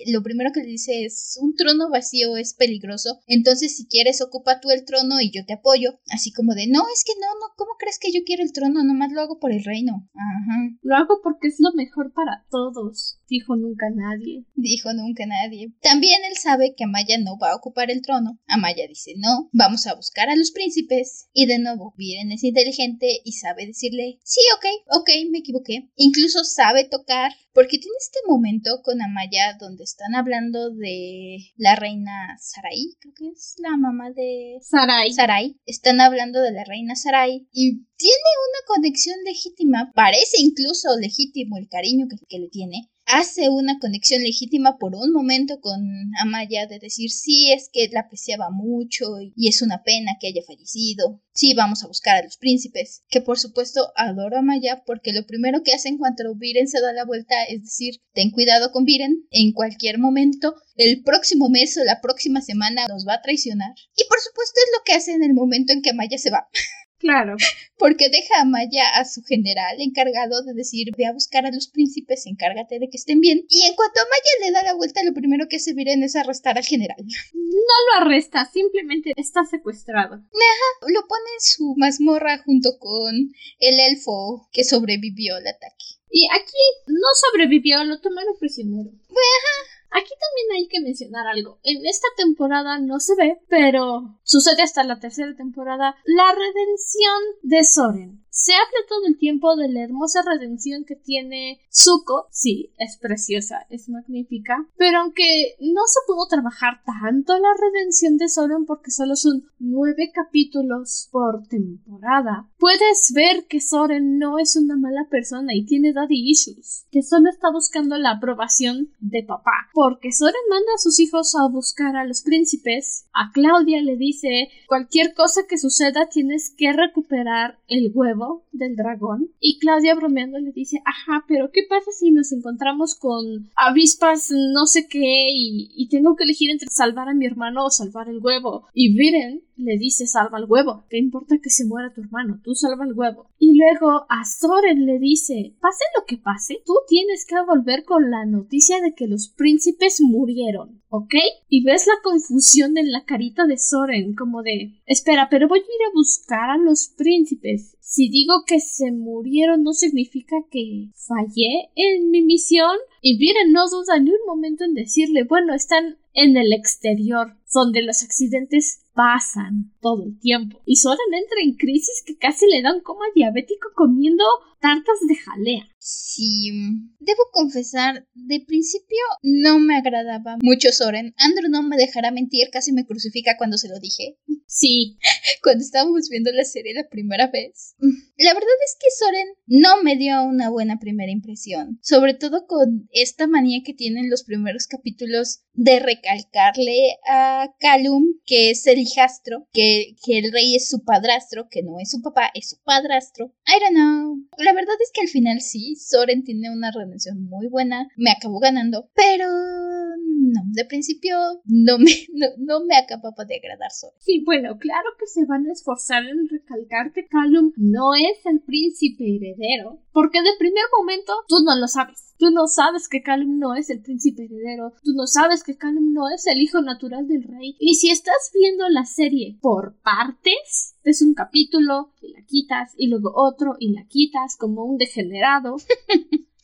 lo 0.06 0.22
primero 0.22 0.50
que 0.52 0.60
le 0.60 0.66
dice 0.66 1.04
es, 1.04 1.38
un 1.40 1.54
trono 1.54 1.90
vacío 1.90 2.36
es 2.36 2.54
peligroso, 2.54 3.20
entonces 3.26 3.76
si 3.76 3.86
quieres 3.86 4.20
ocupa 4.20 4.60
tú 4.60 4.70
el 4.70 4.84
trono 4.84 5.20
y 5.20 5.30
yo 5.30 5.44
te 5.46 5.54
apoyo. 5.54 6.00
Así 6.10 6.32
como 6.32 6.54
de, 6.54 6.66
no, 6.66 6.82
es 6.92 7.04
que 7.04 7.12
no, 7.20 7.26
no, 7.40 7.54
¿cómo 7.56 7.72
crees 7.78 7.98
que 7.98 8.12
yo 8.12 8.20
quiero 8.24 8.42
el 8.42 8.52
trono? 8.52 8.82
Nomás 8.82 9.12
lo 9.12 9.20
hago 9.20 9.38
por 9.38 9.52
el 9.52 9.64
reino. 9.64 10.08
Ajá. 10.14 10.78
Lo 10.82 10.96
hago 10.96 11.20
porque 11.22 11.48
es 11.48 11.56
lo 11.58 11.72
mejor 11.72 12.12
para 12.12 12.44
todos. 12.50 13.18
Dijo 13.28 13.56
nunca 13.56 13.86
nadie. 13.94 14.44
Dijo 14.54 14.92
nunca 14.92 15.26
nadie. 15.26 15.72
También 15.80 16.20
él 16.24 16.36
sabe 16.36 16.74
que 16.76 16.84
Amaya 16.84 17.18
no 17.18 17.38
va 17.38 17.52
a 17.52 17.56
ocupar 17.56 17.90
el 17.90 18.02
trono. 18.02 18.38
Amaya 18.46 18.86
dice 18.88 19.14
no, 19.16 19.48
vamos 19.52 19.86
a 19.86 19.94
buscar 19.94 20.28
a 20.28 20.36
los 20.36 20.50
príncipes. 20.50 21.28
Y 21.32 21.46
de 21.46 21.58
nuevo, 21.58 21.94
Viren 21.96 22.32
es 22.32 22.44
inteligente 22.44 23.20
y 23.24 23.32
sabe 23.32 23.66
decirle, 23.66 24.18
sí, 24.24 24.40
ok, 24.56 25.00
ok, 25.00 25.10
me 25.30 25.38
equivoqué. 25.38 25.90
Incluso 25.96 26.44
sabe 26.44 26.84
tocar, 26.84 27.32
porque 27.52 27.78
tiene 27.78 27.96
este 27.98 28.18
momento 28.26 28.80
con 28.82 29.00
Amaya 29.00 29.56
donde 29.58 29.84
están 29.84 30.14
hablando 30.14 30.70
de 30.70 31.38
la 31.56 31.76
reina 31.76 32.36
Sarai, 32.40 32.96
creo 33.00 33.14
que 33.16 33.28
es 33.28 33.54
la 33.58 33.76
mamá 33.76 34.10
de 34.10 34.58
Sarai. 34.60 35.12
Sarai. 35.12 35.56
Están 35.66 36.00
hablando 36.00 36.40
de 36.40 36.52
la 36.52 36.64
reina 36.64 36.96
Sarai 36.96 37.46
y 37.52 37.84
tiene 37.96 38.30
una 38.48 38.66
conexión 38.66 39.16
legítima, 39.24 39.92
parece 39.94 40.38
incluso 40.40 40.96
legítimo 40.98 41.56
el 41.56 41.68
cariño 41.68 42.06
que, 42.08 42.16
que 42.28 42.38
le 42.38 42.48
tiene, 42.48 42.90
hace 43.06 43.48
una 43.48 43.78
conexión 43.78 44.22
legítima 44.22 44.78
por 44.78 44.94
un 44.94 45.12
momento 45.12 45.60
con 45.60 45.80
Amaya 46.20 46.66
de 46.66 46.78
decir 46.78 47.10
sí, 47.10 47.52
es 47.52 47.68
que 47.72 47.88
la 47.92 48.00
apreciaba 48.00 48.50
mucho 48.50 49.20
y 49.20 49.48
es 49.48 49.62
una 49.62 49.82
pena 49.82 50.12
que 50.20 50.28
haya 50.28 50.42
fallecido. 50.46 51.20
Sí, 51.32 51.54
vamos 51.54 51.82
a 51.82 51.88
buscar 51.88 52.16
a 52.16 52.24
los 52.24 52.36
príncipes. 52.36 53.02
Que 53.08 53.20
por 53.20 53.38
supuesto 53.38 53.92
adoro 53.96 54.36
a 54.36 54.40
Amaya 54.40 54.82
porque 54.86 55.12
lo 55.12 55.26
primero 55.26 55.62
que 55.62 55.72
hacen 55.72 55.98
cuando 55.98 56.34
Viren 56.34 56.68
se 56.68 56.80
da 56.80 56.92
la 56.92 57.04
vuelta 57.04 57.44
es 57.44 57.62
decir, 57.62 58.00
ten 58.12 58.30
cuidado 58.30 58.72
con 58.72 58.84
Viren, 58.84 59.26
en 59.30 59.52
cualquier 59.52 59.98
momento, 59.98 60.54
el 60.76 61.02
próximo 61.02 61.48
mes 61.48 61.76
o 61.76 61.84
la 61.84 62.00
próxima 62.00 62.40
semana 62.40 62.86
nos 62.88 63.06
va 63.06 63.14
a 63.14 63.22
traicionar. 63.22 63.74
Y 63.96 64.04
por 64.08 64.18
supuesto 64.20 64.60
es 64.64 64.78
lo 64.78 64.84
que 64.84 64.92
hace 64.94 65.12
en 65.12 65.22
el 65.22 65.34
momento 65.34 65.72
en 65.72 65.82
que 65.82 65.90
Amaya 65.90 66.18
se 66.18 66.30
va. 66.30 66.48
Claro. 66.98 67.36
Porque 67.78 68.08
deja 68.08 68.40
a 68.40 68.44
Maya 68.44 68.88
a 68.96 69.04
su 69.04 69.22
general 69.22 69.80
encargado 69.80 70.42
de 70.42 70.54
decir, 70.54 70.88
ve 70.96 71.06
a 71.06 71.12
buscar 71.12 71.44
a 71.44 71.50
los 71.50 71.68
príncipes, 71.68 72.26
encárgate 72.26 72.78
de 72.78 72.88
que 72.88 72.96
estén 72.96 73.20
bien. 73.20 73.44
Y 73.48 73.62
en 73.66 73.74
cuanto 73.74 74.00
a 74.00 74.04
Maya 74.04 74.46
le 74.46 74.52
da 74.52 74.62
la 74.62 74.74
vuelta, 74.74 75.02
lo 75.04 75.12
primero 75.12 75.46
que 75.48 75.56
hace 75.56 75.74
Viren 75.74 76.02
es 76.02 76.16
arrestar 76.16 76.56
al 76.56 76.64
general. 76.64 76.96
No 77.34 78.00
lo 78.00 78.06
arresta, 78.06 78.48
simplemente 78.50 79.12
está 79.16 79.44
secuestrado. 79.44 80.14
Ajá, 80.14 80.92
lo 80.92 81.06
pone 81.06 81.30
en 81.34 81.40
su 81.40 81.74
mazmorra 81.76 82.42
junto 82.44 82.78
con 82.78 83.14
el 83.58 83.80
elfo 83.80 84.48
que 84.52 84.64
sobrevivió 84.64 85.36
al 85.36 85.46
ataque. 85.46 85.84
Y 86.10 86.28
aquí 86.32 86.62
no 86.86 87.08
sobrevivió, 87.14 87.82
lo 87.84 88.00
tomaron 88.00 88.36
prisionero. 88.38 88.90
Ajá. 89.10 89.73
Aquí 89.96 90.10
también 90.10 90.60
hay 90.60 90.66
que 90.66 90.80
mencionar 90.80 91.28
algo. 91.28 91.60
En 91.62 91.86
esta 91.86 92.08
temporada 92.16 92.80
no 92.80 92.98
se 92.98 93.14
ve, 93.14 93.38
pero 93.48 94.18
sucede 94.24 94.62
hasta 94.62 94.82
la 94.82 94.98
tercera 94.98 95.36
temporada, 95.36 95.94
la 96.04 96.32
redención 96.32 97.22
de 97.42 97.62
Soren. 97.62 98.23
Se 98.36 98.52
habla 98.52 98.88
todo 98.88 99.06
el 99.06 99.16
tiempo 99.16 99.54
de 99.54 99.68
la 99.68 99.84
hermosa 99.84 100.20
redención 100.26 100.84
que 100.84 100.96
tiene 100.96 101.60
Zuko. 101.72 102.26
Sí, 102.32 102.72
es 102.78 102.96
preciosa, 102.96 103.64
es 103.70 103.88
magnífica. 103.88 104.66
Pero 104.76 104.98
aunque 104.98 105.54
no 105.60 105.82
se 105.86 106.00
pudo 106.04 106.26
trabajar 106.28 106.82
tanto 106.84 107.38
la 107.38 107.54
redención 107.56 108.16
de 108.16 108.28
Soren 108.28 108.66
porque 108.66 108.90
solo 108.90 109.14
son 109.14 109.44
nueve 109.60 110.10
capítulos 110.12 111.08
por 111.12 111.46
temporada, 111.46 112.50
puedes 112.58 113.12
ver 113.14 113.46
que 113.46 113.60
Soren 113.60 114.18
no 114.18 114.40
es 114.40 114.56
una 114.56 114.76
mala 114.76 115.06
persona 115.08 115.54
y 115.54 115.64
tiene 115.64 115.92
daddy 115.92 116.28
issues, 116.28 116.86
que 116.90 117.04
solo 117.04 117.30
está 117.30 117.52
buscando 117.52 117.96
la 117.98 118.10
aprobación 118.16 118.88
de 118.98 119.22
papá. 119.22 119.68
Porque 119.72 120.10
Soren 120.10 120.34
manda 120.50 120.72
a 120.74 120.78
sus 120.78 120.98
hijos 120.98 121.36
a 121.36 121.46
buscar 121.46 121.94
a 121.94 122.04
los 122.04 122.22
príncipes. 122.22 123.06
A 123.12 123.30
Claudia 123.32 123.80
le 123.80 123.96
dice 123.96 124.48
cualquier 124.66 125.14
cosa 125.14 125.42
que 125.48 125.56
suceda 125.56 126.08
tienes 126.08 126.50
que 126.50 126.72
recuperar 126.72 127.60
el 127.68 127.92
huevo 127.94 128.23
del 128.52 128.76
dragón. 128.76 129.30
Y 129.40 129.58
Claudia 129.58 129.94
bromeando 129.94 130.38
le 130.38 130.52
dice, 130.52 130.80
ajá, 130.84 131.24
pero 131.28 131.50
¿qué 131.52 131.62
pasa 131.68 131.90
si 131.92 132.10
nos 132.10 132.32
encontramos 132.32 132.94
con 132.94 133.50
avispas 133.56 134.30
no 134.30 134.66
sé 134.66 134.86
qué 134.88 135.30
y, 135.32 135.70
y 135.74 135.88
tengo 135.88 136.16
que 136.16 136.24
elegir 136.24 136.50
entre 136.50 136.68
salvar 136.70 137.08
a 137.08 137.14
mi 137.14 137.26
hermano 137.26 137.64
o 137.64 137.70
salvar 137.70 138.08
el 138.08 138.18
huevo? 138.18 138.66
Y 138.72 138.94
Viren 138.94 139.42
le 139.56 139.78
dice 139.78 140.06
salva 140.06 140.38
el 140.38 140.46
huevo. 140.48 140.84
¿Qué 140.88 140.98
importa 140.98 141.38
que 141.42 141.50
se 141.50 141.64
muera 141.64 141.92
tu 141.92 142.00
hermano? 142.00 142.40
Tú 142.42 142.54
salva 142.54 142.84
el 142.84 142.92
huevo. 142.92 143.26
Y 143.38 143.56
luego 143.56 144.06
a 144.08 144.24
Soren 144.24 144.86
le 144.86 144.98
dice 144.98 145.54
pase 145.60 145.84
lo 145.96 146.04
que 146.06 146.16
pase, 146.16 146.62
tú 146.64 146.74
tienes 146.88 147.24
que 147.26 147.36
volver 147.46 147.84
con 147.84 148.10
la 148.10 148.24
noticia 148.26 148.80
de 148.80 148.94
que 148.94 149.06
los 149.06 149.28
príncipes 149.28 150.00
murieron. 150.00 150.82
¿Ok? 150.88 151.14
Y 151.48 151.64
ves 151.64 151.86
la 151.88 151.94
confusión 152.04 152.78
en 152.78 152.92
la 152.92 153.04
carita 153.04 153.46
de 153.46 153.58
Soren, 153.58 154.14
como 154.14 154.42
de 154.42 154.80
espera, 154.86 155.28
pero 155.28 155.48
voy 155.48 155.58
a 155.58 155.62
ir 155.62 155.88
a 155.88 155.94
buscar 155.94 156.50
a 156.50 156.58
los 156.58 156.88
príncipes. 156.96 157.76
Si 157.80 158.08
digo 158.08 158.44
que 158.46 158.60
se 158.60 158.92
murieron 158.92 159.62
no 159.62 159.72
significa 159.72 160.36
que 160.50 160.90
fallé 160.94 161.70
en 161.74 162.10
mi 162.10 162.22
misión. 162.22 162.76
Y 163.06 163.18
Viren 163.18 163.52
no 163.52 163.68
duda 163.68 163.98
ni 163.98 164.08
un 164.08 164.24
momento 164.26 164.64
en 164.64 164.72
decirle, 164.72 165.24
bueno, 165.24 165.52
están 165.52 165.98
en 166.14 166.38
el 166.38 166.54
exterior, 166.54 167.36
donde 167.52 167.82
los 167.82 168.02
accidentes 168.02 168.80
pasan 168.94 169.74
todo 169.82 170.04
el 170.04 170.18
tiempo. 170.18 170.62
Y 170.64 170.76
Soren 170.76 171.12
entra 171.12 171.36
en 171.42 171.52
crisis 171.52 172.02
que 172.06 172.16
casi 172.16 172.46
le 172.46 172.62
dan 172.62 172.80
coma 172.80 173.04
diabético 173.14 173.68
comiendo 173.74 174.24
tartas 174.64 174.96
de 175.06 175.16
jalea. 175.16 175.68
Sí, 175.78 176.50
debo 176.98 177.24
confesar, 177.32 178.08
de 178.14 178.40
principio 178.40 178.96
no 179.22 179.58
me 179.58 179.76
agradaba 179.76 180.38
mucho 180.40 180.72
Soren. 180.72 181.14
Andrew 181.18 181.50
no 181.50 181.62
me 181.62 181.76
dejará 181.76 182.10
mentir, 182.10 182.48
casi 182.50 182.72
me 182.72 182.86
crucifica 182.86 183.36
cuando 183.36 183.58
se 183.58 183.68
lo 183.68 183.78
dije. 183.78 184.16
Sí. 184.46 184.96
cuando 185.42 185.62
estábamos 185.62 186.08
viendo 186.08 186.32
la 186.32 186.44
serie 186.44 186.72
la 186.72 186.88
primera 186.88 187.26
vez. 187.28 187.74
La 188.16 188.32
verdad 188.32 188.56
es 188.64 188.76
que 188.80 188.90
Soren 188.98 189.26
no 189.46 189.82
me 189.82 189.96
dio 189.96 190.22
una 190.22 190.48
buena 190.48 190.78
primera 190.78 191.12
impresión, 191.12 191.78
sobre 191.82 192.14
todo 192.14 192.46
con 192.46 192.88
esta 192.90 193.26
manía 193.26 193.60
que 193.62 193.74
tienen 193.74 194.08
los 194.08 194.24
primeros 194.24 194.66
capítulos 194.66 195.42
de 195.52 195.80
recalcarle 195.80 196.96
a 197.06 197.52
Calum 197.60 198.14
que 198.24 198.50
es 198.50 198.66
el 198.66 198.78
hijastro, 198.78 199.46
que, 199.52 199.96
que 200.04 200.18
el 200.18 200.32
rey 200.32 200.56
es 200.56 200.68
su 200.68 200.82
padrastro, 200.82 201.48
que 201.50 201.62
no 201.62 201.78
es 201.78 201.90
su 201.90 202.00
papá, 202.00 202.30
es 202.32 202.48
su 202.48 202.56
padrastro. 202.62 203.34
I 203.46 203.60
don't 203.60 203.74
know. 203.74 204.16
La 204.38 204.53
verdad 204.54 204.74
es 204.82 204.90
que 204.92 205.02
al 205.02 205.08
final 205.08 205.40
sí, 205.40 205.76
Soren 205.76 206.24
tiene 206.24 206.50
una 206.50 206.70
redención 206.70 207.24
muy 207.24 207.48
buena, 207.48 207.88
me 207.96 208.10
acabó 208.10 208.38
ganando, 208.38 208.90
pero 208.94 209.26
no, 209.26 210.42
de 210.52 210.64
principio 210.64 211.16
no 211.44 211.78
me, 211.78 211.90
no, 212.38 212.64
me 212.64 212.76
acababa 212.76 213.24
de 213.26 213.36
agradar 213.36 213.70
Soren. 213.70 213.96
Sí, 214.00 214.22
bueno, 214.24 214.58
claro 214.58 214.90
que 214.98 215.06
se 215.06 215.24
van 215.26 215.46
a 215.46 215.52
esforzar 215.52 216.04
en 216.04 216.28
recalcar 216.28 216.92
que 216.92 217.06
Calum 217.06 217.52
no 217.56 217.94
es 217.94 218.24
el 218.26 218.40
príncipe 218.40 219.04
heredero, 219.04 219.80
porque 219.92 220.22
de 220.22 220.38
primer 220.38 220.64
momento 220.78 221.12
tú 221.28 221.36
no 221.44 221.56
lo 221.58 221.68
sabes. 221.68 222.13
Tú 222.18 222.30
no 222.30 222.46
sabes 222.46 222.88
que 222.88 223.02
Calum 223.02 223.38
no 223.38 223.54
es 223.54 223.70
el 223.70 223.80
príncipe 223.80 224.24
heredero, 224.24 224.72
tú 224.82 224.92
no 224.94 225.06
sabes 225.06 225.42
que 225.42 225.56
Calum 225.56 225.92
no 225.92 226.08
es 226.08 226.26
el 226.26 226.40
hijo 226.40 226.62
natural 226.62 227.08
del 227.08 227.24
rey. 227.24 227.56
Y 227.58 227.74
si 227.74 227.90
estás 227.90 228.30
viendo 228.32 228.68
la 228.68 228.84
serie 228.84 229.36
por 229.40 229.74
partes, 229.82 230.76
es 230.84 231.02
un 231.02 231.14
capítulo 231.14 231.90
y 232.00 232.12
la 232.12 232.22
quitas 232.24 232.72
y 232.76 232.88
luego 232.88 233.12
otro 233.14 233.56
y 233.58 233.72
la 233.72 233.84
quitas 233.86 234.36
como 234.36 234.64
un 234.64 234.78
degenerado. 234.78 235.56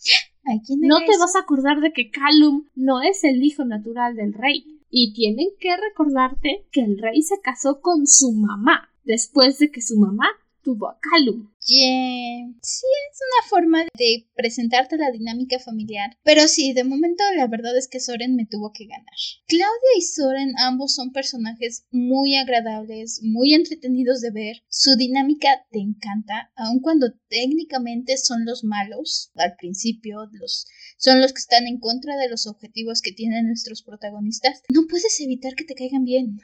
no 0.81 0.99
te 0.99 1.19
vas 1.19 1.37
a 1.37 1.41
acordar 1.41 1.81
de 1.81 1.93
que 1.93 2.11
Calum 2.11 2.67
no 2.75 3.03
es 3.03 3.25
el 3.25 3.43
hijo 3.43 3.65
natural 3.65 4.17
del 4.17 4.35
rey. 4.35 4.79
Y 4.93 5.13
tienen 5.13 5.47
que 5.61 5.77
recordarte 5.77 6.67
que 6.73 6.81
el 6.81 6.99
rey 6.99 7.23
se 7.23 7.41
casó 7.41 7.81
con 7.81 8.09
su 8.09 8.33
mamá 8.33 8.91
después 9.05 9.59
de 9.59 9.71
que 9.71 9.83
su 9.83 9.97
mamá 9.97 10.27
tuvo 10.63 10.89
a 10.89 10.99
Calum. 11.01 11.51
Yeah. 11.67 12.53
Sí, 12.63 12.87
es 13.13 13.21
una 13.21 13.49
forma 13.49 13.85
de 13.97 14.27
presentarte 14.35 14.97
la 14.97 15.11
dinámica 15.11 15.59
familiar. 15.59 16.17
Pero 16.25 16.49
sí, 16.49 16.73
de 16.73 16.85
momento 16.85 17.23
la 17.37 17.47
verdad 17.47 17.77
es 17.77 17.87
que 17.87 18.01
Soren 18.01 18.35
me 18.35 18.47
tuvo 18.47 18.73
que 18.73 18.87
ganar. 18.87 19.07
Claudia 19.47 19.91
y 19.97 20.01
Soren 20.01 20.55
ambos 20.59 20.95
son 20.95 21.13
personajes 21.13 21.85
muy 21.91 22.37
agradables, 22.37 23.21
muy 23.23 23.55
entretenidos 23.55 24.21
de 24.21 24.31
ver. 24.31 24.63
Su 24.69 24.97
dinámica 24.97 25.49
te 25.71 25.81
encanta, 25.81 26.51
aun 26.57 26.81
cuando 26.81 27.13
técnicamente 27.29 28.17
son 28.17 28.45
los 28.45 28.65
malos 28.65 29.31
al 29.35 29.55
principio, 29.57 30.29
los 30.33 30.67
son 30.97 31.21
los 31.21 31.33
que 31.33 31.41
están 31.41 31.67
en 31.67 31.79
contra 31.79 32.17
de 32.17 32.29
los 32.29 32.47
objetivos 32.47 33.01
que 33.01 33.13
tienen 33.13 33.47
nuestros 33.47 33.83
protagonistas. 33.83 34.63
No 34.69 34.83
puedes 34.89 35.19
evitar 35.21 35.55
que 35.55 35.65
te 35.65 35.75
caigan 35.75 36.05
bien. 36.05 36.39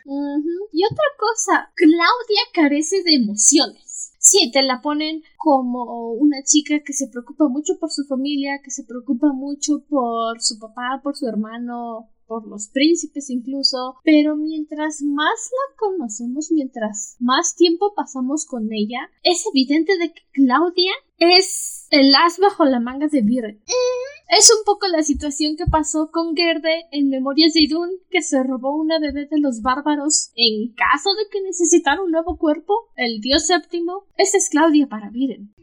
Y 0.72 0.84
otra 0.84 1.04
cosa, 1.18 1.72
Claudia 1.74 2.42
carece 2.54 3.02
de 3.02 3.14
emociones. 3.14 3.85
Sí, 4.28 4.50
te 4.50 4.60
la 4.64 4.80
ponen 4.82 5.22
como 5.36 6.10
una 6.10 6.42
chica 6.42 6.80
que 6.84 6.92
se 6.92 7.06
preocupa 7.06 7.46
mucho 7.48 7.78
por 7.78 7.92
su 7.92 8.04
familia, 8.06 8.60
que 8.60 8.72
se 8.72 8.82
preocupa 8.82 9.32
mucho 9.32 9.84
por 9.88 10.42
su 10.42 10.58
papá, 10.58 11.00
por 11.00 11.16
su 11.16 11.28
hermano, 11.28 12.10
por 12.26 12.46
los 12.46 12.68
príncipes 12.68 13.30
incluso, 13.30 13.96
pero 14.04 14.36
mientras 14.36 15.02
más 15.02 15.50
la 15.50 15.76
conocemos, 15.78 16.50
mientras 16.50 17.16
más 17.20 17.54
tiempo 17.54 17.94
pasamos 17.94 18.46
con 18.46 18.72
ella, 18.72 19.10
es 19.22 19.44
evidente 19.46 19.96
de 19.98 20.12
que 20.12 20.22
Claudia 20.32 20.92
es 21.18 21.86
el 21.90 22.14
as 22.14 22.38
bajo 22.38 22.64
la 22.64 22.80
manga 22.80 23.08
de 23.08 23.22
Viren. 23.22 23.62
Es 24.28 24.50
un 24.50 24.64
poco 24.64 24.88
la 24.88 25.02
situación 25.02 25.56
que 25.56 25.66
pasó 25.66 26.10
con 26.12 26.34
Gerde 26.34 26.86
en 26.90 27.08
Memorias 27.08 27.54
de 27.54 27.62
Idun, 27.62 27.90
que 28.10 28.22
se 28.22 28.42
robó 28.42 28.74
una 28.74 28.98
bebé 28.98 29.26
de 29.26 29.38
los 29.38 29.62
bárbaros 29.62 30.32
en 30.34 30.74
caso 30.74 31.10
de 31.14 31.30
que 31.30 31.40
necesitara 31.42 32.02
un 32.02 32.10
nuevo 32.10 32.36
cuerpo, 32.36 32.74
el 32.96 33.20
dios 33.20 33.46
séptimo. 33.46 34.04
Esa 34.16 34.38
es 34.38 34.50
Claudia 34.50 34.88
para 34.88 35.10
Viren. 35.10 35.54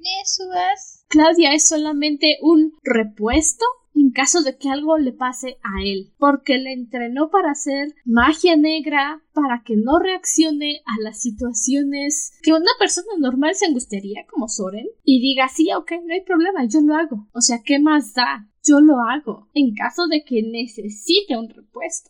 Claudia 1.09 1.53
es 1.53 1.67
solamente 1.67 2.37
un 2.41 2.73
repuesto 2.83 3.65
en 3.95 4.11
caso 4.11 4.41
de 4.41 4.57
que 4.57 4.69
algo 4.69 4.97
le 4.97 5.11
pase 5.11 5.57
a 5.63 5.83
él, 5.83 6.11
porque 6.17 6.57
le 6.57 6.73
entrenó 6.73 7.29
para 7.29 7.51
hacer 7.51 7.93
magia 8.05 8.55
negra, 8.55 9.21
para 9.33 9.63
que 9.63 9.75
no 9.75 9.99
reaccione 9.99 10.81
a 10.85 11.01
las 11.01 11.21
situaciones 11.21 12.33
que 12.41 12.53
una 12.53 12.71
persona 12.79 13.07
normal 13.19 13.55
se 13.55 13.65
angustiaría 13.65 14.25
como 14.29 14.47
Soren 14.47 14.87
y 15.03 15.21
diga 15.21 15.47
sí, 15.47 15.71
ok, 15.73 15.91
no 16.05 16.13
hay 16.13 16.21
problema, 16.21 16.65
yo 16.65 16.81
lo 16.81 16.95
hago. 16.95 17.27
O 17.33 17.41
sea, 17.41 17.61
¿qué 17.63 17.79
más 17.79 18.13
da? 18.13 18.49
yo 18.65 18.79
lo 18.79 18.95
hago 19.03 19.49
en 19.53 19.75
caso 19.75 20.07
de 20.07 20.23
que 20.23 20.41
necesite 20.41 21.37
un 21.37 21.49
repuesto. 21.49 22.09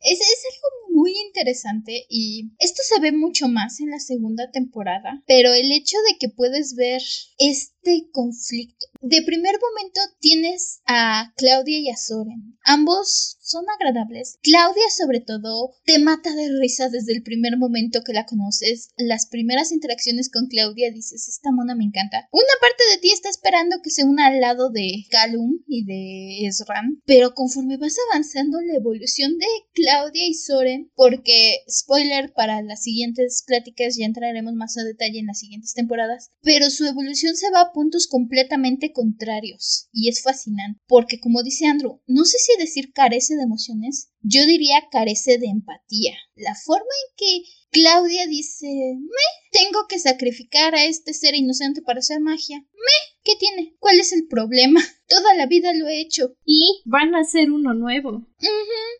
Es, 0.00 0.20
es 0.20 0.44
algo 0.52 0.87
muy 0.98 1.12
interesante 1.28 2.06
y 2.08 2.50
esto 2.58 2.82
se 2.84 3.00
ve 3.00 3.12
mucho 3.12 3.48
más 3.48 3.78
en 3.78 3.90
la 3.90 4.00
segunda 4.00 4.50
temporada, 4.50 5.22
pero 5.28 5.54
el 5.54 5.70
hecho 5.70 5.96
de 6.10 6.18
que 6.18 6.28
puedes 6.28 6.74
ver 6.74 7.00
este 7.38 8.10
conflicto. 8.10 8.86
De 9.00 9.22
primer 9.22 9.54
momento 9.60 10.00
tienes 10.18 10.82
a 10.86 11.32
Claudia 11.36 11.78
y 11.78 11.88
a 11.88 11.96
Soren. 11.96 12.58
Ambos 12.64 13.38
son 13.40 13.64
agradables. 13.78 14.38
Claudia 14.42 14.90
sobre 14.90 15.20
todo 15.20 15.70
te 15.84 15.98
mata 15.98 16.34
de 16.34 16.50
risa 16.58 16.88
desde 16.88 17.12
el 17.14 17.22
primer 17.22 17.56
momento 17.56 18.02
que 18.04 18.12
la 18.12 18.26
conoces. 18.26 18.90
Las 18.96 19.26
primeras 19.26 19.72
interacciones 19.72 20.30
con 20.30 20.48
Claudia 20.48 20.90
dices, 20.90 21.28
esta 21.28 21.52
mona 21.52 21.74
me 21.76 21.84
encanta. 21.84 22.28
Una 22.32 22.42
parte 22.60 22.82
de 22.90 22.98
ti 22.98 23.10
está 23.10 23.30
esperando 23.30 23.76
que 23.82 23.90
se 23.90 24.04
una 24.04 24.26
al 24.26 24.40
lado 24.40 24.70
de 24.70 25.06
Calum 25.10 25.60
y 25.66 25.84
de 25.84 26.46
Ezran, 26.46 27.00
pero 27.06 27.34
conforme 27.34 27.76
vas 27.78 27.96
avanzando 28.10 28.60
la 28.60 28.74
evolución 28.74 29.38
de 29.38 29.46
Claudia 29.72 30.26
y 30.26 30.34
Soren, 30.34 30.87
porque 30.94 31.58
spoiler 31.68 32.32
para 32.32 32.62
las 32.62 32.82
siguientes 32.82 33.42
pláticas 33.46 33.96
ya 33.96 34.06
entraremos 34.06 34.54
más 34.54 34.76
a 34.76 34.84
detalle 34.84 35.18
en 35.18 35.26
las 35.26 35.38
siguientes 35.38 35.74
temporadas, 35.74 36.30
pero 36.42 36.70
su 36.70 36.84
evolución 36.84 37.36
se 37.36 37.50
va 37.50 37.60
a 37.60 37.72
puntos 37.72 38.06
completamente 38.06 38.92
contrarios 38.92 39.88
y 39.92 40.08
es 40.08 40.22
fascinante, 40.22 40.80
porque 40.86 41.20
como 41.20 41.42
dice 41.42 41.66
Andrew, 41.66 42.00
no 42.06 42.24
sé 42.24 42.38
si 42.38 42.58
decir 42.58 42.92
carece 42.92 43.36
de 43.36 43.42
emociones, 43.42 44.10
yo 44.22 44.44
diría 44.46 44.88
carece 44.90 45.38
de 45.38 45.46
empatía. 45.46 46.16
La 46.34 46.54
forma 46.54 46.82
en 46.82 47.14
que 47.16 47.48
Claudia 47.70 48.26
dice, 48.26 48.66
me, 48.66 49.58
tengo 49.58 49.86
que 49.88 49.98
sacrificar 49.98 50.74
a 50.74 50.84
este 50.84 51.14
ser 51.14 51.34
inocente 51.34 51.82
para 51.82 52.00
hacer 52.00 52.20
magia. 52.20 52.58
Me, 52.58 53.16
¿qué 53.22 53.32
tiene? 53.38 53.76
¿Cuál 53.78 54.00
es 54.00 54.12
el 54.12 54.26
problema? 54.26 54.80
Toda 55.08 55.34
la 55.34 55.46
vida 55.46 55.72
lo 55.74 55.88
he 55.88 56.00
hecho. 56.00 56.34
Y 56.44 56.82
van 56.84 57.14
a 57.14 57.20
hacer 57.20 57.50
uno 57.50 57.74
nuevo. 57.74 58.26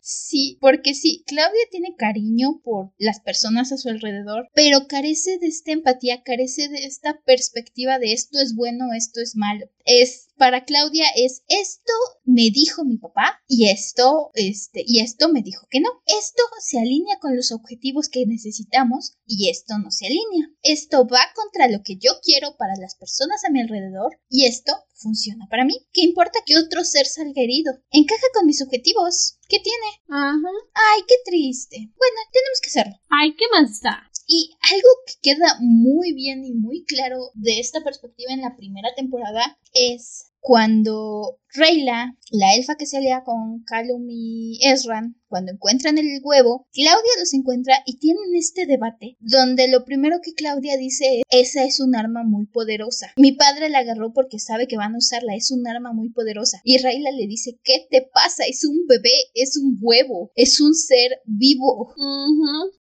Sí, 0.01 0.57
porque 0.59 0.93
sí, 0.93 1.23
Claudia 1.27 1.61
tiene 1.71 1.95
cariño 1.95 2.61
por 2.63 2.91
las 2.97 3.19
personas 3.21 3.71
a 3.71 3.77
su 3.77 3.89
alrededor, 3.89 4.47
pero 4.53 4.87
carece 4.87 5.37
de 5.37 5.47
esta 5.47 5.71
empatía, 5.71 6.23
carece 6.23 6.67
de 6.67 6.85
esta 6.85 7.21
perspectiva 7.25 7.99
de 7.99 8.13
esto 8.13 8.39
es 8.39 8.55
bueno, 8.55 8.93
esto 8.95 9.21
es 9.21 9.35
malo. 9.35 9.67
Es 9.85 10.29
para 10.37 10.63
Claudia 10.63 11.05
es 11.15 11.43
esto 11.47 11.91
me 12.23 12.49
dijo 12.49 12.85
mi 12.85 12.97
papá 12.97 13.41
y 13.47 13.69
esto 13.69 14.31
este 14.33 14.83
y 14.85 14.99
esto 14.99 15.29
me 15.29 15.41
dijo 15.41 15.67
que 15.69 15.79
no. 15.81 15.89
Esto 16.05 16.43
se 16.59 16.79
alinea 16.79 17.19
con 17.19 17.35
los 17.35 17.51
objetivos 17.51 18.09
que 18.09 18.25
necesitamos 18.25 19.17
y 19.25 19.49
esto 19.49 19.77
no 19.77 19.91
se 19.91 20.07
alinea. 20.07 20.49
Esto 20.63 21.07
va 21.07 21.21
contra 21.35 21.67
lo 21.67 21.83
que 21.83 21.97
yo 21.97 22.11
quiero 22.23 22.55
para 22.57 22.75
las 22.77 22.95
personas 22.95 23.43
a 23.45 23.51
mi 23.51 23.61
alrededor 23.61 24.19
y 24.29 24.45
esto 24.45 24.73
funciona 24.99 25.47
para 25.49 25.65
mí. 25.65 25.73
¿Qué 25.91 26.01
importa 26.01 26.39
que 26.45 26.57
otro 26.57 26.83
ser 26.83 27.05
salga 27.05 27.41
herido? 27.41 27.73
Encaja 27.91 28.27
con 28.33 28.45
mis 28.45 28.61
objetivos. 28.61 29.37
¿Qué 29.47 29.59
tiene? 29.59 29.87
Ajá. 30.09 30.51
Ay, 30.73 31.01
qué 31.07 31.15
triste. 31.25 31.77
Bueno, 31.77 32.17
tenemos 32.31 32.61
que 32.61 32.67
hacerlo. 32.67 32.93
Ay, 33.09 33.35
¿qué 33.35 33.45
más 33.51 33.81
da? 33.81 34.09
Y 34.27 34.51
algo 34.71 34.89
que 35.07 35.13
queda 35.21 35.57
muy 35.59 36.13
bien 36.13 36.45
y 36.45 36.53
muy 36.53 36.83
claro 36.85 37.31
de 37.33 37.59
esta 37.59 37.83
perspectiva 37.83 38.31
en 38.31 38.41
la 38.41 38.55
primera 38.55 38.93
temporada 38.95 39.57
es 39.73 40.28
cuando 40.39 41.39
Reyla, 41.51 42.15
la 42.31 42.53
elfa 42.55 42.75
que 42.75 42.85
se 42.85 42.97
alía 42.97 43.23
con 43.23 43.63
Calum 43.63 44.05
y 44.09 44.59
Ezran, 44.61 45.15
cuando 45.27 45.51
encuentran 45.51 45.97
el 45.97 46.21
huevo, 46.23 46.67
Claudia 46.71 47.11
los 47.19 47.33
encuentra 47.33 47.75
y 47.85 47.97
tienen 47.97 48.35
este 48.35 48.65
debate 48.65 49.17
donde 49.19 49.67
lo 49.67 49.83
primero 49.83 50.19
que 50.23 50.33
Claudia 50.33 50.77
dice 50.77 51.23
es 51.29 51.49
esa 51.49 51.63
es 51.63 51.79
un 51.79 51.95
arma 51.95 52.23
muy 52.23 52.45
poderosa. 52.45 53.11
Mi 53.17 53.31
padre 53.31 53.69
la 53.69 53.79
agarró 53.79 54.13
porque 54.13 54.37
sabe 54.39 54.67
que 54.67 54.77
van 54.77 54.93
a 54.93 54.97
usarla, 54.97 55.35
es 55.35 55.51
un 55.51 55.67
arma 55.67 55.93
muy 55.93 56.09
poderosa. 56.09 56.61
Y 56.63 56.77
Reyla 56.77 57.11
le 57.11 57.25
dice, 57.27 57.59
¿qué 57.63 57.87
te 57.89 58.07
pasa? 58.13 58.43
Es 58.47 58.65
un 58.65 58.85
bebé, 58.87 59.09
es 59.33 59.57
un 59.57 59.77
huevo, 59.81 60.31
es 60.35 60.61
un 60.61 60.75
ser 60.75 61.19
vivo. 61.25 61.93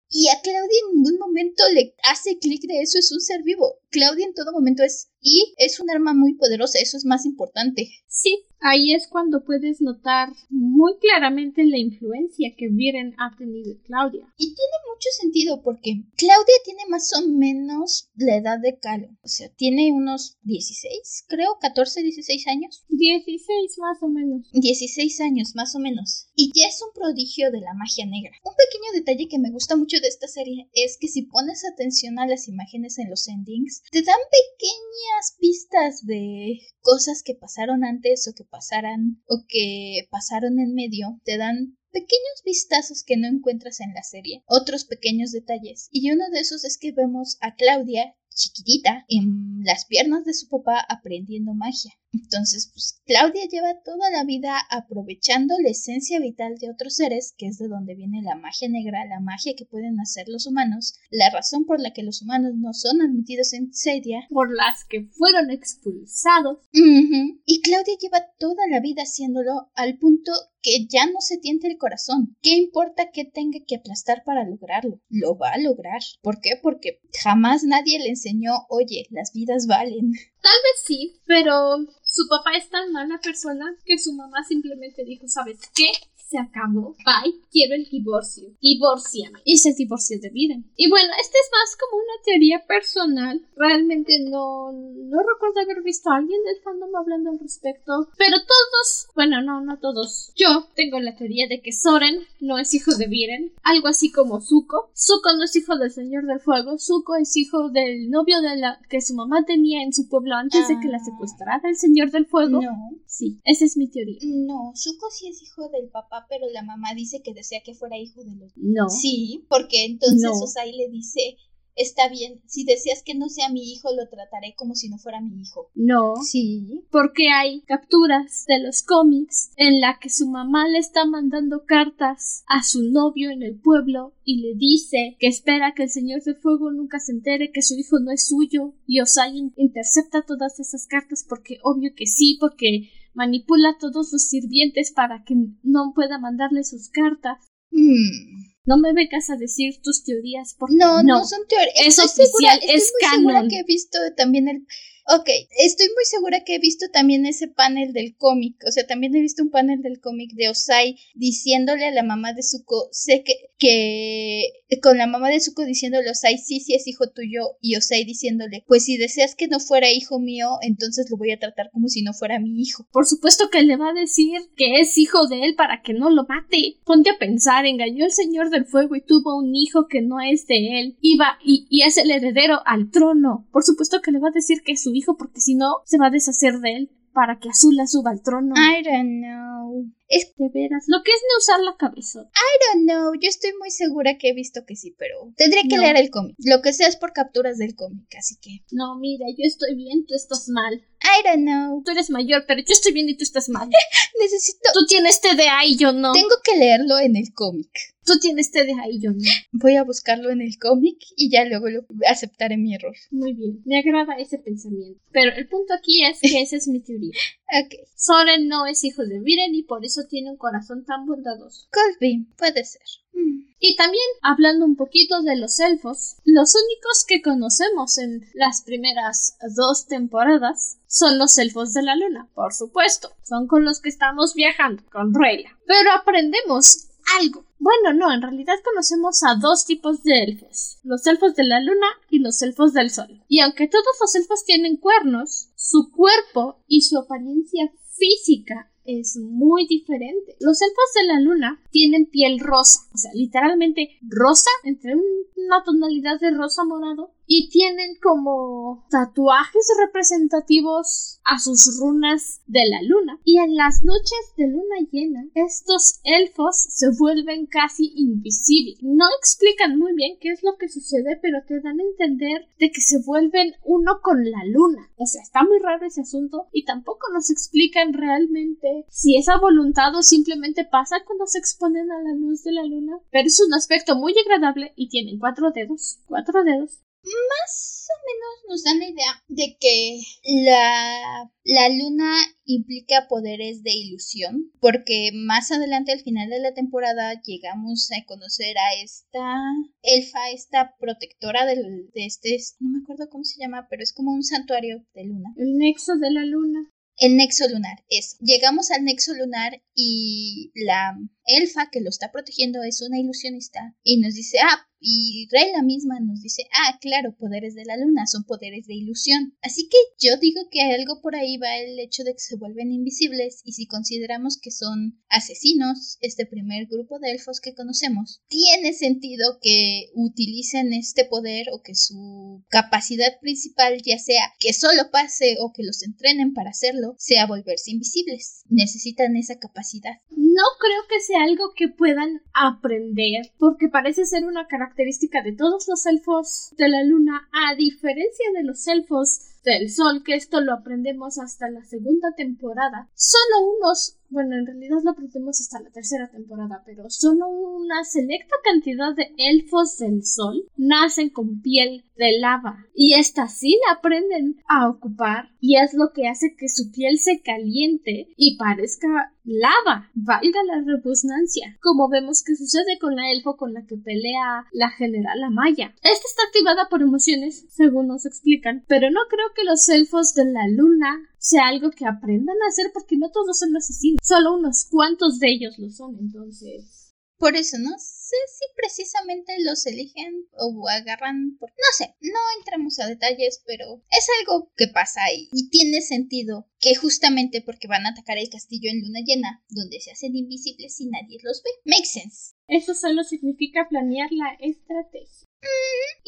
Y 0.09 0.29
a 0.29 0.41
Claudia 0.41 0.81
en 0.83 0.97
ningún 0.97 1.19
momento 1.19 1.65
le 1.75 1.95
hace 2.05 2.39
clic 2.39 2.63
de 2.63 2.81
eso, 2.81 2.99
es 2.99 3.11
un 3.13 3.21
ser 3.21 3.43
vivo. 3.43 3.81
Claudia 3.91 4.27
en 4.27 4.35
todo 4.35 4.53
momento 4.53 4.83
es 4.83 5.09
y 5.21 5.55
es 5.59 5.81
un 5.81 5.91
arma 5.91 6.15
muy 6.15 6.35
poderosa, 6.35 6.79
eso 6.79 6.97
es 6.97 7.05
más 7.05 7.27
importante. 7.27 7.89
Sí, 8.07 8.46
ahí 8.61 8.95
es 8.95 9.07
cuando 9.09 9.45
puedes 9.45 9.81
notar 9.81 10.31
muy 10.49 10.99
claramente 10.99 11.65
la 11.65 11.79
influencia 11.79 12.55
que 12.57 12.69
Viren 12.69 13.15
ha 13.19 13.37
tenido 13.37 13.77
Claudia. 13.85 14.27
Y 14.37 14.55
tiene 14.55 14.77
mucho 14.93 15.09
sentido 15.21 15.63
porque 15.63 16.03
Claudia 16.17 16.55
tiene 16.65 16.83
más 16.89 17.13
o 17.19 17.29
menos 17.29 18.11
la 18.17 18.37
edad 18.37 18.59
de 18.59 18.79
Calo. 18.79 19.09
O 19.23 19.29
sea, 19.29 19.49
tiene 19.55 19.93
unos 19.93 20.39
16, 20.43 21.25
creo, 21.29 21.59
14, 21.61 22.03
16 22.03 22.47
años. 22.49 22.85
16 22.89 23.79
más 23.79 24.03
o 24.03 24.09
menos. 24.09 24.51
16 24.53 25.21
años 25.21 25.53
más 25.55 25.75
o 25.75 25.79
menos. 25.79 26.29
Y 26.35 26.53
ya 26.55 26.69
es 26.69 26.81
un 26.83 26.93
prodigio 26.95 27.51
de 27.51 27.61
la 27.61 27.75
magia 27.75 28.07
negra. 28.07 28.33
Un 28.45 28.55
pequeño 28.55 28.93
detalle 28.93 29.29
que 29.29 29.39
me 29.39 29.51
gusta 29.51 29.77
mucho 29.77 30.01
de 30.01 30.09
esta 30.09 30.29
serie 30.29 30.69
es 30.73 30.99
que 30.99 31.09
si 31.09 31.23
pones 31.23 31.65
atención 31.65 32.19
a 32.19 32.27
las 32.27 32.49
imágenes 32.49 32.99
en 32.99 33.11
los 33.11 33.29
endings, 33.29 33.83
te 33.91 34.03
dan 34.03 34.17
pequeñas 34.31 35.37
pistas 35.39 36.07
de 36.07 36.61
cosas 36.81 37.23
que 37.23 37.35
pasaron 37.35 37.85
antes 37.85 38.27
o 38.29 38.35
que 38.35 38.45
pasarán 38.47 39.23
o 39.27 39.45
que 39.49 40.09
pasaron 40.11 40.59
en 40.59 40.75
medio, 40.75 41.21
te 41.25 41.37
dan 41.37 41.77
pequeños 41.91 42.43
vistazos 42.45 43.03
que 43.05 43.17
no 43.17 43.27
encuentras 43.27 43.81
en 43.81 43.95
la 43.95 44.03
serie, 44.03 44.43
otros 44.47 44.85
pequeños 44.85 45.33
detalles. 45.33 45.89
Y 45.91 46.11
uno 46.11 46.25
de 46.31 46.41
esos 46.41 46.65
es 46.65 46.79
que 46.79 46.93
vemos 46.93 47.39
a 47.41 47.55
Claudia 47.55 48.15
chiquitita 48.35 49.05
en 49.09 49.63
las 49.65 49.87
piernas 49.87 50.25
de 50.25 50.35
su 50.35 50.49
papá 50.49 50.85
aprendiendo 50.89 51.55
magia. 51.55 51.93
Entonces, 52.23 52.71
pues 52.73 53.01
Claudia 53.07 53.47
lleva 53.51 53.81
toda 53.85 54.11
la 54.11 54.25
vida 54.25 54.59
aprovechando 54.71 55.55
la 55.63 55.71
esencia 55.71 56.21
vital 56.21 56.57
de 56.59 56.71
otros 56.71 56.97
seres, 56.97 57.35
que 57.37 57.47
es 57.47 57.59
de 57.59 57.69
donde 57.69 57.95
viene 57.95 58.23
la 58.23 58.37
magia 58.37 58.69
negra, 58.69 59.05
la 59.07 59.21
magia 59.21 59.55
que 59.57 59.67
pueden 59.67 60.01
hacer 60.01 60.29
los 60.29 60.47
humanos, 60.47 60.95
la 61.11 61.31
razón 61.31 61.65
por 61.65 61.81
la 61.81 61.93
que 61.93 62.03
los 62.03 62.23
humanos 62.23 62.53
no 62.57 62.73
son 62.73 63.01
admitidos 63.03 63.53
en 63.53 63.73
Sedia. 63.73 64.27
Por 64.31 64.55
las 64.55 64.85
que 64.85 65.05
fueron 65.05 65.51
expulsados. 65.51 66.59
Y 66.73 67.61
Claudia 67.63 67.95
lleva 68.01 68.27
toda 68.39 68.67
la 68.71 68.81
vida 68.81 69.03
haciéndolo 69.03 69.71
al 69.75 69.99
punto 69.99 70.33
que 70.67 70.87
ya 70.89 71.07
no 71.07 71.21
se 71.21 71.39
tiente 71.39 71.69
el 71.69 71.79
corazón. 71.79 72.37
¿Qué 72.43 72.57
importa 72.57 73.11
que 73.13 73.25
tenga 73.25 73.61
que 73.65 73.77
aplastar 73.77 74.25
para 74.25 74.45
lograrlo? 74.45 75.01
Lo 75.09 75.39
va 75.39 75.51
a 75.51 75.59
lograr. 75.59 76.01
¿Por 76.23 76.41
qué? 76.41 76.59
Porque 76.61 77.01
jamás 77.23 77.63
nadie 77.63 78.01
le 78.01 78.09
enseñó, 78.09 78.67
oye, 78.69 79.07
las 79.11 79.33
vidas 79.33 79.69
valen. 79.69 80.13
Tal 80.47 80.63
vez 80.63 80.81
sí, 80.85 81.21
pero 81.27 81.77
su 82.05 82.29
papá 82.29 82.53
es 82.57 82.71
tan 82.71 82.93
mala 82.93 83.19
persona 83.19 83.75
que 83.85 83.99
su 83.99 84.13
mamá 84.13 84.45
simplemente 84.45 85.05
dijo, 85.05 85.27
¿sabes 85.27 85.59
qué? 85.75 85.91
Se 86.29 86.39
acabó. 86.39 86.97
Bye, 87.05 87.41
quiero 87.51 87.75
el 87.75 87.89
divorcio. 87.89 88.49
Divorciame. 88.61 89.41
Y 89.45 89.59
se 89.59 89.75
divorció 89.75 90.19
de 90.21 90.31
Viren. 90.31 90.71
Y 90.77 90.91
bueno, 90.91 91.09
este 91.21 91.39
es 91.39 91.51
más 91.53 91.77
como 91.77 92.03
una 92.03 92.23
teoría 92.25 92.67
personal. 92.67 93.47
Realmente 93.57 94.19
no, 94.29 94.73
no 94.73 95.19
recuerdo 95.19 95.61
haber 95.61 95.83
visto 95.83 96.11
a 96.11 96.17
alguien 96.17 96.43
del 96.45 96.63
fandom 96.63 96.95
hablando 96.97 97.31
al 97.31 97.39
respecto. 97.39 98.09
Pero 98.19 98.39
todos, 98.39 99.09
bueno, 99.15 99.41
no, 99.43 99.61
no 99.61 99.79
todos. 99.79 100.33
Yo 100.35 100.67
tengo 100.75 100.99
la 100.99 101.17
teoría 101.17 101.47
de 101.49 101.61
que 101.61 101.73
Soren 101.73 102.27
no 102.41 102.59
es 102.59 102.75
hijo 102.75 102.95
de 102.97 103.07
Viren. 103.07 103.53
Algo 103.63 103.89
así 103.89 104.11
como 104.11 104.41
Zuko. 104.41 104.91
Zuko 104.97 105.33
no 105.37 105.45
es 105.45 105.55
hijo 105.55 105.77
del 105.77 105.91
Señor 105.91 106.27
del 106.27 106.41
Fuego. 106.41 106.79
Zuko 106.79 107.17
es 107.17 107.37
hijo 107.37 107.69
del 107.71 108.11
novio 108.11 108.41
de 108.41 108.57
la 108.57 108.81
que 108.89 109.01
su 109.01 109.15
mamá 109.15 109.45
tenía 109.45 109.83
en 109.83 109.93
su 109.93 110.09
pueblo 110.09 110.35
antes 110.35 110.67
de 110.69 110.79
que 110.81 110.89
la 110.89 110.99
ah. 110.99 111.05
secuestrara 111.05 111.69
el 111.69 111.77
Señor 111.77 112.11
del 112.11 112.27
Fuego. 112.27 112.61
No. 112.61 112.91
Sí, 113.07 113.41
esa 113.45 113.65
es 113.65 113.77
mi 113.77 113.89
teoría. 113.89 114.19
No, 114.23 114.73
Zuko 114.75 115.11
sí 115.11 115.29
es 115.29 115.43
hijo 115.43 115.69
del 115.69 115.89
papá 115.89 116.16
pero 116.29 116.49
la 116.51 116.63
mamá 116.63 116.95
dice 116.95 117.21
que 117.23 117.35
desea 117.35 117.61
que 117.65 117.75
fuera 117.75 117.99
hijo 117.99 118.25
de 118.25 118.37
los. 118.37 118.53
No. 118.57 118.89
Sí, 118.89 119.45
porque 119.49 119.85
entonces 119.85 120.31
Osai 120.43 120.73
le 120.73 120.89
dice. 120.89 121.37
Está 121.79 122.09
bien, 122.09 122.41
si 122.47 122.65
deseas 122.65 123.03
que 123.03 123.15
no 123.15 123.29
sea 123.29 123.51
mi 123.51 123.71
hijo, 123.71 123.91
lo 123.95 124.09
trataré 124.09 124.55
como 124.57 124.75
si 124.75 124.89
no 124.89 124.97
fuera 124.97 125.21
mi 125.21 125.43
hijo. 125.43 125.69
No. 125.75 126.15
Sí. 126.25 126.87
Porque 126.91 127.29
hay 127.29 127.61
capturas 127.67 128.47
de 128.49 128.61
los 128.61 128.83
cómics 128.83 129.51
en 129.59 129.83
la 129.83 129.99
que 130.01 130.09
su 130.09 130.27
mamá 130.27 130.67
le 130.69 130.79
está 130.79 131.05
mandando 131.05 131.67
cartas 131.67 132.45
a 132.47 132.63
su 132.63 132.83
novio 132.91 133.31
en 133.31 133.43
el 133.43 133.61
pueblo 133.61 134.15
y 134.25 134.41
le 134.41 134.55
dice 134.55 135.17
que 135.21 135.27
espera 135.27 135.75
que 135.75 135.83
el 135.83 135.91
Señor 135.91 136.23
del 136.23 136.37
Fuego 136.37 136.73
nunca 136.73 136.99
se 136.99 137.13
entere 137.13 137.53
que 137.53 137.61
su 137.61 137.75
hijo 137.75 137.99
no 137.99 138.11
es 138.11 138.27
suyo 138.27 138.73
y 138.87 139.01
Osai 139.03 139.53
intercepta 139.57 140.23
todas 140.23 140.59
esas 140.59 140.87
cartas 140.87 141.27
porque 141.29 141.59
obvio 141.63 141.91
que 141.95 142.07
sí, 142.07 142.39
porque 142.41 142.89
manipula 143.17 143.71
a 143.71 143.79
todos 143.79 144.13
los 144.13 144.29
sirvientes 144.29 144.93
para 144.93 145.25
que 145.25 145.35
no 145.63 145.93
pueda 145.95 146.19
mandarle 146.19 146.63
sus 146.63 146.91
cartas. 146.91 147.39
Hmm. 147.71 148.45
No 148.65 148.79
me 148.79 148.93
vengas 148.93 149.31
a 149.31 149.37
decir 149.37 149.81
tus 149.83 150.05
teorías 150.05 150.55
porque 150.59 150.77
no, 150.77 151.03
no, 151.03 151.25
son 151.25 151.41
teorías. 151.49 151.75
Es 151.87 151.99
oficial, 151.99 152.61
es 152.63 152.93
canon. 153.01 153.49
que 153.49 153.61
he 153.61 153.65
visto 153.65 153.99
también 154.17 154.49
el 154.49 154.67
Ok, 155.09 155.29
estoy 155.65 155.87
muy 155.95 156.05
segura 156.05 156.43
que 156.45 156.57
he 156.57 156.59
visto 156.59 156.87
también 156.93 157.27
ese 157.27 157.47
panel 157.47 157.93
del 157.93 158.17
cómic. 158.17 158.57
O 158.67 158.73
sea, 158.73 158.89
también 158.89 159.15
he 159.15 159.21
visto 159.21 159.41
un 159.41 159.51
panel 159.51 159.81
del 159.81 160.01
cómic 160.01 160.33
de 160.33 160.49
Osai 160.49 160.99
diciéndole 161.15 161.87
a 161.87 161.93
la 161.93 162.03
mamá 162.03 162.33
de 162.33 162.43
Zuko, 162.43 162.89
sé 162.91 163.23
que, 163.23 163.35
que 163.57 164.81
con 164.83 164.99
la 164.99 165.07
mamá 165.07 165.31
de 165.31 165.39
Zuko 165.39 165.65
diciéndole 165.65 166.09
a 166.09 166.11
Osai, 166.11 166.39
sí, 166.39 166.59
sí 166.59 166.75
es 166.75 166.89
hijo 166.89 167.09
tuyo, 167.11 167.57
y 167.61 167.77
Osai 167.77 168.05
diciéndole, 168.05 168.65
pues 168.67 168.85
si 168.85 168.97
deseas 168.97 169.37
que 169.37 169.47
no 169.47 169.61
fuera 169.61 169.93
hijo 169.93 170.19
mío, 170.19 170.49
entonces 170.61 171.07
lo 171.09 171.17
voy 171.17 171.31
a 171.31 171.39
tratar 171.39 171.71
como 171.71 171.87
si 171.87 172.03
no 172.03 172.13
fuera 172.13 172.41
mi 172.41 172.61
hijo. 172.61 172.89
Por 172.91 173.07
supuesto 173.07 173.49
que 173.49 173.63
le 173.63 173.77
va 173.77 173.91
a 173.91 174.01
decir 174.01 174.41
que 174.57 174.81
es 174.81 174.99
hijo 174.99 175.29
de 175.29 175.45
él 175.45 175.55
para 175.55 175.83
que 175.83 175.95
no 175.95 176.11
lo 176.11 176.25
mate. 176.25 176.81
Ponte 176.85 177.11
a 177.11 177.19
pensar, 177.19 177.65
engañó 177.65 178.07
al 178.07 178.11
Señor 178.11 178.51
del 178.51 178.65
Fuego 178.65 178.97
y 178.97 179.03
tuvo 179.03 179.39
un 179.39 179.55
hijo 179.55 179.87
que 179.87 180.03
no 180.03 180.21
es 180.21 180.49
de 180.49 180.81
él. 180.81 180.97
Iba 181.01 181.39
y, 181.45 181.69
y 181.71 181.83
es 181.83 181.97
el 181.97 182.11
heredero 182.11 182.61
al 182.67 182.91
trono. 182.91 183.47
Por 183.53 183.63
supuesto 183.63 184.01
que 184.03 184.11
le 184.11 184.19
va 184.19 184.31
a 184.31 184.33
decir 184.33 184.63
que 184.65 184.73
es 184.73 184.83
su 184.83 184.96
hijo 184.97 185.17
porque 185.17 185.41
si 185.41 185.55
no 185.55 185.83
se 185.85 185.99
va 185.99 186.07
a 186.07 186.11
deshacer 186.11 186.61
de 186.61 186.77
él 186.77 186.91
para 187.17 187.39
que 187.41 187.49
Azula 187.49 187.87
suba 187.87 188.11
al 188.11 188.21
trono. 188.21 188.53
I 188.55 188.83
don't 188.83 189.25
know. 189.25 189.91
Es 190.07 190.35
de 190.37 190.51
veras, 190.53 190.85
lo 190.87 191.03
que 191.03 191.11
es 191.11 191.21
no 191.23 191.39
usar 191.39 191.61
la 191.65 191.75
cabeza. 191.79 192.21
I 192.21 192.53
don't 192.75 192.87
know, 192.87 193.15
yo 193.15 193.29
estoy 193.29 193.53
muy 193.59 193.71
segura 193.71 194.19
que 194.19 194.29
he 194.29 194.35
visto 194.35 194.67
que 194.67 194.77
sí, 194.77 194.95
pero 194.99 195.33
tendría 195.35 195.63
que 195.69 195.79
leer 195.79 195.97
el 195.97 196.11
cómic. 196.11 196.37
Lo 196.45 196.61
que 196.61 196.75
sea 196.75 196.89
es 196.89 196.97
por 196.97 197.15
capturas 197.15 197.57
del 197.57 197.75
cómic, 197.75 198.07
así 198.19 198.37
que. 198.39 198.63
No, 198.71 198.99
mira, 198.99 199.25
yo 199.31 199.45
estoy 199.45 199.75
bien, 199.75 200.05
tú 200.05 200.15
estás 200.15 200.49
mal. 200.51 200.75
I 200.75 201.27
don't 201.27 201.47
know. 201.47 201.83
Tú 201.83 201.93
eres 201.93 202.11
mayor, 202.11 202.45
pero 202.47 202.61
yo 202.61 202.73
estoy 202.73 202.93
bien 202.93 203.09
y 203.09 203.17
tú 203.17 203.25
estás 203.25 203.49
mal. 203.49 203.69
Necesito. 204.21 204.69
Tú 204.75 204.85
tienes 204.87 205.21
TDA 205.23 205.65
y 205.65 205.77
yo 205.77 205.93
no. 205.93 206.13
Tengo 206.13 206.37
que 206.45 206.59
leerlo 206.59 206.99
en 206.99 207.17
el 207.17 207.33
cómic. 207.33 207.96
Tú 208.07 208.21
tienes 208.21 208.53
TDA 208.53 208.89
y 208.89 209.01
yo 209.01 209.11
no. 209.11 209.19
Voy 209.51 209.75
a 209.75 209.83
buscarlo 209.83 210.31
en 210.31 210.41
el 210.41 210.57
cómic 210.59 210.97
y 211.17 211.29
ya 211.29 211.45
luego 211.45 211.69
lo 211.69 211.85
aceptaré 212.09 212.57
mi 212.57 212.75
error. 212.75 212.95
Muy 213.11 213.33
bien, 213.33 213.61
me 213.65 213.79
agrada 213.79 214.17
ese 214.17 214.39
pensamiento. 214.39 215.01
Pero 215.11 215.35
el 215.35 215.49
punto 215.49 215.75
aquí 215.75 216.05
es 216.05 216.21
que 216.21 216.41
esa 216.41 216.57
es 216.57 216.69
mi 216.69 216.81
teoría. 216.81 217.13
Ok. 217.49 217.75
Soren 217.95 218.49
no 218.49 218.67
es 218.67 218.83
hijo 218.83 219.05
de 219.05 219.21
Viren 219.21 219.55
y 219.55 219.63
por 219.63 219.85
eso 219.85 220.03
tiene 220.11 220.31
un 220.31 220.37
corazón 220.37 220.85
tan 220.85 221.07
bondadoso. 221.07 221.69
Colby, 221.71 222.27
puede 222.37 222.65
ser. 222.65 222.83
Mm. 223.13 223.47
Y 223.61 223.77
también, 223.77 224.05
hablando 224.21 224.65
un 224.65 224.77
poquito 224.77 225.23
de 225.23 225.37
los 225.37 225.61
elfos, 225.61 226.17
los 226.25 226.55
únicos 226.55 227.05
que 227.07 227.23
conocemos 227.23 227.99
en 227.99 228.29
las 228.35 228.63
primeras 228.63 229.39
dos 229.57 229.87
temporadas 229.87 230.79
son 230.89 231.19
los 231.19 231.39
elfos 231.39 231.73
de 231.73 231.83
la 231.83 231.97
luna, 231.97 232.29
por 232.35 232.53
supuesto. 232.53 233.13
Son 233.23 233.47
con 233.47 233.65
los 233.65 233.81
que 233.81 233.89
estamos 233.89 234.35
viajando, 234.35 234.83
con 234.91 235.15
Reyla. 235.15 235.57
Pero 235.67 235.93
aprendemos 235.93 236.89
algo. 237.21 237.46
Bueno, 237.59 237.93
no, 237.95 238.13
en 238.13 238.23
realidad 238.23 238.55
conocemos 238.65 239.23
a 239.23 239.35
dos 239.41 239.65
tipos 239.65 240.03
de 240.03 240.23
elfos, 240.25 240.79
los 240.83 241.07
elfos 241.07 241.35
de 241.35 241.45
la 241.45 241.61
luna 241.61 241.87
y 242.11 242.19
los 242.19 242.41
elfos 242.43 242.73
del 242.73 242.91
sol. 242.91 243.23
Y 243.29 243.41
aunque 243.41 243.69
todos 243.69 243.85
los 244.01 244.15
elfos 244.15 244.45
tienen 244.45 244.77
cuernos, 244.77 245.51
su 245.57 245.91
cuerpo 245.91 246.63
y 246.67 246.83
su 246.83 246.99
apariencia 246.99 247.73
física 247.97 248.71
es 248.87 249.17
muy 249.17 249.67
diferente. 249.67 250.37
Los 250.41 250.61
elfos 250.63 250.85
de 250.95 251.07
la 251.07 251.21
luna 251.21 251.61
tienen 251.71 252.07
piel 252.07 252.39
rosa, 252.39 252.81
o 252.95 252.99
sea, 252.99 253.11
literalmente 253.15 253.99
rosa, 254.03 254.51
entre 254.65 254.95
una 254.95 255.65
tonalidad 255.65 256.21
de 256.21 256.31
rosa 256.31 256.65
morado, 256.65 257.13
y 257.27 257.49
tienen 257.51 257.97
como 258.03 258.87
tatuajes 258.91 259.69
representativos 259.85 261.21
a 261.25 261.39
sus 261.39 261.79
runas 261.81 262.41
de 262.47 262.61
la 262.69 262.83
luna. 262.83 263.19
Y 263.25 263.39
en 263.39 263.57
las 263.57 263.83
noches 263.83 264.33
de 264.37 264.47
luna 264.47 264.77
llena, 264.91 265.27
estos 265.35 266.01
elfos 266.05 266.57
se 266.57 266.91
vuelven 266.99 267.47
casi 267.47 267.93
invisibles. 267.97 268.79
No 268.83 269.07
explican 269.19 269.79
muy 269.79 269.95
bien 269.95 270.19
qué 270.21 270.31
es 270.31 270.43
lo 270.43 270.57
que 270.57 270.69
sucede, 270.69 271.19
pero 271.21 271.39
te 271.47 271.61
dan 271.61 271.81
a 271.81 271.83
entender 271.83 272.49
de 272.59 272.71
que 272.71 272.81
se 272.81 273.03
vuelven 273.05 273.55
uno 273.65 274.01
con 274.03 274.31
la 274.31 274.45
luna. 274.47 274.91
O 274.97 275.07
sea, 275.07 275.23
está 275.23 275.43
muy 275.43 275.59
raro 275.59 275.87
ese 275.87 276.03
asunto 276.03 276.47
y 276.53 276.65
tampoco 276.65 277.13
nos 277.13 277.31
explican 277.31 277.93
realmente 277.93 278.87
si 278.89 279.17
esa 279.17 279.39
voluntad 279.39 279.95
o 279.97 280.03
simplemente 280.03 280.65
pasa 280.65 281.03
cuando 281.05 281.27
se 281.27 281.39
exponen 281.39 281.91
a 281.91 282.03
la 282.03 282.15
luz 282.15 282.45
de 282.45 282.53
la 282.53 282.65
luna. 282.65 282.99
Pero 283.11 283.27
es 283.27 283.41
un 283.45 283.53
aspecto 283.55 283.97
muy 283.97 284.15
agradable 284.19 284.73
y 284.77 284.89
tienen 284.89 285.19
cuatro 285.19 285.51
dedos. 285.51 285.99
Cuatro 286.07 286.45
dedos 286.45 286.86
más 287.07 287.87
o 287.89 287.97
menos 288.07 288.35
nos 288.49 288.65
dan 288.65 288.79
la 288.79 288.89
idea 288.89 289.25
de 289.29 289.57
que 289.61 290.01
la, 290.45 291.31
la 291.45 291.69
luna 291.69 292.13
implica 292.45 293.07
poderes 293.09 293.63
de 293.63 293.73
ilusión, 293.73 294.53
porque 294.61 295.11
más 295.13 295.51
adelante 295.51 295.93
al 295.93 296.01
final 296.01 296.29
de 296.31 296.41
la 296.41 296.55
temporada 296.55 297.21
llegamos 297.23 297.89
a 297.93 298.05
conocer 298.07 298.57
a 298.59 298.75
esta 298.83 299.35
elfa, 299.83 300.31
esta 300.31 300.75
protectora 300.79 301.47
del, 301.47 301.91
de 301.95 302.07
este, 302.07 302.37
no 302.61 302.71
me 302.71 302.79
acuerdo 302.83 303.09
cómo 303.09 303.25
se 303.25 303.41
llama, 303.41 303.67
pero 303.71 303.83
es 303.83 303.93
como 303.93 304.13
un 304.13 304.23
santuario 304.23 304.85
de 304.95 305.05
luna. 305.05 305.33
El 305.37 305.57
nexo 305.57 305.97
de 305.97 306.11
la 306.11 306.25
luna. 306.25 306.73
El 306.99 307.17
nexo 307.17 307.47
lunar, 307.49 307.85
eso. 307.91 308.17
Llegamos 308.21 308.71
al 308.71 308.85
nexo 308.85 309.13
lunar 309.13 309.63
y 309.75 310.51
la 310.55 310.97
elfa 311.27 311.69
que 311.71 311.81
lo 311.81 311.91
está 311.91 312.11
protegiendo 312.13 312.63
es 312.63 312.83
una 312.83 312.99
ilusionista 312.99 313.75
y 313.83 313.99
nos 313.99 314.15
dice, 314.15 314.39
ah, 314.43 314.67
y 314.79 315.27
Rey 315.31 315.51
la 315.53 315.63
misma 315.63 316.01
nos 316.01 316.23
dice, 316.23 316.45
ah, 316.53 316.79
claro, 316.81 317.17
poderes 317.17 317.55
de 317.55 317.65
la 317.65 317.77
luna, 317.77 318.07
son 318.07 318.25
poderes 318.25 318.67
de 318.67 318.75
ilusión. 318.75 319.35
Así 319.41 319.69
que 319.69 319.77
yo 319.99 320.17
digo 320.19 320.43
que 320.51 320.61
algo 320.61 321.01
por 321.01 321.17
ahí 321.17 321.39
va 321.39 321.57
el 321.57 321.79
hecho 321.81 322.05
de 322.05 322.13
que 322.13 322.21
se 322.21 322.37
vuelven 322.37 322.73
invisibles 322.73 323.41
y 323.45 323.53
si 323.53 323.67
consideramos 323.67 324.39
que 324.41 324.51
son 324.51 325.01
asesinos, 325.09 325.99
este 326.01 326.27
primer 326.27 326.67
grupo 326.67 326.99
de 326.99 327.11
elfos 327.11 327.41
que 327.41 327.55
conocemos, 327.55 328.23
tiene 328.29 328.73
sentido 328.73 329.39
que 329.41 329.91
utilicen 329.95 330.73
este 330.73 331.05
poder 331.05 331.47
o 331.53 331.63
que 331.63 331.75
su 331.75 332.45
capacidad 332.49 333.19
principal, 333.21 333.81
ya 333.83 333.99
sea 333.99 334.23
que 334.39 334.53
solo 334.53 334.91
pase 334.91 335.37
o 335.41 335.53
que 335.53 335.65
los 335.65 335.83
entrenen 335.83 336.35
para 336.35 336.51
hacerlo, 336.51 336.95
sea 336.99 337.27
volverse 337.27 337.71
invisibles. 337.71 338.43
Necesitan 338.49 339.17
esa 339.17 339.39
capacidad. 339.39 339.95
No 340.37 340.43
creo 340.61 340.83
que 340.87 341.01
sea 341.01 341.23
algo 341.23 341.55
que 341.57 341.69
puedan 341.69 342.21
aprender, 342.35 343.33
porque 343.39 343.71
parece 343.71 344.05
ser 344.05 344.27
una 344.27 344.47
característica 344.47 345.23
de 345.23 345.33
todos 345.33 345.67
los 345.67 345.87
elfos 345.87 346.53
de 346.59 346.69
la 346.69 346.85
luna, 346.85 347.27
a 347.33 347.55
diferencia 347.55 348.27
de 348.35 348.43
los 348.43 348.69
elfos 348.69 349.21
del 349.45 349.71
sol, 349.71 350.03
que 350.05 350.15
esto 350.15 350.43
lo 350.43 350.53
aprendemos 350.53 351.19
hasta 351.19 351.49
la 351.49 351.65
segunda 351.65 352.13
temporada. 352.15 352.91
Solo 352.95 353.47
unos, 353.57 353.96
bueno, 354.11 354.37
en 354.37 354.47
realidad 354.47 354.79
lo 354.85 354.91
aprendemos 354.91 355.41
hasta 355.41 355.61
la 355.61 355.71
tercera 355.71 356.09
temporada, 356.09 356.63
pero 356.65 356.89
solo 356.89 357.29
una 357.29 357.85
selecta 357.85 358.35
cantidad 358.45 358.95
de 358.95 359.13
elfos 359.17 359.79
del 359.79 360.05
sol 360.05 360.49
nacen 360.57 361.11
con 361.11 361.41
piel 361.41 361.85
de 361.97 362.19
lava. 362.19 362.67
Y 362.75 362.95
esta 362.95 363.29
sí 363.29 363.59
la 363.67 363.75
aprenden 363.75 364.37
a 364.49 364.69
ocupar 364.69 365.31
y 365.41 365.57
es 365.57 365.75
lo 365.75 365.93
que 365.93 366.09
hace 366.09 366.35
que 366.37 366.49
su 366.49 366.71
piel 366.71 366.99
se 366.99 367.21
caliente 367.23 368.09
y 368.17 368.37
parezca 368.37 369.13
lava, 369.25 369.91
valga 369.95 370.41
la 370.45 370.63
repugnancia, 370.65 371.59
como 371.61 371.89
vemos 371.89 372.23
que 372.23 372.37
sucede 372.37 372.79
con 372.79 372.95
la 372.95 373.11
elfo 373.11 373.37
con 373.37 373.53
la 373.53 373.67
que 373.67 373.77
pelea 373.77 374.47
la 374.53 374.71
general 374.71 375.23
Amaya. 375.25 375.75
Esta 375.83 376.07
está 376.09 376.23
activada 376.27 376.69
por 376.69 376.83
emociones, 376.83 377.47
según 377.51 377.89
nos 377.89 378.07
explican, 378.07 378.65
pero 378.69 378.91
no 378.91 379.01
creo 379.09 379.27
que 379.35 379.45
los 379.45 379.69
elfos 379.69 380.15
de 380.15 380.27
la 380.27 380.47
luna 380.49 381.01
sea 381.27 381.49
algo 381.49 381.71
que 381.71 381.87
aprendan 381.87 382.37
a 382.45 382.49
hacer 382.49 382.71
porque 382.73 382.97
no 382.97 383.11
todos 383.11 383.39
son 383.39 383.57
asesinos, 383.57 384.01
solo 384.03 384.37
unos 384.37 384.65
cuantos 384.71 385.19
de 385.19 385.31
ellos 385.31 385.59
lo 385.59 385.71
son, 385.71 385.99
entonces 385.99 386.87
por 387.19 387.35
eso 387.35 387.57
no 387.59 387.71
sé 387.79 388.17
si 388.29 388.45
precisamente 388.55 389.33
los 389.41 389.65
eligen 389.67 390.29
o 390.33 390.69
agarran 390.69 391.37
por... 391.39 391.49
No 391.51 391.73
sé, 391.77 391.95
no 392.03 392.21
entramos 392.39 392.79
a 392.79 392.87
detalles, 392.87 393.43
pero 393.47 393.83
es 393.91 394.07
algo 394.21 394.53
que 394.55 394.69
pasa 394.69 395.03
ahí. 395.03 395.29
Y 395.33 395.49
tiene 395.49 395.81
sentido 395.81 396.47
que 396.61 396.75
justamente 396.75 397.41
porque 397.41 397.69
van 397.69 397.87
a 397.87 397.91
atacar 397.91 398.19
el 398.19 398.29
castillo 398.29 398.71
en 398.71 398.83
luna 398.83 399.01
llena, 399.05 399.43
donde 399.49 399.81
se 399.81 399.93
hacen 399.93 400.15
invisibles 400.15 400.79
y 400.81 400.91
nadie 400.91 401.19
los 401.23 401.43
ve. 401.43 401.51
Makes 401.65 401.89
sense. 401.89 402.35
Eso 402.49 402.75
solo 402.75 403.03
significa 403.03 403.67
planear 403.69 404.11
la 404.13 404.37
estrategia. 404.39 405.26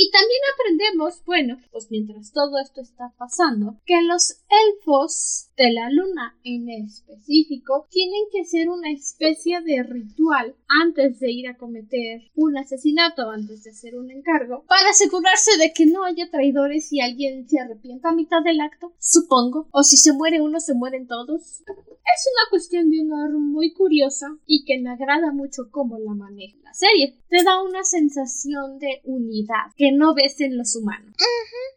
Y 0.01 0.13
también 0.13 0.41
aprendemos, 0.55 1.25
bueno, 1.25 1.59
pues 1.73 1.91
mientras 1.91 2.31
todo 2.33 2.59
esto 2.61 2.81
está 2.81 3.13
pasando, 3.19 3.81
que 3.85 4.01
los 4.03 4.45
elfos 4.49 5.51
de 5.57 5.73
la 5.73 5.91
luna 5.91 6.39
en 6.45 6.71
específico 6.71 7.89
tienen 7.91 8.23
que 8.31 8.43
hacer 8.43 8.69
una 8.69 8.93
especie 8.93 9.61
de 9.61 9.83
ritual 9.83 10.55
antes 10.69 11.19
de 11.19 11.33
ir 11.33 11.49
a 11.49 11.57
cometer 11.57 12.31
un 12.37 12.57
asesinato, 12.57 13.29
antes 13.29 13.65
de 13.65 13.71
hacer 13.71 13.97
un 13.97 14.13
encargo, 14.13 14.65
para 14.69 14.91
asegurarse 14.91 15.59
de 15.59 15.73
que 15.73 15.87
no 15.87 16.05
haya 16.05 16.31
traidores 16.31 16.93
y 16.93 17.01
alguien 17.01 17.49
se 17.49 17.59
arrepienta 17.59 18.11
a 18.11 18.15
mitad 18.15 18.43
del 18.45 18.61
acto, 18.61 18.93
supongo, 19.01 19.69
o 19.73 19.83
si 19.83 19.97
se 19.97 20.13
muere 20.13 20.41
uno, 20.41 20.61
se 20.61 20.75
mueren 20.75 21.09
todos. 21.09 21.43
Es 21.61 22.25
una 22.33 22.51
cuestión 22.51 22.91
de 22.91 23.01
honor 23.01 23.33
muy 23.33 23.73
curiosa 23.75 24.29
y 24.47 24.65
que 24.65 24.79
me 24.79 24.91
agrada 24.91 25.33
mucho 25.33 25.71
cómo 25.71 25.99
la 25.99 26.15
maneja 26.15 26.57
la 26.63 26.73
serie. 26.73 27.19
Te 27.29 27.43
da 27.43 27.63
una 27.63 27.85
sensación 27.85 28.79
de 28.79 29.03
unidad 29.19 29.73
que 29.77 29.93
no 29.93 30.15
ves 30.15 30.41
en 30.41 30.57
los 30.57 30.75
humanos. 30.77 31.15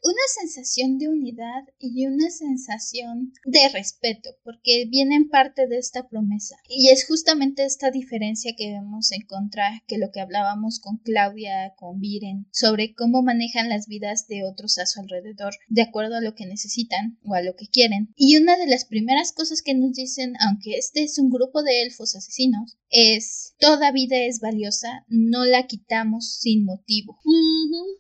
Una 0.04 0.26
sensación 0.40 0.98
de 0.98 1.10
unidad 1.10 1.64
y 1.78 2.08
una 2.08 2.30
sensación 2.30 3.34
de 3.46 3.70
respeto, 3.70 4.32
porque 4.44 4.86
vienen 4.90 5.30
parte 5.30 5.68
de 5.68 5.78
esta 5.78 6.08
promesa. 6.08 6.56
Y 6.68 6.90
es 6.90 7.06
justamente 7.08 7.66
esta 7.66 7.92
diferencia 7.92 8.56
que 8.58 8.72
vemos 8.72 9.12
en 9.12 9.22
contra 9.28 9.84
que 9.88 9.98
lo 9.98 10.12
que 10.12 10.22
hablábamos 10.22 10.80
con 10.80 10.98
Claudia, 10.98 11.74
con 11.78 12.00
Viren, 12.00 12.48
sobre 12.52 12.96
cómo 12.96 13.22
manejan 13.22 13.70
las 13.70 13.88
vidas 13.88 14.28
de 14.28 14.44
otros 14.44 14.78
a 14.80 14.86
su 14.86 15.02
alrededor, 15.02 15.54
de 15.68 15.84
acuerdo 15.84 16.16
a 16.16 16.22
lo 16.22 16.34
que 16.34 16.46
necesitan 16.46 17.20
o 17.24 17.36
a 17.36 17.42
lo 17.42 17.56
que 17.56 17.68
quieren. 17.68 18.14
Y 18.16 18.38
una 18.38 18.58
de 18.58 18.68
las 18.68 18.86
primeras 18.86 19.32
cosas 19.32 19.62
que 19.62 19.76
nos 19.76 19.94
dicen, 19.94 20.34
aunque 20.40 20.78
este 20.78 21.04
es 21.04 21.20
un 21.20 21.30
grupo 21.30 21.64
de 21.64 21.84
elfos 21.84 22.16
asesinos, 22.16 22.78
es 22.90 23.54
toda 23.60 23.92
vida 23.92 24.18
es 24.18 24.40
valiosa, 24.40 25.06
no 25.08 25.46
la 25.46 25.68
quitamos 25.68 26.38
sin 26.40 26.66
motivo. 26.66 27.20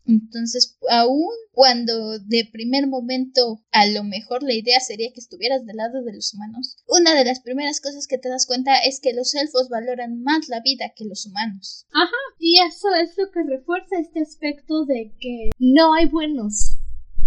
Entonces, 0.05 0.77
aún 0.89 1.29
cuando 1.51 2.19
de 2.19 2.49
primer 2.51 2.87
momento 2.87 3.61
a 3.71 3.85
lo 3.87 4.03
mejor 4.03 4.43
la 4.43 4.53
idea 4.53 4.79
sería 4.79 5.11
que 5.13 5.19
estuvieras 5.19 5.65
del 5.65 5.77
lado 5.77 6.03
de 6.03 6.13
los 6.13 6.33
humanos, 6.33 6.77
una 6.87 7.13
de 7.13 7.25
las 7.25 7.39
primeras 7.39 7.81
cosas 7.81 8.07
que 8.07 8.17
te 8.17 8.29
das 8.29 8.45
cuenta 8.45 8.77
es 8.79 8.99
que 8.99 9.13
los 9.13 9.33
elfos 9.35 9.69
valoran 9.69 10.23
más 10.23 10.49
la 10.49 10.61
vida 10.61 10.93
que 10.95 11.05
los 11.05 11.25
humanos. 11.25 11.85
Ajá, 11.93 12.17
y 12.39 12.59
eso 12.61 12.87
es 12.95 13.17
lo 13.17 13.31
que 13.31 13.43
refuerza 13.43 13.99
este 13.99 14.21
aspecto 14.21 14.85
de 14.85 15.13
que 15.19 15.49
no 15.59 15.93
hay 15.93 16.07
buenos 16.07 16.77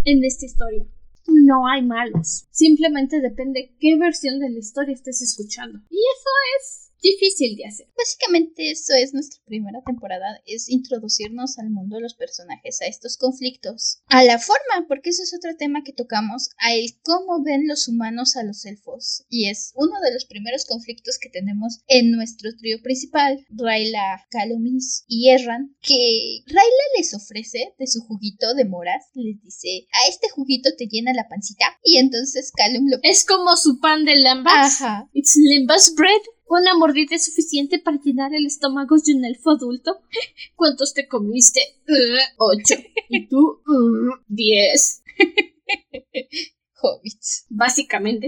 en 0.05 0.24
esta 0.24 0.46
historia. 0.46 0.86
No 1.26 1.66
hay 1.66 1.82
malos. 1.82 2.44
Simplemente 2.50 3.20
depende 3.20 3.74
qué 3.80 3.96
versión 3.96 4.40
de 4.40 4.50
la 4.50 4.59
historia 4.59 4.94
estés 4.94 5.22
escuchando. 5.22 5.78
Y 5.88 5.96
eso 5.96 6.30
es 6.59 6.84
difícil 7.05 7.57
de 7.57 7.66
hacer. 7.66 7.86
Básicamente 7.96 8.70
eso 8.70 8.94
es 8.94 9.12
nuestra 9.12 9.40
primera 9.44 9.82
temporada, 9.84 10.40
es 10.46 10.68
introducirnos 10.68 11.59
al 11.59 11.70
mundo 11.70 11.96
de 11.96 12.02
los 12.02 12.14
personajes, 12.14 12.80
a 12.80 12.86
estos 12.86 13.16
conflictos, 13.16 14.02
a 14.07 14.24
la 14.24 14.38
forma, 14.38 14.86
porque 14.88 15.11
ese 15.11 15.22
es 15.22 15.34
otro 15.34 15.57
tema 15.57 15.84
que 15.84 15.92
tocamos, 15.92 16.50
a 16.59 16.74
el 16.74 16.98
cómo 17.02 17.44
ven 17.44 17.68
los 17.68 17.86
humanos 17.86 18.36
a 18.36 18.42
los 18.42 18.64
elfos. 18.64 19.24
Y 19.28 19.48
es 19.48 19.72
uno 19.76 20.00
de 20.02 20.12
los 20.12 20.24
primeros 20.24 20.64
conflictos 20.64 21.18
que 21.20 21.28
tenemos 21.28 21.80
en 21.86 22.11
nuestro 22.11 22.50
trío 22.57 22.82
principal, 22.82 23.44
Rayla, 23.50 24.26
Calumis 24.30 25.05
y 25.07 25.28
Erran, 25.28 25.76
que 25.82 26.42
Rayla 26.46 26.84
les 26.98 27.14
ofrece 27.14 27.74
de 27.78 27.86
su 27.86 28.00
juguito 28.00 28.55
de 28.55 28.64
moras, 28.64 29.05
les 29.14 29.40
dice, 29.42 29.86
a 29.92 30.09
este 30.09 30.30
juguito 30.30 30.70
te 30.76 30.86
llena 30.86 31.12
la 31.12 31.28
pancita, 31.28 31.66
y 31.82 31.98
entonces 31.98 32.50
Calum 32.57 32.88
lo... 32.88 32.98
Es 33.02 33.24
como 33.24 33.57
su 33.57 33.78
pan 33.80 34.05
de 34.05 34.16
lambas. 34.16 34.80
Ajá. 34.80 35.09
It's 35.12 35.36
limbas 35.36 35.94
bread. 35.94 36.22
Una 36.47 36.74
mordida 36.76 37.16
es 37.16 37.24
suficiente 37.24 37.78
para 37.78 37.99
llenar 38.01 38.34
el 38.34 38.47
estómago 38.47 38.97
de 38.99 39.14
un 39.14 39.24
elfo 39.24 39.51
adulto. 39.51 40.03
¿Cuántos 40.57 40.95
te 40.95 41.09
comiste? 41.09 41.61
Uh, 41.88 42.45
ocho. 42.45 42.74
¿Y 43.09 43.28
tú? 43.28 43.62
Uh, 43.66 44.16
diez. 44.28 45.03
Hobbits. 46.82 47.47
Básicamente. 47.49 48.26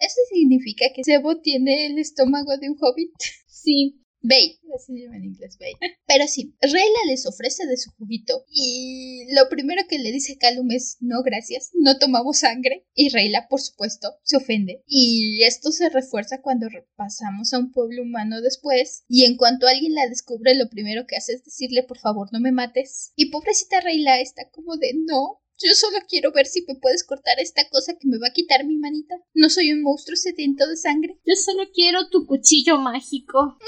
¿Eso 0.00 0.20
significa 0.32 0.86
que 0.94 1.04
Sebo 1.04 1.40
tiene 1.40 1.86
el 1.86 1.98
estómago 1.98 2.56
de 2.56 2.70
un 2.70 2.76
hobbit? 2.80 3.12
Sí. 3.46 4.00
Bay, 4.20 4.58
así 4.74 4.92
se 4.92 5.00
llama 5.00 5.16
en 5.16 5.24
inglés, 5.24 5.58
Bay. 5.58 5.72
Pero 6.06 6.26
sí, 6.26 6.54
Reyla 6.60 6.98
les 7.06 7.26
ofrece 7.26 7.66
de 7.66 7.76
su 7.76 7.90
juguito 7.92 8.44
y 8.50 9.26
lo 9.34 9.48
primero 9.48 9.82
que 9.88 9.98
le 9.98 10.10
dice 10.12 10.38
Calum 10.38 10.70
es 10.72 10.96
no 11.00 11.22
gracias, 11.22 11.70
no 11.74 11.98
tomamos 11.98 12.38
sangre 12.38 12.86
y 12.94 13.10
Reyla, 13.10 13.46
por 13.48 13.60
supuesto, 13.60 14.14
se 14.22 14.36
ofende. 14.36 14.82
Y 14.86 15.42
esto 15.44 15.70
se 15.70 15.88
refuerza 15.88 16.42
cuando 16.42 16.68
pasamos 16.96 17.52
a 17.52 17.58
un 17.58 17.72
pueblo 17.72 18.02
humano 18.02 18.40
después. 18.40 19.04
Y 19.08 19.24
en 19.24 19.36
cuanto 19.36 19.66
alguien 19.66 19.94
la 19.94 20.08
descubre 20.08 20.54
lo 20.54 20.68
primero 20.68 21.06
que 21.06 21.16
hace 21.16 21.34
es 21.34 21.44
decirle 21.44 21.82
por 21.82 21.98
favor 21.98 22.28
no 22.32 22.40
me 22.40 22.52
mates 22.52 23.12
y 23.16 23.30
pobrecita 23.30 23.80
Reyla 23.80 24.20
está 24.20 24.48
como 24.50 24.76
de 24.76 24.92
no, 24.94 25.40
yo 25.62 25.74
solo 25.74 25.98
quiero 26.08 26.32
ver 26.32 26.46
si 26.46 26.64
me 26.66 26.76
puedes 26.76 27.04
cortar 27.04 27.40
esta 27.40 27.68
cosa 27.68 27.94
que 27.98 28.08
me 28.08 28.18
va 28.18 28.28
a 28.28 28.32
quitar 28.32 28.64
mi 28.64 28.76
manita. 28.76 29.16
No 29.34 29.50
soy 29.50 29.72
un 29.72 29.82
monstruo 29.82 30.16
sediento 30.16 30.66
de 30.66 30.76
sangre. 30.76 31.18
Yo 31.24 31.34
solo 31.34 31.70
quiero 31.72 32.08
tu 32.08 32.26
cuchillo 32.26 32.78
mágico. 32.78 33.58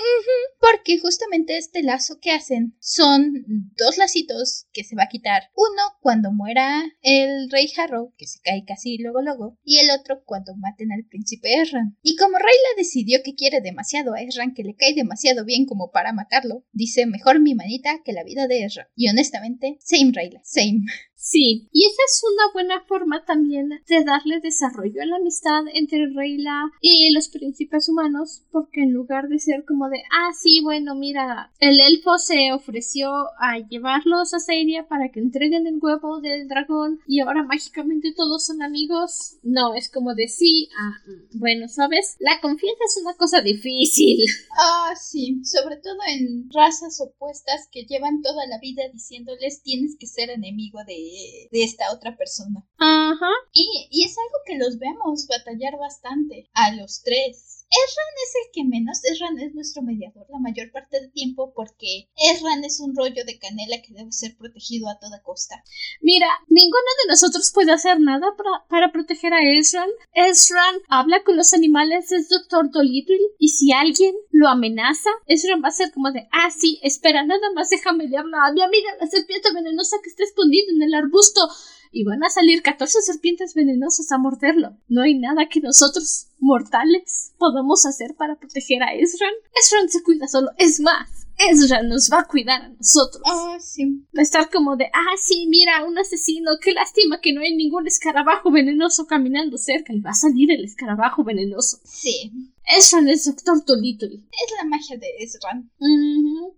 Porque 0.60 0.98
justamente 0.98 1.56
este 1.56 1.82
lazo 1.82 2.18
que 2.20 2.30
hacen 2.30 2.76
son 2.80 3.44
dos 3.76 3.98
lacitos 3.98 4.66
que 4.72 4.84
se 4.84 4.94
va 4.96 5.04
a 5.04 5.08
quitar. 5.08 5.44
Uno 5.54 5.82
cuando 6.00 6.32
muera 6.32 6.82
el 7.02 7.50
rey 7.50 7.70
Harrow, 7.76 8.14
que 8.16 8.26
se 8.26 8.40
cae 8.40 8.64
casi 8.66 8.98
luego 8.98 9.22
luego, 9.22 9.58
y 9.64 9.78
el 9.78 9.90
otro 9.90 10.22
cuando 10.24 10.54
maten 10.56 10.92
al 10.92 11.04
príncipe 11.08 11.54
Erran. 11.54 11.98
Y 12.02 12.16
como 12.16 12.36
Rayla 12.36 12.76
decidió 12.76 13.22
que 13.22 13.34
quiere 13.34 13.60
demasiado 13.60 14.14
a 14.14 14.20
Erran, 14.20 14.54
que 14.54 14.64
le 14.64 14.76
cae 14.76 14.94
demasiado 14.94 15.44
bien 15.44 15.66
como 15.66 15.90
para 15.90 16.12
matarlo, 16.12 16.64
dice 16.72 17.06
mejor 17.06 17.40
mi 17.40 17.54
manita 17.54 18.00
que 18.04 18.12
la 18.12 18.24
vida 18.24 18.46
de 18.46 18.62
Erran. 18.62 18.86
Y 18.94 19.08
honestamente, 19.08 19.78
same 19.80 20.12
Rayla, 20.14 20.40
same. 20.44 20.84
Sí, 21.22 21.68
y 21.70 21.84
esa 21.84 22.02
es 22.06 22.22
una 22.32 22.52
buena 22.54 22.80
forma 22.86 23.26
también 23.26 23.68
de 23.68 24.04
darle 24.04 24.40
desarrollo 24.40 25.02
a 25.02 25.04
la 25.04 25.16
amistad 25.16 25.64
entre 25.74 26.08
Reyla 26.08 26.72
y 26.80 27.12
los 27.12 27.28
príncipes 27.28 27.90
humanos, 27.90 28.42
porque 28.50 28.80
en 28.84 28.94
lugar 28.94 29.28
de 29.28 29.38
ser 29.38 29.66
como 29.66 29.90
de, 29.90 29.98
ah, 30.10 30.30
sí, 30.32 30.62
bueno, 30.62 30.94
mira, 30.94 31.52
el 31.60 31.78
elfo 31.78 32.16
se 32.16 32.54
ofreció 32.54 33.12
a 33.38 33.58
llevarlos 33.68 34.32
a 34.32 34.40
Seiria 34.40 34.88
para 34.88 35.10
que 35.10 35.20
entreguen 35.20 35.66
el 35.66 35.78
huevo 35.78 36.22
del 36.22 36.48
dragón 36.48 37.00
y 37.06 37.20
ahora 37.20 37.42
mágicamente 37.42 38.14
todos 38.16 38.46
son 38.46 38.62
amigos, 38.62 39.36
no, 39.42 39.74
es 39.74 39.90
como 39.90 40.14
de 40.14 40.26
sí, 40.26 40.70
ah, 40.80 41.02
bueno, 41.34 41.68
¿sabes? 41.68 42.16
La 42.18 42.40
confianza 42.40 42.82
es 42.86 42.98
una 43.02 43.14
cosa 43.14 43.42
difícil. 43.42 44.24
Ah, 44.62 44.94
sí, 44.94 45.40
sobre 45.44 45.76
todo 45.76 45.96
en 46.08 46.50
razas 46.50 47.00
opuestas 47.00 47.68
que 47.72 47.84
llevan 47.84 48.20
toda 48.20 48.46
la 48.46 48.58
vida 48.58 48.82
diciéndoles 48.92 49.62
tienes 49.62 49.96
que 49.98 50.06
ser 50.06 50.28
enemigo 50.28 50.80
de 50.86 51.09
de, 51.50 51.62
esta 51.64 51.92
otra 51.92 52.16
persona. 52.16 52.66
Ajá. 52.78 53.30
Y, 53.52 53.88
y 53.90 54.04
es 54.04 54.16
algo 54.18 54.38
que 54.46 54.58
los 54.58 54.78
vemos 54.78 55.26
batallar 55.26 55.78
bastante 55.78 56.48
a 56.54 56.74
los 56.74 57.02
tres. 57.02 57.59
Erran 57.70 58.14
es 58.26 58.32
el 58.34 58.52
que 58.52 58.64
menos, 58.64 58.98
Erran 59.04 59.38
es 59.38 59.54
nuestro 59.54 59.82
mediador 59.82 60.26
la 60.28 60.40
mayor 60.40 60.72
parte 60.72 61.00
del 61.00 61.12
tiempo 61.12 61.52
porque 61.54 62.10
Erran 62.16 62.64
es 62.64 62.80
un 62.80 62.96
rollo 62.96 63.24
de 63.24 63.38
canela 63.38 63.80
que 63.80 63.94
debe 63.94 64.10
ser 64.10 64.36
protegido 64.36 64.88
a 64.88 64.98
toda 64.98 65.22
costa. 65.22 65.62
Mira, 66.00 66.26
ninguno 66.48 66.90
de 67.04 67.10
nosotros 67.10 67.52
puede 67.54 67.70
hacer 67.70 68.00
nada 68.00 68.26
para, 68.36 68.66
para 68.68 68.92
proteger 68.92 69.32
a 69.32 69.42
Ezran. 69.42 69.88
Ezran 70.14 70.76
habla 70.88 71.22
con 71.22 71.36
los 71.36 71.54
animales, 71.54 72.10
es 72.10 72.28
Doctor 72.28 72.70
Dolittle, 72.72 73.20
y 73.38 73.48
si 73.48 73.72
alguien 73.72 74.16
lo 74.30 74.48
amenaza, 74.48 75.10
Ezran 75.26 75.62
va 75.62 75.68
a 75.68 75.72
ser 75.72 75.92
como 75.92 76.10
de, 76.10 76.26
ah, 76.32 76.50
sí, 76.50 76.80
espera, 76.82 77.24
nada 77.24 77.52
más 77.54 77.70
déjame 77.70 78.04
hablar 78.16 78.48
a 78.48 78.52
mi 78.52 78.62
amiga 78.62 78.90
la 79.00 79.06
serpiente 79.06 79.52
venenosa 79.54 79.96
que 80.02 80.10
está 80.10 80.24
escondida 80.24 80.64
en 80.74 80.82
el 80.82 80.94
arbusto 80.94 81.48
y 81.90 82.04
van 82.04 82.22
a 82.22 82.30
salir 82.30 82.62
14 82.62 83.02
serpientes 83.02 83.54
venenosas 83.54 84.10
a 84.12 84.18
morderlo. 84.18 84.76
No 84.88 85.02
hay 85.02 85.18
nada 85.18 85.48
que 85.50 85.60
nosotros, 85.60 86.28
mortales, 86.38 87.32
podamos 87.38 87.84
hacer 87.86 88.14
para 88.16 88.36
proteger 88.36 88.82
a 88.82 88.94
Ezran. 88.94 89.32
Ezran 89.54 89.88
se 89.88 90.02
cuida 90.02 90.28
solo. 90.28 90.50
Es 90.58 90.80
más, 90.80 91.26
Ezra 91.48 91.82
nos 91.82 92.10
va 92.12 92.20
a 92.20 92.26
cuidar 92.26 92.62
a 92.62 92.68
nosotros. 92.68 93.22
Ah, 93.26 93.56
sí. 93.60 94.04
Va 94.16 94.20
a 94.20 94.22
estar 94.22 94.50
como 94.50 94.76
de, 94.76 94.86
ah, 94.86 95.16
sí, 95.20 95.46
mira, 95.48 95.84
un 95.84 95.98
asesino, 95.98 96.52
qué 96.62 96.72
lástima 96.72 97.20
que 97.20 97.32
no 97.32 97.40
hay 97.40 97.56
ningún 97.56 97.86
escarabajo 97.86 98.50
venenoso 98.50 99.06
caminando 99.06 99.56
cerca 99.58 99.92
y 99.92 100.00
va 100.00 100.10
a 100.10 100.14
salir 100.14 100.50
el 100.52 100.64
escarabajo 100.64 101.24
venenoso. 101.24 101.78
Sí. 101.84 102.32
Ezran 102.66 103.08
es 103.08 103.24
Doctor 103.24 103.64
Dolittle. 103.64 104.14
Es 104.30 104.52
la 104.56 104.64
magia 104.64 104.96
de 104.96 105.08
Ezran. 105.18 105.70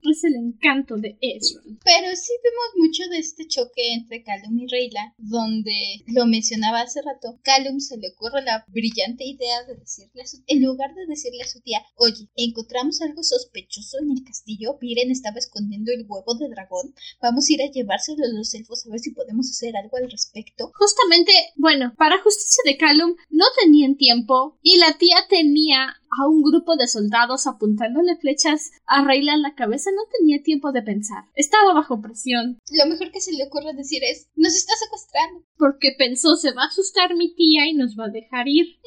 Es 0.03 0.24
el 0.24 0.34
encanto 0.34 0.96
de 0.96 1.16
Ezran. 1.20 1.78
Pero 1.84 2.14
sí 2.16 2.32
vemos 2.44 2.86
mucho 2.86 3.09
de 3.11 3.18
este 3.18 3.46
choque 3.48 3.94
entre 3.94 4.22
Calum 4.22 4.59
y 4.59 4.66
Reyla, 4.66 5.14
donde 5.16 5.72
lo 6.07 6.26
mencionaba 6.26 6.82
hace 6.82 7.00
rato. 7.03 7.38
Calum 7.42 7.80
se 7.80 7.96
le 7.96 8.11
ocurre 8.11 8.42
la 8.42 8.64
brillante 8.68 9.24
idea 9.24 9.64
de 9.64 9.76
decirle 9.76 10.22
a 10.22 10.26
su, 10.26 10.42
en 10.46 10.62
lugar 10.62 10.94
de 10.94 11.07
decirle 11.07 11.42
a 11.42 11.48
su 11.48 11.61
tía, 11.61 11.82
oye, 11.96 12.28
encontramos 12.36 13.00
algo 13.00 13.22
sospechoso 13.22 13.98
en 14.03 14.12
el 14.12 14.24
castillo, 14.24 14.78
Viren 14.78 15.11
estaba 15.11 15.38
escondiendo 15.38 15.92
el 15.92 16.05
huevo 16.07 16.34
de 16.34 16.48
dragón, 16.48 16.94
vamos 17.20 17.48
a 17.48 17.53
ir 17.53 17.62
a 17.62 17.70
llevárselo 17.70 18.24
a 18.24 18.28
los 18.28 18.53
elfos 18.55 18.86
a 18.86 18.90
ver 18.90 19.00
si 19.00 19.12
podemos 19.12 19.50
hacer 19.50 19.76
algo 19.76 19.96
al 19.96 20.11
respecto. 20.11 20.72
Justamente, 20.74 21.32
bueno, 21.57 21.94
para 21.96 22.22
justicia 22.22 22.62
de 22.64 22.76
Calum, 22.76 23.14
no 23.30 23.44
tenían 23.62 23.96
tiempo 23.96 24.59
y 24.62 24.76
la 24.78 24.96
tía 24.98 25.16
tenía 25.28 25.91
that 25.93 26.01
a 26.19 26.29
un 26.29 26.43
grupo 26.43 26.77
de 26.77 26.87
soldados 26.87 27.47
apuntándole 27.47 28.17
flechas 28.17 28.73
a 28.87 29.05
Rayla 29.05 29.35
en 29.35 29.43
la 29.43 29.55
cabeza 29.55 29.91
no 29.95 30.03
tenía 30.19 30.43
tiempo 30.43 30.73
de 30.73 30.83
pensar. 30.83 31.25
Estaba 31.35 31.73
bajo 31.73 32.01
presión. 32.01 32.59
Lo 32.71 32.87
mejor 32.87 33.11
que 33.11 33.21
se 33.21 33.33
le 33.33 33.45
ocurre 33.45 33.73
decir 33.75 34.03
es 34.05 34.29
nos 34.35 34.55
está 34.55 34.75
secuestrando. 34.77 35.45
Porque 35.57 35.95
pensó 35.97 36.37
se 36.37 36.53
va 36.53 36.65
a 36.65 36.67
asustar 36.67 37.15
mi 37.15 37.35
tía 37.35 37.67
y 37.67 37.75
nos 37.75 37.97
va 37.99 38.07
a 38.07 38.11
dejar 38.11 38.49
ir. 38.49 38.79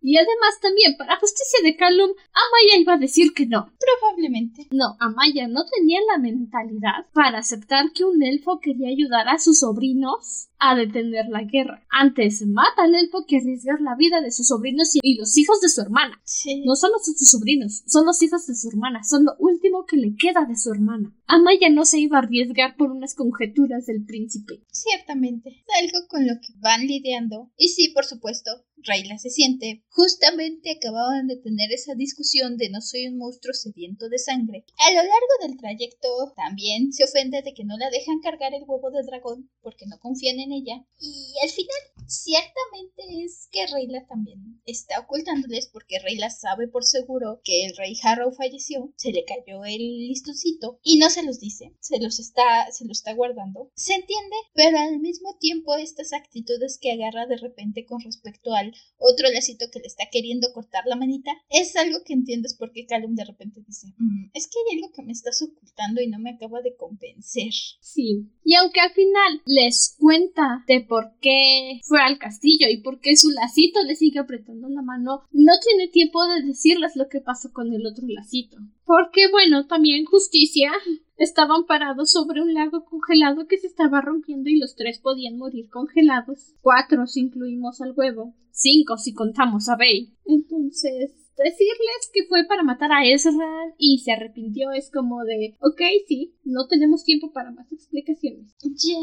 Y 0.00 0.16
además 0.16 0.60
también, 0.60 0.96
para 0.96 1.18
justicia 1.18 1.60
de 1.62 1.76
Callum, 1.76 2.10
Amaya 2.10 2.80
iba 2.80 2.94
a 2.94 2.98
decir 2.98 3.32
que 3.32 3.46
no. 3.46 3.72
Probablemente. 3.78 4.66
No, 4.70 4.96
Amaya 4.98 5.48
no 5.48 5.64
tenía 5.66 6.00
la 6.12 6.18
mentalidad 6.18 7.06
para 7.14 7.38
aceptar 7.38 7.92
que 7.92 8.04
un 8.04 8.22
elfo 8.22 8.58
quería 8.60 8.88
ayudar 8.88 9.28
a 9.28 9.38
sus 9.38 9.60
sobrinos 9.60 10.48
a 10.58 10.76
detener 10.76 11.26
la 11.28 11.42
guerra. 11.42 11.84
Antes 11.90 12.46
mata 12.46 12.84
al 12.84 12.94
elfo 12.94 13.24
que 13.26 13.38
arriesgar 13.38 13.80
la 13.80 13.96
vida 13.96 14.20
de 14.20 14.30
sus 14.30 14.48
sobrinos 14.48 14.90
y 15.00 15.18
los 15.18 15.36
hijos 15.38 15.60
de 15.60 15.68
su 15.68 15.80
hermana. 15.80 16.20
Sí. 16.24 16.51
No 16.64 16.76
solo 16.76 16.98
son 17.02 17.14
sus 17.14 17.30
sobrinos, 17.30 17.82
son 17.86 18.06
los 18.06 18.22
hijos 18.22 18.46
de 18.46 18.54
su 18.54 18.68
hermana, 18.68 19.02
son 19.04 19.24
lo 19.24 19.34
último 19.38 19.86
que 19.86 19.96
le 19.96 20.14
queda 20.16 20.44
de 20.48 20.56
su 20.56 20.70
hermana. 20.70 21.14
Amaya 21.26 21.70
no 21.70 21.84
se 21.84 21.98
iba 21.98 22.18
a 22.18 22.22
arriesgar 22.22 22.76
por 22.76 22.90
unas 22.90 23.14
conjeturas 23.14 23.86
del 23.86 24.04
príncipe. 24.04 24.62
Ciertamente. 24.70 25.64
Algo 25.80 26.06
con 26.08 26.26
lo 26.26 26.34
que 26.34 26.52
van 26.56 26.86
lidiando. 26.86 27.50
Y 27.56 27.68
sí, 27.68 27.88
por 27.88 28.04
supuesto, 28.04 28.50
Rayla 28.84 29.18
se 29.18 29.30
siente. 29.30 29.84
Justamente 29.88 30.70
acababan 30.70 31.26
de 31.26 31.36
tener 31.36 31.72
esa 31.72 31.94
discusión 31.94 32.56
de 32.56 32.68
no 32.70 32.80
soy 32.80 33.06
un 33.06 33.18
monstruo 33.18 33.54
sediento 33.54 34.08
de 34.08 34.18
sangre. 34.18 34.64
A 34.78 34.90
lo 34.90 34.96
largo 34.96 35.34
del 35.42 35.56
trayecto 35.56 36.08
también 36.36 36.92
se 36.92 37.04
ofende 37.04 37.42
de 37.42 37.54
que 37.54 37.64
no 37.64 37.76
la 37.78 37.90
dejan 37.90 38.20
cargar 38.20 38.54
el 38.54 38.64
huevo 38.66 38.90
de 38.90 39.02
dragón 39.04 39.50
porque 39.62 39.86
no 39.86 39.98
confían 40.00 40.40
en 40.40 40.52
ella. 40.52 40.84
Y 41.00 41.34
al 41.42 41.50
final, 41.50 41.78
ciertamente 42.06 43.24
es 43.24 43.48
que 43.50 43.66
Rayla 43.66 44.06
también 44.06 44.60
está 44.64 45.00
ocultándoles 45.00 45.68
porque 45.68 45.98
Rayla 45.98 46.30
sabe 46.30 46.68
por 46.68 46.84
seguro 46.84 47.40
que 47.44 47.64
el 47.66 47.76
rey 47.76 47.94
Harrow 48.02 48.32
falleció, 48.32 48.92
se 48.96 49.12
le 49.12 49.24
cayó 49.24 49.64
el 49.64 49.78
listoncito 49.78 50.78
y 50.82 50.98
no 50.98 51.10
se 51.10 51.22
los 51.22 51.40
dice, 51.40 51.74
se 51.80 52.00
los 52.00 52.18
está, 52.18 52.70
se 52.70 52.84
lo 52.84 52.92
está 52.92 53.12
guardando. 53.14 53.70
Se 53.74 53.94
entiende, 53.94 54.36
pero 54.54 54.78
al 54.78 55.00
mismo 55.00 55.36
tiempo 55.38 55.74
estas 55.74 56.12
actitudes 56.12 56.78
que 56.80 56.92
agarra 56.92 57.26
de 57.26 57.36
repente 57.36 57.84
con 57.84 58.00
respecto 58.00 58.54
al 58.54 58.74
otro 58.98 59.30
lacito 59.30 59.66
que 59.70 59.80
le 59.80 59.86
está 59.86 60.04
queriendo 60.10 60.52
cortar 60.52 60.84
la 60.86 60.96
manita, 60.96 61.30
es 61.48 61.76
algo 61.76 61.98
que 62.04 62.12
entiendes 62.12 62.54
porque 62.58 62.86
Callum 62.86 63.14
de 63.14 63.24
repente 63.24 63.62
dice, 63.66 63.88
"Mm, 63.98 64.30
es 64.34 64.46
que 64.48 64.58
hay 64.58 64.76
algo 64.76 64.92
que 64.92 65.02
me 65.02 65.12
estás 65.12 65.42
ocultando 65.42 66.00
y 66.00 66.08
no 66.08 66.18
me 66.18 66.30
acaba 66.30 66.60
de 66.60 66.76
convencer. 66.76 67.52
Sí. 67.80 68.28
Y 68.44 68.54
aunque 68.54 68.80
al 68.80 68.92
final 68.92 69.42
les 69.46 69.96
cuenta 69.98 70.64
de 70.66 70.80
por 70.80 71.12
qué 71.20 71.80
fue 71.92 72.00
al 72.00 72.16
castillo 72.16 72.68
y 72.70 72.80
por 72.80 73.00
qué 73.00 73.16
su 73.16 73.28
lacito 73.28 73.82
le 73.82 73.96
sigue 73.96 74.18
apretando 74.18 74.66
la 74.70 74.80
mano, 74.80 75.24
no 75.30 75.52
tiene 75.62 75.88
tiempo 75.88 76.24
de 76.24 76.40
decirles 76.40 76.96
lo 76.96 77.06
que 77.10 77.20
pasó 77.20 77.52
con 77.52 77.70
el 77.70 77.84
otro 77.84 78.06
lacito. 78.08 78.56
Porque 78.86 79.30
bueno, 79.30 79.66
también 79.66 80.06
justicia. 80.06 80.72
Estaban 81.18 81.66
parados 81.66 82.10
sobre 82.10 82.40
un 82.40 82.54
lago 82.54 82.86
congelado 82.86 83.46
que 83.46 83.58
se 83.58 83.66
estaba 83.66 84.00
rompiendo 84.00 84.48
y 84.48 84.56
los 84.56 84.74
tres 84.74 85.00
podían 85.00 85.36
morir 85.36 85.68
congelados. 85.68 86.54
Cuatro 86.62 87.06
si 87.06 87.20
incluimos 87.20 87.82
al 87.82 87.92
huevo. 87.94 88.34
Cinco 88.52 88.96
si 88.96 89.12
contamos 89.12 89.68
a 89.68 89.76
Bey. 89.76 90.14
Entonces, 90.24 91.12
decirles 91.42 92.10
que 92.12 92.24
fue 92.28 92.46
para 92.46 92.62
matar 92.62 92.92
a 92.92 93.06
Ezra 93.06 93.74
y 93.78 93.98
se 93.98 94.12
arrepintió 94.12 94.72
es 94.72 94.90
como 94.90 95.24
de, 95.24 95.56
ok, 95.60 95.80
sí, 96.06 96.34
no 96.44 96.66
tenemos 96.68 97.04
tiempo 97.04 97.32
para 97.32 97.50
más 97.50 97.70
explicaciones. 97.72 98.54
Ya. 98.62 98.98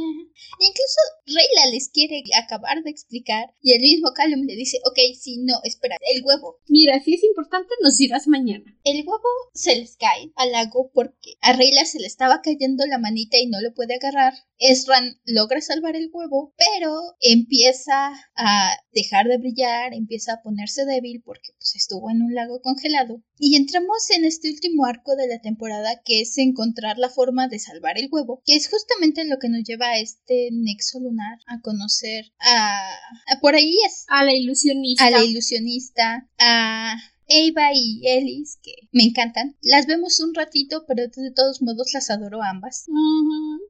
Incluso 0.59 1.01
Rayla 1.25 1.71
les 1.71 1.89
quiere 1.89 2.23
acabar 2.41 2.83
de 2.83 2.89
explicar 2.89 3.53
y 3.61 3.73
el 3.73 3.81
mismo 3.81 4.11
Callum 4.13 4.45
le 4.45 4.55
dice, 4.55 4.79
ok, 4.85 4.97
sí, 5.19 5.37
no, 5.39 5.55
espera, 5.63 5.97
el 6.13 6.23
huevo. 6.23 6.59
Mira, 6.67 6.99
si 7.01 7.13
es 7.13 7.23
importante, 7.23 7.73
nos 7.81 7.97
dirás 7.97 8.27
mañana. 8.27 8.77
El 8.83 9.05
huevo 9.07 9.29
se 9.53 9.75
les 9.75 9.97
cae 9.97 10.31
al 10.35 10.51
lago 10.51 10.91
porque 10.93 11.35
a 11.41 11.53
Rayla 11.53 11.85
se 11.85 11.99
le 11.99 12.07
estaba 12.07 12.41
cayendo 12.41 12.85
la 12.85 12.97
manita 12.97 13.37
y 13.37 13.47
no 13.47 13.61
lo 13.61 13.73
puede 13.73 13.95
agarrar. 13.95 14.33
Ezran 14.59 15.19
logra 15.25 15.61
salvar 15.61 15.95
el 15.95 16.09
huevo, 16.11 16.53
pero 16.57 17.15
empieza 17.21 18.11
a 18.35 18.77
dejar 18.93 19.27
de 19.27 19.37
brillar, 19.37 19.93
empieza 19.93 20.33
a 20.33 20.41
ponerse 20.41 20.85
débil 20.85 21.21
porque 21.23 21.53
pues 21.57 21.75
estuvo 21.75 22.09
en 22.11 22.21
un 22.21 22.35
lago 22.35 22.61
congelado. 22.61 23.23
Y 23.37 23.55
entramos 23.55 24.09
en 24.09 24.25
este 24.25 24.49
último 24.49 24.85
arco 24.85 25.15
de 25.15 25.27
la 25.27 25.39
temporada 25.39 26.01
que 26.03 26.21
es 26.21 26.37
encontrar 26.37 26.97
la 26.97 27.09
forma 27.09 27.47
de 27.47 27.59
salvar 27.59 27.97
el 27.97 28.09
huevo, 28.11 28.41
que 28.45 28.55
es 28.55 28.69
justamente 28.69 29.25
lo 29.25 29.39
que 29.39 29.49
nos 29.49 29.63
lleva 29.63 29.87
a 29.87 29.99
este 29.99 30.49
nexo 30.51 30.99
lunar, 30.99 31.39
a 31.47 31.61
conocer 31.61 32.33
a... 32.39 32.91
a 33.27 33.39
por 33.39 33.55
ahí 33.55 33.75
es 33.87 34.05
A 34.07 34.23
la 34.23 34.33
ilusionista. 34.33 35.05
a 35.05 35.11
la 35.11 35.23
ilusionista, 35.23 36.29
a 36.37 36.95
Eva 37.29 37.69
y 37.73 38.01
Ellis, 38.05 38.59
que 38.61 38.73
me 38.91 39.03
encantan. 39.03 39.55
Las 39.61 39.85
vemos 39.85 40.19
un 40.19 40.33
ratito, 40.33 40.85
pero 40.87 41.03
de 41.07 41.31
todos 41.31 41.61
modos 41.61 41.93
las 41.93 42.09
adoro 42.09 42.41
ambas. 42.43 42.85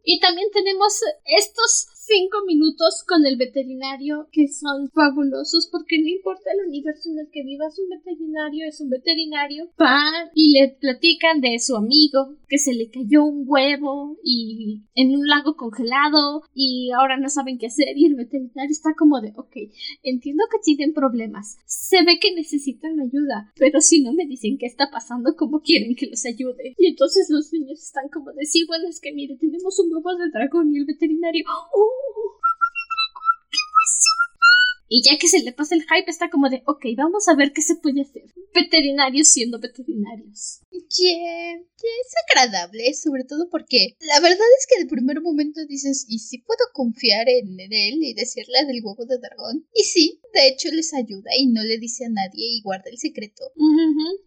Y 0.03 0.20
también 0.20 0.47
tenemos 0.51 0.99
estos 1.26 1.88
cinco 2.10 2.39
minutos 2.47 3.03
con 3.07 3.26
el 3.26 3.38
veterinario 3.38 4.28
que 4.32 4.47
son 4.47 4.89
fabulosos 4.89 5.70
porque 5.72 5.99
no 6.01 6.07
importa 6.07 6.49
el 6.51 6.68
universo 6.68 7.10
en 7.12 7.20
el 7.20 7.30
que 7.32 7.43
vivas, 7.43 7.78
un 7.78 7.89
veterinario 7.89 8.68
es 8.68 8.82
un 8.82 8.89
veterinario. 8.89 9.70
Y 10.34 10.60
le 10.60 10.70
platican 10.80 11.39
de 11.39 11.60
su 11.60 11.76
amigo 11.76 12.38
que 12.47 12.57
se 12.57 12.74
le 12.74 12.89
cayó 12.89 13.24
un 13.26 13.43
huevo 13.45 14.18
y 14.24 14.82
en 14.95 15.16
un 15.16 15.28
lago 15.28 15.55
congelado 15.55 16.41
y 16.53 16.89
ahora 16.97 17.18
no 17.18 17.30
saben 17.30 17.57
qué 17.60 17.68
hacer 17.68 17.95
y 17.95 18.05
el 18.05 18.16
veterinario 18.16 18.72
está 18.72 18.95
como 18.97 19.22
de, 19.22 19.34
ok, 19.36 19.55
entiendo 20.01 20.43
que 20.51 20.57
tienen 20.64 20.93
problemas, 20.93 21.57
se 21.66 22.03
ve 22.03 22.20
que 22.20 22.34
necesitan 22.34 22.99
ayuda, 22.99 23.53
pero 23.55 23.82
si 23.82 24.01
no 24.01 24.14
me 24.14 24.26
dicen 24.26 24.57
qué 24.57 24.66
está 24.66 24.89
pasando, 24.91 25.36
¿cómo 25.36 25.62
quieren 25.62 25.95
que 25.95 26.07
los 26.07 26.26
ayude? 26.26 26.74
Y 26.78 26.88
entonces 26.88 27.30
los 27.30 27.53
niños 27.53 27.80
están 27.84 28.10
como 28.10 28.32
de, 28.32 28.45
sí, 28.45 28.66
bueno, 28.68 28.88
es 28.88 28.99
que 28.99 29.14
mire, 29.14 29.38
tenemos 29.38 29.78
un 29.80 29.93
huevo 29.93 30.16
de 30.16 30.30
dragón 30.32 30.74
y 30.74 30.80
el 30.80 30.86
veterinario, 30.86 31.43
¡oh! 31.47 31.99
Ooh. 32.00 32.32
Y 34.90 35.04
ya 35.04 35.18
que 35.20 35.28
se 35.28 35.44
le 35.44 35.54
pasa 35.54 35.76
el 35.76 35.84
hype, 35.84 36.10
está 36.10 36.30
como 36.30 36.50
de, 36.50 36.64
ok, 36.66 36.84
vamos 36.98 37.28
a 37.28 37.36
ver 37.36 37.54
qué 37.54 37.62
se 37.62 37.76
puede 37.76 38.02
hacer. 38.02 38.34
Veterinarios 38.54 39.30
siendo 39.30 39.60
veterinarios. 39.60 40.62
Yeah, 40.72 41.54
yeah, 41.54 41.62
es 42.02 42.14
agradable, 42.28 42.94
sobre 42.96 43.24
todo 43.24 43.48
porque 43.52 43.96
la 44.00 44.20
verdad 44.20 44.48
es 44.58 44.66
que 44.68 44.84
de 44.84 44.90
primer 44.90 45.22
momento 45.22 45.64
dices, 45.68 46.06
¿y 46.08 46.18
si 46.18 46.40
puedo 46.40 46.60
confiar 46.74 47.30
en 47.30 47.60
él 47.60 48.00
y 48.02 48.14
decirle 48.16 48.66
del 48.66 48.84
huevo 48.84 49.06
de 49.06 49.20
dragón? 49.20 49.68
Y 49.76 49.84
sí, 49.84 50.20
de 50.34 50.48
hecho 50.48 50.70
les 50.72 50.94
ayuda 50.96 51.30
y 51.38 51.48
no 51.48 51.62
le 51.64 51.78
dice 51.78 52.06
a 52.06 52.10
nadie 52.10 52.58
y 52.58 52.62
guarda 52.62 52.90
el 52.90 52.98
secreto. 52.98 53.44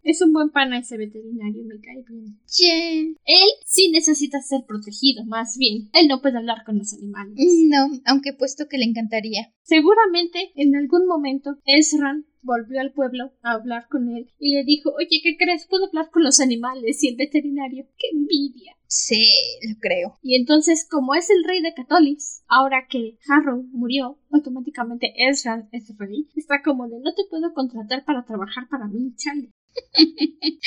Es 0.05 0.23
un 0.23 0.33
buen 0.33 0.51
pana 0.51 0.79
ese 0.79 0.97
veterinario, 0.97 1.65
me 1.65 1.81
cae 1.81 2.05
bien. 2.09 2.39
Yeah. 2.57 3.15
Él 3.25 3.49
sí 3.67 3.91
necesita 3.91 4.41
ser 4.41 4.65
protegido, 4.67 5.25
más 5.25 5.57
bien. 5.59 5.91
Él 5.95 6.07
no 6.07 6.23
puede 6.23 6.39
hablar 6.39 6.65
con 6.65 6.79
los 6.79 6.93
animales. 6.93 7.35
No, 7.37 7.91
aunque 8.05 8.33
puesto 8.33 8.69
que 8.69 8.79
le 8.79 8.85
encantaría. 8.85 9.53
Seguramente 9.63 10.52
en 10.55 10.77
algún 10.77 11.07
momento 11.07 11.59
Ezran 11.65 12.27
volvió 12.43 12.81
al 12.81 12.93
pueblo 12.93 13.33
a 13.43 13.53
hablar 13.53 13.87
con 13.89 14.09
él 14.15 14.31
y 14.39 14.55
le 14.55 14.65
dijo, 14.65 14.91
oye, 14.91 15.21
¿qué 15.23 15.37
crees? 15.39 15.67
Puedo 15.67 15.87
hablar 15.87 16.11
con 16.11 16.25
los 16.25 16.41
animales 16.41 17.03
y 17.03 17.09
el 17.09 17.17
veterinario. 17.17 17.87
¡Qué 17.97 18.09
envidia! 18.13 18.77
Sí, 18.87 19.27
lo 19.67 19.79
creo. 19.81 20.19
Y 20.23 20.37
entonces, 20.37 20.87
como 20.89 21.15
es 21.15 21.31
el 21.31 21.45
rey 21.45 21.63
de 21.63 21.73
Catolis, 21.73 22.43
ahora 22.47 22.87
que 22.91 23.17
Harrow 23.27 23.63
murió, 23.73 24.19
automáticamente 24.31 25.15
Ezra 25.17 25.67
es 25.73 25.97
rey. 25.97 26.29
Está 26.37 26.63
como 26.63 26.89
de, 26.89 26.99
no 27.01 27.15
te 27.15 27.23
puedo 27.31 27.55
contratar 27.55 28.05
para 28.05 28.25
trabajar 28.27 28.69
para 28.69 28.89
mí, 28.89 29.15
chale. 29.17 29.51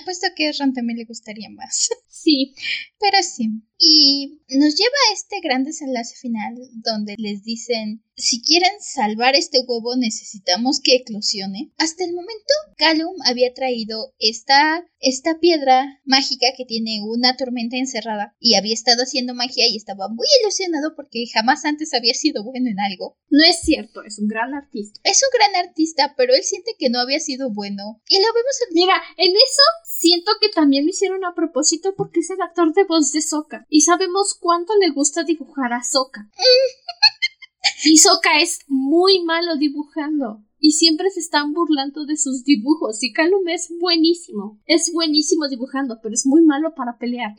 Apuesto 0.00 0.28
que 0.34 0.48
a 0.48 0.52
Ron 0.58 0.72
también 0.72 0.98
le 0.98 1.04
gustaría 1.04 1.50
más. 1.50 1.90
Sí, 2.24 2.54
Pero 2.98 3.18
sí. 3.22 3.50
Y 3.78 4.40
nos 4.48 4.76
lleva 4.76 4.96
a 5.10 5.12
este 5.12 5.40
gran 5.42 5.62
desenlace 5.62 6.16
final 6.16 6.54
donde 6.72 7.16
les 7.18 7.44
dicen, 7.44 8.02
si 8.16 8.42
quieren 8.42 8.72
salvar 8.80 9.34
este 9.34 9.60
huevo 9.66 9.96
necesitamos 9.96 10.80
que 10.82 10.96
eclosione. 10.96 11.72
Hasta 11.78 12.04
el 12.04 12.12
momento, 12.12 12.54
Callum 12.76 13.14
había 13.24 13.52
traído 13.54 14.14
esta, 14.18 14.86
esta 15.00 15.38
piedra 15.40 16.00
mágica 16.04 16.46
que 16.56 16.64
tiene 16.64 17.00
una 17.02 17.36
tormenta 17.36 17.76
encerrada 17.76 18.34
y 18.38 18.54
había 18.54 18.74
estado 18.74 19.02
haciendo 19.02 19.34
magia 19.34 19.66
y 19.68 19.76
estaba 19.76 20.08
muy 20.08 20.26
ilusionado 20.40 20.94
porque 20.94 21.24
jamás 21.32 21.64
antes 21.64 21.94
había 21.94 22.14
sido 22.14 22.44
bueno 22.44 22.70
en 22.70 22.80
algo. 22.80 23.16
no 23.30 23.44
es 23.44 23.60
cierto, 23.60 24.02
es 24.04 24.18
un 24.18 24.28
gran 24.28 24.54
artista. 24.54 25.00
Es 25.04 25.20
un 25.22 25.38
gran 25.38 25.66
artista, 25.66 26.14
pero 26.16 26.34
él 26.34 26.42
siente 26.42 26.72
que 26.78 26.90
no 26.90 27.00
había 27.00 27.20
sido 27.20 27.50
bueno. 27.50 28.00
Y 28.08 28.16
lo 28.18 28.26
vemos 28.32 28.58
en 28.68 28.74
Mira, 28.74 29.02
en 29.16 29.30
eso 29.30 29.62
siento 29.84 30.32
que 30.40 30.48
también 30.48 30.84
lo 30.84 30.90
hicieron 30.90 31.24
a 31.24 31.34
propósito 31.34 31.94
porque 31.96 32.20
es 32.20 32.30
el 32.30 32.40
actor 32.42 32.74
de 32.74 32.84
voz 32.84 33.12
de 33.12 33.22
Sokka 33.22 33.66
y 33.68 33.82
sabemos 33.82 34.34
cuánto 34.38 34.74
le 34.76 34.90
gusta 34.90 35.24
dibujar 35.24 35.72
a 35.72 35.82
Sokka. 35.82 36.28
Y 37.84 37.98
Sokka 37.98 38.40
es 38.40 38.60
muy 38.68 39.22
malo 39.24 39.56
dibujando 39.56 40.44
y 40.64 40.70
siempre 40.70 41.10
se 41.10 41.20
están 41.20 41.52
burlando 41.52 42.06
de 42.06 42.16
sus 42.16 42.42
dibujos 42.42 43.02
y 43.02 43.12
Calum 43.12 43.46
es 43.48 43.68
buenísimo. 43.78 44.62
Es 44.64 44.90
buenísimo 44.94 45.46
dibujando, 45.46 45.98
pero 46.02 46.14
es 46.14 46.24
muy 46.24 46.40
malo 46.40 46.74
para 46.74 46.96
pelear. 46.96 47.34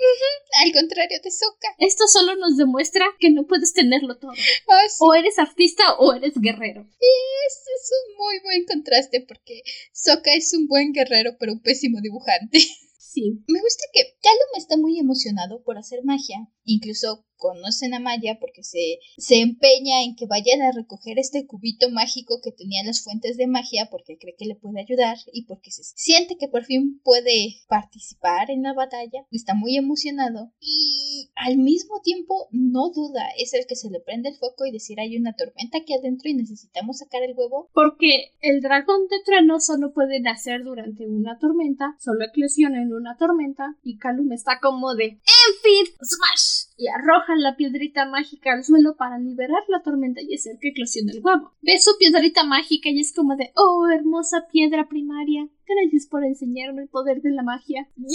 al 0.63 0.71
contrario 0.71 1.17
de 1.23 1.31
Sokka. 1.31 1.69
Esto 1.79 2.07
solo 2.07 2.35
nos 2.35 2.55
demuestra 2.55 3.03
que 3.19 3.31
no 3.31 3.47
puedes 3.47 3.73
tenerlo 3.73 4.19
todo. 4.19 4.33
Sí. 4.35 4.97
O 4.99 5.15
eres 5.15 5.39
artista 5.39 5.95
o 5.97 6.13
eres 6.13 6.33
guerrero. 6.35 6.81
Es, 6.81 7.63
es 7.75 7.91
un 7.91 8.17
muy 8.17 8.39
buen 8.43 8.65
contraste 8.65 9.25
porque 9.27 9.63
Sokka 9.91 10.31
es 10.35 10.53
un 10.53 10.67
buen 10.67 10.93
guerrero 10.93 11.35
pero 11.39 11.53
un 11.53 11.61
pésimo 11.61 12.01
dibujante. 12.01 12.59
Sí. 13.15 13.45
Me 13.47 13.61
gusta 13.61 13.85
que 13.93 14.17
Callum 14.21 14.57
está 14.57 14.75
muy 14.75 14.99
emocionado 14.99 15.63
por 15.63 15.77
hacer 15.77 16.03
magia, 16.03 16.49
incluso 16.65 17.25
conocen 17.45 17.93
a 17.93 17.99
Maya 17.99 18.37
porque 18.39 18.63
se, 18.63 18.99
se 19.17 19.39
empeña 19.39 20.03
en 20.03 20.15
que 20.15 20.25
vayan 20.25 20.61
a 20.63 20.71
recoger 20.71 21.19
este 21.19 21.45
cubito 21.45 21.89
mágico 21.91 22.39
que 22.43 22.51
tenía 22.51 22.83
las 22.83 23.03
fuentes 23.03 23.37
de 23.37 23.47
magia 23.47 23.87
porque 23.91 24.17
cree 24.17 24.35
que 24.35 24.45
le 24.45 24.55
puede 24.55 24.81
ayudar 24.81 25.17
y 25.31 25.45
porque 25.45 25.71
se 25.71 25.83
siente 25.83 26.37
que 26.37 26.47
por 26.47 26.63
fin 26.63 26.99
puede 27.03 27.57
participar 27.67 28.49
en 28.49 28.63
la 28.63 28.73
batalla. 28.73 29.25
Está 29.31 29.53
muy 29.53 29.77
emocionado 29.77 30.51
y 30.59 31.29
al 31.35 31.57
mismo 31.57 32.01
tiempo 32.01 32.47
no 32.51 32.89
duda, 32.89 33.27
es 33.37 33.53
el 33.53 33.67
que 33.67 33.75
se 33.75 33.89
le 33.89 33.99
prende 33.99 34.29
el 34.29 34.35
foco 34.37 34.65
y 34.65 34.71
decir 34.71 34.99
hay 34.99 35.17
una 35.17 35.35
tormenta 35.35 35.77
aquí 35.77 35.93
adentro 35.93 36.29
y 36.29 36.33
necesitamos 36.33 36.97
sacar 36.97 37.21
el 37.21 37.35
huevo. 37.35 37.69
Porque 37.73 38.33
el 38.41 38.61
dragón 38.61 39.07
de 39.07 39.17
trueno 39.23 39.59
solo 39.59 39.93
puede 39.93 40.19
nacer 40.19 40.63
durante 40.63 41.07
una 41.07 41.37
tormenta, 41.37 41.95
solo 41.99 42.25
eclosiona 42.25 42.81
en 42.81 42.93
una 42.93 43.17
tormenta 43.17 43.75
y 43.83 43.97
Calum 43.97 44.31
está 44.31 44.59
como 44.59 44.95
de 44.95 45.05
Enfid 45.05 45.93
Smash 46.01 46.64
y 46.77 46.87
arrojan 46.87 47.41
la 47.41 47.55
piedrita 47.55 48.05
mágica 48.05 48.53
al 48.53 48.63
suelo 48.63 48.95
para 48.97 49.17
liberar 49.17 49.63
la 49.69 49.81
tormenta 49.81 50.21
y 50.21 50.35
hacer 50.35 50.57
que 50.59 50.69
eclosione 50.69 51.13
el 51.13 51.23
huevo. 51.23 51.51
Ve 51.61 51.79
su 51.79 51.91
piedrita 51.97 52.43
mágica 52.43 52.89
y 52.89 52.99
es 52.99 53.13
como 53.13 53.35
de 53.35 53.51
oh 53.55 53.87
hermosa 53.93 54.47
piedra 54.51 54.87
primaria, 54.87 55.47
gracias 55.65 56.07
por 56.07 56.23
enseñarme 56.23 56.83
el 56.83 56.89
poder 56.89 57.21
de 57.21 57.31
la 57.31 57.43
magia. 57.43 57.89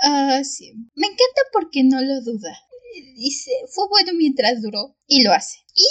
Ah, 0.00 0.44
sí. 0.44 0.74
Me 0.94 1.08
encanta 1.08 1.42
porque 1.52 1.82
no 1.82 2.00
lo 2.00 2.20
duda. 2.22 2.56
Dice, 3.16 3.50
fue 3.68 3.88
bueno 3.88 4.12
mientras 4.14 4.62
duró 4.62 4.96
y 5.08 5.24
lo 5.24 5.32
hace. 5.32 5.58
Y 5.74 5.86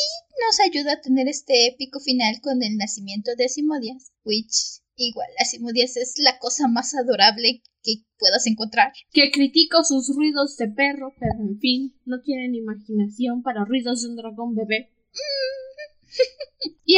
nos 0.46 0.60
ayuda 0.62 0.94
a 0.94 1.02
tener 1.02 1.28
este 1.28 1.68
épico 1.68 2.00
final 2.00 2.40
con 2.42 2.64
el 2.64 2.78
nacimiento 2.78 3.32
de 3.36 3.50
Simodias, 3.50 4.14
which 4.24 4.82
igual, 4.98 5.28
Simodias 5.50 5.98
es 5.98 6.16
la 6.18 6.40
cosa 6.40 6.68
más 6.68 6.94
adorable 6.96 7.62
que 7.84 8.04
puedas 8.18 8.46
encontrar. 8.48 8.92
Que 9.12 9.32
critico 9.32 9.84
sus 9.84 10.14
ruidos 10.16 10.58
de 10.58 10.68
perro, 10.70 11.14
pero 11.20 11.40
en 11.40 11.60
fin, 11.60 11.96
no 12.06 12.22
tienen 12.22 12.56
imaginación 12.56 13.44
para 13.44 13.66
ruidos 13.66 14.02
de 14.02 14.10
un 14.10 14.16
dragón 14.16 14.56
bebé. 14.56 14.92
Y 16.90 16.96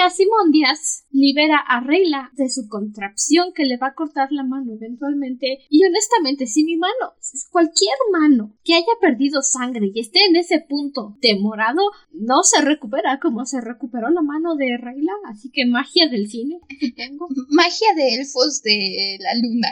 Díaz 0.52 1.08
libera 1.12 1.58
a 1.58 1.82
Reyla 1.82 2.32
de 2.36 2.48
su 2.50 2.70
contracción 2.70 3.54
que 3.54 3.66
le 3.66 3.78
va 3.78 3.88
a 3.88 3.96
cortar 3.96 4.32
la 4.32 4.44
mano 4.44 4.74
eventualmente. 4.74 5.60
Y 5.70 5.84
honestamente, 5.84 6.46
si 6.46 6.64
mi 6.64 6.78
mano, 6.78 7.14
cualquier 7.52 7.98
mano 8.12 8.56
que 8.64 8.76
haya 8.76 8.86
perdido 9.02 9.42
sangre 9.42 9.90
y 9.94 10.00
esté 10.00 10.26
en 10.26 10.36
ese 10.36 10.60
punto 10.60 11.18
de 11.22 11.40
morado, 11.40 11.82
no 12.12 12.44
se 12.44 12.62
recupera 12.62 13.20
como 13.20 13.46
se 13.46 13.62
recuperó 13.62 14.10
la 14.10 14.22
mano 14.22 14.56
de 14.56 14.78
Reyla. 14.78 15.14
Así 15.26 15.50
que 15.52 15.66
magia 15.66 16.08
del 16.08 16.30
cine, 16.30 16.60
supongo. 16.80 17.28
Magia 17.50 17.88
de 17.96 18.16
elfos 18.16 18.62
de 18.62 19.18
la 19.20 19.34
luna. 19.42 19.70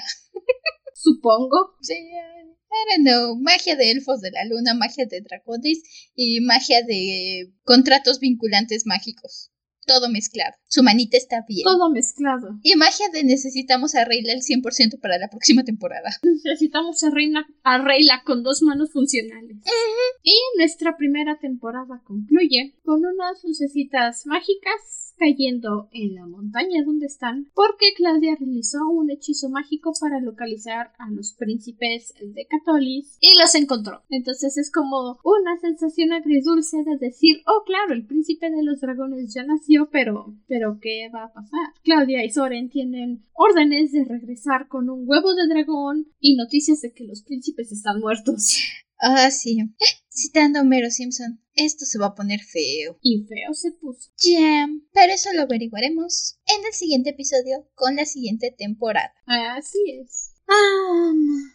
supongo. 0.95 1.75
Sí. 1.81 1.93
I 2.69 2.95
don't 2.95 3.03
know, 3.05 3.35
magia 3.35 3.75
de 3.75 3.91
elfos 3.91 4.21
de 4.21 4.31
la 4.31 4.45
luna, 4.45 4.73
magia 4.73 5.05
de 5.05 5.21
dragones 5.21 5.79
y 6.15 6.39
magia 6.41 6.83
de 6.83 7.51
contratos 7.63 8.19
vinculantes 8.19 8.85
mágicos 8.85 9.51
todo 9.87 10.09
mezclado. 10.09 10.53
Su 10.67 10.83
manita 10.83 11.17
está 11.17 11.43
bien. 11.47 11.63
Todo 11.63 11.89
mezclado. 11.89 12.59
Y 12.61 12.75
magia 12.75 13.07
de 13.11 13.23
necesitamos 13.23 13.95
a 13.95 14.05
Reyla 14.05 14.33
al 14.33 14.41
100% 14.41 14.99
para 14.99 15.17
la 15.17 15.29
próxima 15.29 15.63
temporada. 15.63 16.09
Necesitamos 16.21 17.03
a, 17.03 17.09
Reina, 17.09 17.47
a 17.63 17.77
Reyla 17.79 18.21
con 18.25 18.43
dos 18.43 18.61
manos 18.61 18.91
funcionales. 18.91 19.57
Y 20.23 20.35
nuestra 20.57 20.97
primera 20.97 21.39
temporada 21.39 22.01
concluye 22.03 22.75
con 22.83 23.05
unas 23.05 23.43
lucecitas 23.43 24.25
mágicas 24.25 25.07
cayendo 25.17 25.89
en 25.91 26.15
la 26.15 26.25
montaña 26.27 26.83
donde 26.85 27.07
están 27.07 27.49
porque 27.53 27.93
Claudia 27.95 28.35
realizó 28.39 28.87
un 28.87 29.09
hechizo 29.09 29.49
mágico 29.49 29.91
para 29.99 30.19
localizar 30.19 30.91
a 30.97 31.09
los 31.09 31.33
príncipes 31.33 32.13
de 32.21 32.45
Catolis 32.45 33.17
y 33.19 33.37
los 33.37 33.55
encontró. 33.55 34.03
Entonces 34.09 34.57
es 34.57 34.71
como 34.71 35.19
una 35.23 35.59
sensación 35.59 36.13
agridulce 36.13 36.83
de 36.83 36.97
decir, 36.97 37.41
oh 37.47 37.63
claro, 37.65 37.93
el 37.93 38.05
príncipe 38.05 38.49
de 38.49 38.63
los 38.63 38.79
dragones 38.79 39.33
ya 39.33 39.43
nació, 39.43 39.76
pero, 39.85 40.35
pero 40.47 40.79
¿qué 40.81 41.09
va 41.13 41.25
a 41.25 41.33
pasar? 41.33 41.73
Claudia 41.83 42.25
y 42.25 42.29
Soren 42.29 42.69
tienen 42.69 43.25
órdenes 43.33 43.91
de 43.91 44.03
regresar 44.03 44.67
con 44.67 44.89
un 44.89 45.03
huevo 45.07 45.35
de 45.35 45.47
dragón 45.47 46.07
y 46.19 46.35
noticias 46.35 46.81
de 46.81 46.93
que 46.93 47.03
los 47.03 47.21
príncipes 47.21 47.71
están 47.71 47.99
muertos. 47.99 48.57
Ah, 48.99 49.29
sí. 49.29 49.59
Citando 50.09 50.57
a 50.57 50.61
Homero 50.63 50.89
Simpson, 50.89 51.39
esto 51.53 51.85
se 51.85 51.99
va 51.99 52.07
a 52.07 52.15
poner 52.15 52.39
feo. 52.39 52.97
Y 53.01 53.25
feo 53.25 53.53
se 53.53 53.71
puso. 53.71 54.09
Ya, 54.17 54.67
pero 54.91 55.13
eso 55.13 55.29
lo 55.33 55.43
averiguaremos 55.43 56.39
en 56.47 56.65
el 56.65 56.73
siguiente 56.73 57.11
episodio 57.11 57.69
con 57.75 57.95
la 57.95 58.05
siguiente 58.05 58.53
temporada. 58.57 59.13
Así 59.27 59.79
es. 60.01 60.33
Ah, 60.49 61.11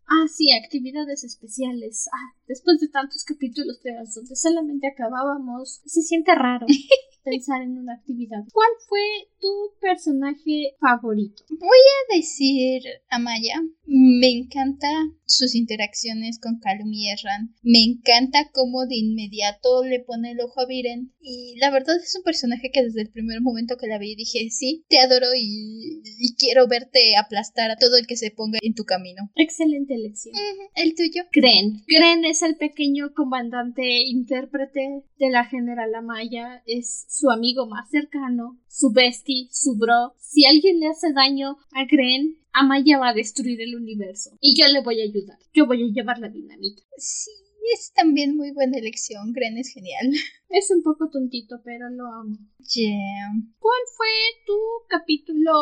ah, 0.07 0.29
sí, 0.29 0.53
actividades 0.53 1.25
especiales. 1.25 2.09
Ah, 2.13 2.37
después 2.47 2.79
de 2.79 2.89
tantos 2.89 3.25
capítulos 3.25 3.81
de 3.83 3.93
donde 4.15 4.37
solamente 4.37 4.87
acabábamos, 4.87 5.81
se 5.87 6.03
siente 6.03 6.35
raro 6.35 6.67
pensar 7.23 7.63
en 7.63 7.79
una 7.79 7.95
actividad. 7.95 8.45
¿Cuál 8.53 8.71
fue 8.89 9.01
tu 9.43 9.75
personaje 9.81 10.77
favorito? 10.81 11.43
Voy 11.51 11.69
a 11.69 12.17
decir 12.17 12.83
Amaya. 13.11 13.61
Me 13.85 14.31
encanta 14.31 14.89
sus 15.27 15.55
interacciones 15.55 16.39
con 16.39 16.61
Calum 16.61 16.93
y 16.93 17.11
Erran. 17.11 17.55
Me 17.63 17.83
encanta 17.83 18.51
cómo 18.53 18.87
de 18.87 18.97
inmediato 18.97 19.85
le 19.85 20.01
pone 20.01 20.31
el 20.31 20.41
ojo 20.41 20.61
a 20.61 20.67
Viren. 20.67 21.13
Y 21.21 21.57
la 21.59 21.71
verdad 21.71 21.97
es 21.97 22.15
un 22.17 22.23
personaje 22.23 22.71
que 22.73 22.85
desde 22.85 23.03
el 23.03 23.11
primer 23.11 23.41
momento 23.41 23.77
que 23.77 23.89
la 23.89 23.99
vi 23.99 24.15
dije, 24.15 24.49
sí, 24.51 24.85
te 24.89 24.99
adoro 24.99 25.27
y, 25.37 26.03
quiero 26.39 26.67
verte 26.69 27.17
aplastar 27.17 27.71
a 27.71 27.77
todo 27.77 27.97
el 27.97 28.07
que 28.07 28.17
se 28.17 28.31
ponga 28.31 28.59
en 28.63 28.75
tu 28.75 28.85
camino. 28.85 29.31
Excelente 29.35 29.95
elección. 29.95 30.35
¿El 30.75 30.95
tuyo? 30.95 31.25
Gren. 31.33 31.83
Gren 31.87 32.25
es 32.25 32.43
el 32.43 32.57
pequeño 32.57 33.13
comandante 33.15 33.83
intérprete 34.07 35.05
de 35.19 35.31
la 35.31 35.45
general 35.45 35.95
Amaya. 35.95 36.63
Es 36.67 37.07
su 37.09 37.31
amigo 37.31 37.67
más 37.67 37.91
cercano, 37.91 38.59
su 38.73 38.91
bestie, 38.91 39.49
su 39.51 39.77
bro. 39.77 40.15
Si 40.19 40.47
alguien 40.47 40.81
le 40.81 40.89
hace 40.89 41.13
daño 41.13 41.59
a 41.73 41.85
Gren, 41.85 42.39
Amaya 42.53 42.99
va 42.99 43.11
a 43.11 43.15
destruir 43.15 43.61
el 43.61 43.77
universo. 43.77 44.31
Y 44.41 44.59
yo 44.59 44.67
le 44.69 44.83
voy 44.83 45.01
a 45.01 45.05
ayudar. 45.05 45.39
Yo 45.53 45.67
voy 45.67 45.83
a 45.83 45.93
llevar 45.93 46.19
la 46.19 46.31
dinamita. 46.31 46.83
Sí, 46.97 47.31
es 47.75 47.93
también 47.93 48.35
muy 48.35 48.51
buena 48.53 48.79
elección. 48.79 49.33
Gren 49.33 49.59
es 49.59 49.73
genial. 49.73 50.11
Es 50.55 50.71
un 50.71 50.83
poco 50.83 51.09
tontito, 51.09 51.63
pero 51.65 51.89
lo 51.89 52.07
amo. 52.07 52.37
Yeah. 52.75 53.33
¿Cuál 53.59 53.81
fue 53.97 54.07
tu 54.47 54.53
capítulo 54.87 55.53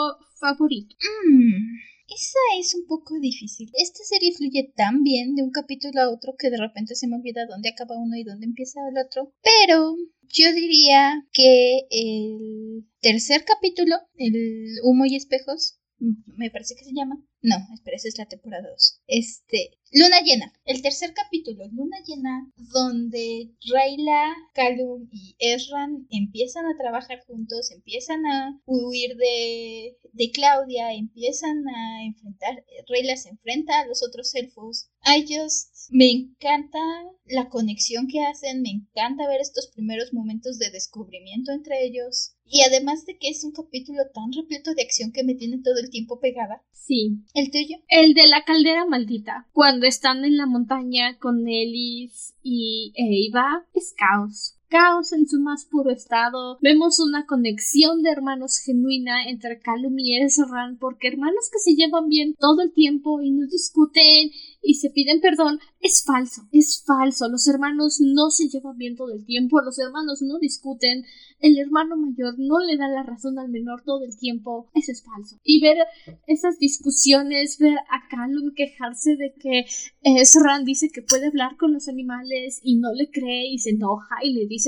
favorito? 0.41 0.97
Mm, 1.29 1.79
esa 2.11 2.39
es 2.59 2.75
un 2.75 2.87
poco 2.87 3.19
difícil. 3.19 3.71
Esta 3.75 4.03
serie 4.05 4.33
fluye 4.33 4.73
tan 4.77 5.03
bien 5.03 5.35
de 5.35 5.43
un 5.43 5.51
capítulo 5.51 6.01
a 6.01 6.11
otro 6.11 6.35
que 6.39 6.51
de 6.51 6.59
repente 6.59 6.95
se 6.95 7.07
me 7.07 7.17
olvida 7.17 7.47
dónde 7.47 7.71
acaba 7.71 7.99
uno 7.99 8.17
y 8.17 8.25
dónde 8.25 8.47
empieza 8.47 8.81
el 8.89 8.99
otro. 8.99 9.33
Pero 9.43 9.97
yo 10.29 10.53
diría 10.53 11.27
que 11.33 11.87
el 11.91 12.87
tercer 13.01 13.45
capítulo, 13.45 13.97
el 14.17 14.79
humo 14.83 15.07
y 15.07 15.17
espejos, 15.17 15.79
me 15.99 16.51
parece 16.51 16.75
que 16.75 16.85
se 16.85 16.95
llama. 16.95 17.23
No, 17.43 17.57
espera, 17.73 17.97
esa 17.97 18.09
es 18.09 18.19
la 18.19 18.27
temporada 18.27 18.69
2. 18.69 19.01
Este, 19.07 19.79
Luna 19.93 20.21
Llena, 20.21 20.53
el 20.67 20.83
tercer 20.83 21.15
capítulo, 21.15 21.67
Luna 21.73 21.97
Llena, 22.07 22.53
donde 22.57 23.51
Rayla, 23.73 24.37
Calum 24.53 25.09
y 25.11 25.35
Ezran 25.39 26.07
empiezan 26.11 26.67
a 26.67 26.77
trabajar 26.77 27.25
juntos, 27.27 27.71
empiezan 27.71 28.25
a 28.27 28.61
huir 28.67 29.17
de, 29.17 29.97
de 30.13 30.31
Claudia, 30.31 30.93
empiezan 30.93 31.67
a 31.67 32.05
enfrentar, 32.05 32.65
Rayla 32.89 33.17
se 33.17 33.31
enfrenta 33.31 33.81
a 33.81 33.87
los 33.87 34.03
otros 34.07 34.35
elfos. 34.35 34.91
I 35.05 35.23
just, 35.23 35.91
me 35.91 36.11
encanta 36.11 36.79
la 37.25 37.49
conexión 37.49 38.07
que 38.07 38.23
hacen, 38.23 38.63
me 38.63 38.71
encanta 38.71 39.27
ver 39.27 39.41
estos 39.41 39.69
primeros 39.69 40.13
momentos 40.13 40.59
de 40.59 40.71
descubrimiento 40.71 41.53
entre 41.53 41.85
ellos. 41.85 42.37
Y 42.45 42.63
además 42.63 43.07
de 43.07 43.17
que 43.17 43.29
es 43.29 43.45
un 43.45 43.53
capítulo 43.53 44.03
tan 44.13 44.33
repleto 44.33 44.75
de 44.75 44.83
acción 44.83 45.13
que 45.13 45.23
me 45.23 45.37
tiene 45.37 45.63
todo 45.63 45.79
el 45.79 45.89
tiempo 45.89 46.19
pegada. 46.19 46.65
Sí. 46.73 47.23
¿El 47.33 47.51
tuyo? 47.51 47.77
El 47.89 48.15
de 48.15 48.27
la 48.27 48.45
caldera 48.45 48.85
maldita. 48.87 49.47
Cuando 49.53 49.87
están 49.87 50.25
en 50.25 50.37
la 50.37 50.47
montaña 50.47 51.17
con 51.19 51.47
Ellis 51.47 52.35
y 52.43 52.93
Eva, 52.97 53.65
es 53.73 53.95
caos 53.97 54.60
caos 54.71 55.13
en 55.13 55.27
su 55.27 55.41
más 55.41 55.65
puro 55.65 55.91
estado. 55.91 56.59
Vemos 56.63 57.01
una 57.01 57.27
conexión 57.27 58.03
de 58.03 58.11
hermanos 58.11 58.59
genuina 58.65 59.29
entre 59.29 59.59
Calum 59.59 59.99
y 59.99 60.17
Ezran, 60.23 60.79
porque 60.79 61.09
hermanos 61.09 61.51
que 61.53 61.59
se 61.59 61.75
llevan 61.75 62.09
bien 62.09 62.35
todo 62.39 62.63
el 62.63 62.73
tiempo 62.73 63.21
y 63.21 63.33
no 63.33 63.47
discuten 63.47 64.31
y 64.63 64.75
se 64.75 64.91
piden 64.91 65.21
perdón, 65.21 65.59
es 65.81 66.05
falso, 66.07 66.43
es 66.53 66.85
falso. 66.87 67.29
Los 67.29 67.49
hermanos 67.49 67.99
no 68.01 68.31
se 68.31 68.49
llevan 68.49 68.77
bien 68.77 68.97
todo 68.97 69.13
el 69.13 69.25
tiempo, 69.25 69.61
los 69.61 69.79
hermanos 69.79 70.23
no 70.23 70.39
discuten, 70.39 71.05
el 71.41 71.59
hermano 71.59 71.97
mayor 71.97 72.35
no 72.39 72.61
le 72.61 72.77
da 72.77 72.89
la 72.89 73.03
razón 73.03 73.39
al 73.39 73.49
menor 73.49 73.83
todo 73.85 74.05
el 74.05 74.17
tiempo, 74.17 74.71
eso 74.75 74.93
es 74.93 75.03
falso. 75.03 75.37
Y 75.43 75.61
ver 75.61 75.79
esas 76.27 76.59
discusiones, 76.59 77.59
ver 77.59 77.77
a 77.91 78.09
Calum 78.09 78.53
quejarse 78.55 79.17
de 79.17 79.35
que 79.41 79.65
Ezran 80.03 80.65
dice 80.65 80.91
que 80.91 81.03
puede 81.03 81.27
hablar 81.27 81.57
con 81.57 81.73
los 81.73 81.89
animales 81.89 82.61
y 82.63 82.77
no 82.77 82.93
le 82.93 83.11
cree 83.11 83.51
y 83.51 83.59
se 83.59 83.71
enoja 83.71 84.17
y 84.23 84.35
le 84.35 84.47
dice 84.47 84.60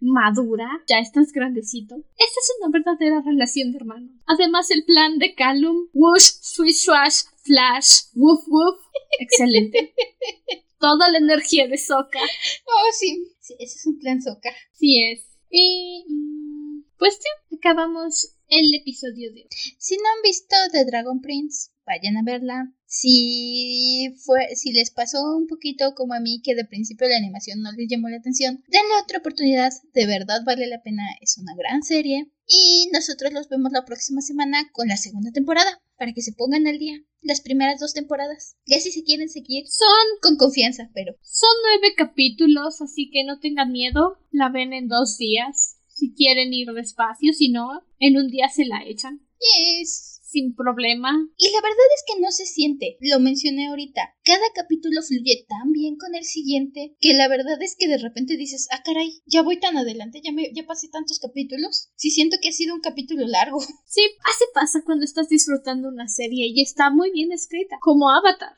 madura, 0.00 0.68
ya 0.88 0.98
estás 0.98 1.32
grandecito. 1.32 1.96
Esta 1.96 2.40
es 2.40 2.52
una 2.60 2.70
verdadera 2.72 3.22
relación 3.22 3.72
de 3.72 3.78
hermano. 3.78 4.08
Además 4.26 4.70
el 4.70 4.84
plan 4.84 5.18
de 5.18 5.34
Calum, 5.34 5.88
whoosh, 5.92 6.30
swish, 6.40 6.84
swash, 6.84 7.22
flash, 7.42 8.04
woof, 8.14 8.46
woof, 8.48 8.78
excelente. 9.20 9.94
toda 10.78 11.10
la 11.10 11.18
energía 11.18 11.68
de 11.68 11.78
Soka. 11.78 12.20
Oh, 12.66 12.92
sí. 12.98 13.24
Sí, 13.40 13.54
ese 13.58 13.76
es 13.78 13.86
un 13.86 13.98
plan 13.98 14.22
Soka. 14.22 14.50
Sí 14.72 15.02
es. 15.12 15.26
Y 15.50 16.04
mm, 16.08 16.82
pues 16.98 17.18
acabamos 17.56 18.36
el 18.48 18.74
episodio 18.74 19.32
de 19.32 19.42
hoy. 19.42 19.48
Si 19.78 19.96
no 19.96 20.02
han 20.16 20.22
visto 20.22 20.56
The 20.72 20.84
Dragon 20.84 21.20
Prince, 21.20 21.70
vayan 21.86 22.16
a 22.16 22.22
verla. 22.24 22.72
Si 22.92 24.12
fue, 24.24 24.56
si 24.56 24.72
les 24.72 24.90
pasó 24.90 25.22
un 25.36 25.46
poquito 25.46 25.94
como 25.94 26.12
a 26.12 26.18
mí 26.18 26.42
que 26.42 26.56
de 26.56 26.64
principio 26.64 27.08
la 27.08 27.18
animación 27.18 27.62
no 27.62 27.70
les 27.70 27.88
llamó 27.88 28.08
la 28.08 28.16
atención, 28.16 28.64
denle 28.66 28.94
otra 29.00 29.18
oportunidad, 29.18 29.70
de 29.94 30.06
verdad 30.06 30.42
vale 30.44 30.66
la 30.66 30.82
pena, 30.82 31.04
es 31.20 31.38
una 31.38 31.54
gran 31.54 31.84
serie. 31.84 32.32
Y 32.48 32.90
nosotros 32.92 33.32
los 33.32 33.48
vemos 33.48 33.70
la 33.70 33.84
próxima 33.84 34.20
semana 34.20 34.68
con 34.72 34.88
la 34.88 34.96
segunda 34.96 35.30
temporada, 35.30 35.78
para 35.96 36.12
que 36.12 36.20
se 36.20 36.32
pongan 36.32 36.66
al 36.66 36.80
día 36.80 37.00
las 37.22 37.40
primeras 37.40 37.78
dos 37.78 37.94
temporadas. 37.94 38.56
Ya 38.66 38.80
si 38.80 38.90
se 38.90 39.04
quieren 39.04 39.28
seguir, 39.28 39.68
Son, 39.68 39.86
con 40.20 40.36
confianza, 40.36 40.90
pero 40.92 41.14
son 41.22 41.50
nueve 41.62 41.94
capítulos, 41.96 42.82
así 42.82 43.08
que 43.12 43.22
no 43.22 43.38
tengan 43.38 43.70
miedo. 43.70 44.18
La 44.32 44.48
ven 44.48 44.72
en 44.72 44.88
dos 44.88 45.16
días. 45.16 45.76
Si 45.86 46.12
quieren 46.14 46.52
ir 46.52 46.72
despacio, 46.72 47.32
si 47.34 47.50
no, 47.50 47.82
en 48.00 48.16
un 48.16 48.28
día 48.28 48.48
se 48.48 48.64
la 48.64 48.82
echan. 48.84 49.20
yes. 49.38 50.19
Sin 50.30 50.54
problema. 50.54 51.10
Y 51.36 51.50
la 51.50 51.60
verdad 51.60 51.90
es 51.96 52.04
que 52.06 52.20
no 52.20 52.30
se 52.30 52.46
siente, 52.46 52.96
lo 53.00 53.18
mencioné 53.18 53.66
ahorita. 53.66 54.14
Cada 54.22 54.46
capítulo 54.54 55.02
fluye 55.02 55.44
tan 55.48 55.72
bien 55.72 55.96
con 55.96 56.14
el 56.14 56.22
siguiente 56.22 56.94
que 57.00 57.14
la 57.14 57.26
verdad 57.26 57.60
es 57.60 57.74
que 57.76 57.88
de 57.88 57.98
repente 57.98 58.36
dices, 58.36 58.68
ah 58.70 58.80
caray, 58.84 59.22
ya 59.26 59.42
voy 59.42 59.58
tan 59.58 59.76
adelante, 59.76 60.20
ya, 60.22 60.30
me, 60.30 60.52
ya 60.54 60.64
pasé 60.66 60.88
tantos 60.88 61.18
capítulos. 61.18 61.88
Sí 61.96 62.12
siento 62.12 62.36
que 62.40 62.50
ha 62.50 62.52
sido 62.52 62.76
un 62.76 62.80
capítulo 62.80 63.26
largo. 63.26 63.58
Sí, 63.90 64.02
así 64.24 64.44
pasa 64.54 64.82
cuando 64.84 65.04
estás 65.04 65.28
disfrutando 65.28 65.88
una 65.88 66.06
serie 66.06 66.46
y 66.54 66.62
está 66.62 66.90
muy 66.90 67.10
bien 67.10 67.32
escrita, 67.32 67.76
como 67.80 68.08
Avatar. 68.08 68.52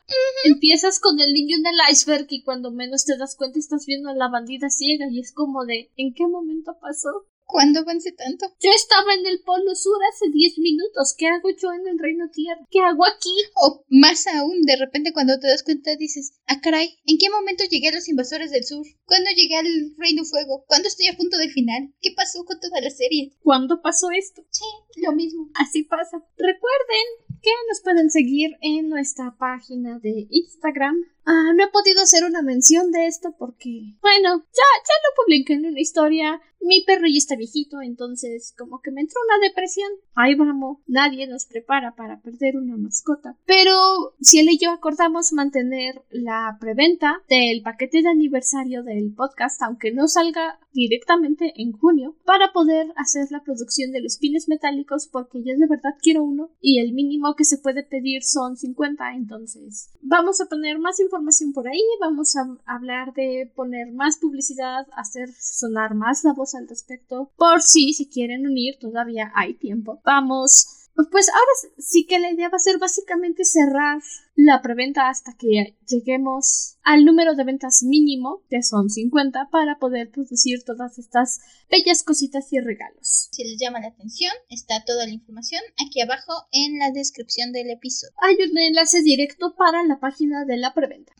Empiezas 0.44 1.00
con 1.00 1.18
el 1.20 1.32
niño 1.32 1.56
en 1.56 1.64
el 1.64 1.90
iceberg 1.90 2.26
y 2.28 2.42
cuando 2.42 2.70
menos 2.70 3.06
te 3.06 3.16
das 3.16 3.34
cuenta 3.34 3.58
estás 3.58 3.86
viendo 3.86 4.10
a 4.10 4.14
la 4.14 4.28
bandida 4.28 4.68
ciega 4.68 5.06
y 5.10 5.20
es 5.20 5.32
como 5.32 5.64
de, 5.64 5.90
¿en 5.96 6.12
qué 6.12 6.26
momento 6.26 6.76
pasó? 6.82 7.26
¿Cuándo 7.52 7.80
avance 7.80 8.12
tanto? 8.12 8.46
Yo 8.60 8.70
estaba 8.74 9.12
en 9.12 9.26
el 9.26 9.42
Polo 9.42 9.74
Sur 9.74 9.98
hace 10.10 10.30
10 10.32 10.58
minutos. 10.58 11.14
¿Qué 11.18 11.26
hago 11.26 11.50
yo 11.50 11.70
en 11.74 11.86
el 11.86 11.98
Reino 11.98 12.30
Tierra? 12.30 12.66
¿Qué 12.70 12.80
hago 12.80 13.04
aquí? 13.04 13.28
O 13.56 13.84
más 13.90 14.26
aún, 14.26 14.62
de 14.62 14.76
repente 14.76 15.12
cuando 15.12 15.38
te 15.38 15.48
das 15.48 15.62
cuenta 15.62 15.94
dices, 15.96 16.32
ah 16.46 16.62
caray, 16.62 16.96
¿en 17.04 17.18
qué 17.18 17.28
momento 17.28 17.64
llegué 17.64 17.88
a 17.88 17.92
los 17.92 18.08
invasores 18.08 18.52
del 18.52 18.64
sur? 18.64 18.86
¿Cuándo 19.04 19.28
llegué 19.36 19.56
al 19.56 19.94
Reino 19.98 20.24
Fuego? 20.24 20.64
¿Cuándo 20.66 20.88
estoy 20.88 21.08
a 21.08 21.16
punto 21.18 21.36
del 21.36 21.52
final? 21.52 21.92
¿Qué 22.00 22.12
pasó 22.16 22.42
con 22.46 22.58
toda 22.58 22.80
la 22.80 22.88
serie? 22.88 23.34
¿Cuándo 23.42 23.82
pasó 23.82 24.10
esto? 24.10 24.42
Sí, 24.48 24.64
lo 25.02 25.12
mismo. 25.12 25.50
Así 25.54 25.82
pasa. 25.82 26.24
Recuerden 26.38 27.06
que 27.42 27.50
nos 27.68 27.82
pueden 27.82 28.10
seguir 28.10 28.56
en 28.62 28.88
nuestra 28.88 29.36
página 29.36 29.98
de 29.98 30.26
Instagram. 30.30 30.96
Ah, 31.24 31.52
no 31.54 31.64
he 31.64 31.68
podido 31.68 32.02
hacer 32.02 32.24
una 32.24 32.42
mención 32.42 32.90
de 32.90 33.06
esto 33.06 33.34
porque, 33.38 33.94
bueno, 34.00 34.38
ya, 34.38 34.68
ya 34.88 34.94
lo 35.04 35.22
publiqué 35.22 35.54
en 35.54 35.66
una 35.66 35.80
historia. 35.80 36.40
Mi 36.60 36.84
perro 36.84 37.06
ya 37.06 37.18
está 37.18 37.34
viejito, 37.34 37.80
entonces 37.80 38.54
como 38.56 38.80
que 38.80 38.92
me 38.92 39.00
entró 39.00 39.20
una 39.26 39.46
depresión. 39.46 39.88
Ahí 40.14 40.34
vamos, 40.34 40.78
nadie 40.86 41.26
nos 41.26 41.46
prepara 41.46 41.94
para 41.96 42.20
perder 42.20 42.56
una 42.56 42.76
mascota. 42.76 43.36
Pero 43.46 44.14
si 44.20 44.38
él 44.38 44.48
y 44.50 44.58
yo 44.58 44.70
acordamos 44.70 45.32
mantener 45.32 46.02
la 46.10 46.56
preventa 46.60 47.22
del 47.28 47.62
paquete 47.62 48.02
de 48.02 48.08
aniversario 48.08 48.84
del 48.84 49.12
podcast, 49.12 49.60
aunque 49.62 49.92
no 49.92 50.06
salga 50.06 50.60
directamente 50.72 51.52
en 51.56 51.72
junio, 51.72 52.16
para 52.24 52.52
poder 52.52 52.92
hacer 52.96 53.26
la 53.30 53.42
producción 53.42 53.90
de 53.90 54.00
los 54.00 54.18
pines 54.18 54.48
metálicos, 54.48 55.08
porque 55.08 55.42
yo 55.44 55.56
de 55.56 55.66
verdad 55.66 55.94
quiero 56.00 56.22
uno 56.22 56.50
y 56.60 56.78
el 56.80 56.92
mínimo 56.92 57.34
que 57.34 57.44
se 57.44 57.58
puede 57.58 57.82
pedir 57.82 58.22
son 58.22 58.56
50, 58.56 59.14
entonces 59.14 59.90
vamos 60.00 60.40
a 60.40 60.46
poner 60.46 60.78
más 60.78 60.98
información 61.00 61.11
por 61.54 61.68
ahí, 61.68 61.80
vamos 62.00 62.36
a 62.36 62.56
hablar 62.64 63.12
de 63.14 63.50
poner 63.54 63.92
más 63.92 64.16
publicidad, 64.16 64.86
hacer 64.96 65.32
sonar 65.32 65.94
más 65.94 66.24
la 66.24 66.32
voz 66.32 66.54
al 66.54 66.68
respecto, 66.68 67.30
por 67.36 67.62
si 67.62 67.92
se 67.92 68.08
quieren 68.08 68.46
unir, 68.46 68.78
todavía 68.78 69.30
hay 69.34 69.54
tiempo. 69.54 70.00
Vamos 70.04 70.81
pues 71.10 71.28
ahora 71.28 71.74
sí 71.78 72.06
que 72.06 72.18
la 72.18 72.30
idea 72.30 72.48
va 72.48 72.56
a 72.56 72.60
ser 72.60 72.78
básicamente 72.78 73.44
cerrar 73.44 74.02
la 74.34 74.62
preventa 74.62 75.08
hasta 75.08 75.34
que 75.36 75.76
lleguemos 75.86 76.78
al 76.82 77.04
número 77.04 77.34
de 77.34 77.44
ventas 77.44 77.82
mínimo, 77.82 78.42
que 78.48 78.62
son 78.62 78.88
50, 78.88 79.48
para 79.50 79.78
poder 79.78 80.10
producir 80.10 80.64
todas 80.64 80.98
estas 80.98 81.40
bellas 81.70 82.02
cositas 82.02 82.52
y 82.52 82.60
regalos. 82.60 83.28
Si 83.30 83.44
les 83.44 83.58
llama 83.60 83.80
la 83.80 83.88
atención, 83.88 84.32
está 84.48 84.84
toda 84.84 85.06
la 85.06 85.12
información 85.12 85.62
aquí 85.86 86.00
abajo 86.00 86.32
en 86.50 86.78
la 86.78 86.90
descripción 86.90 87.52
del 87.52 87.70
episodio. 87.70 88.14
Hay 88.18 88.36
un 88.36 88.56
enlace 88.58 89.02
directo 89.02 89.54
para 89.56 89.84
la 89.84 90.00
página 90.00 90.44
de 90.44 90.56
la 90.56 90.74
preventa. 90.74 91.12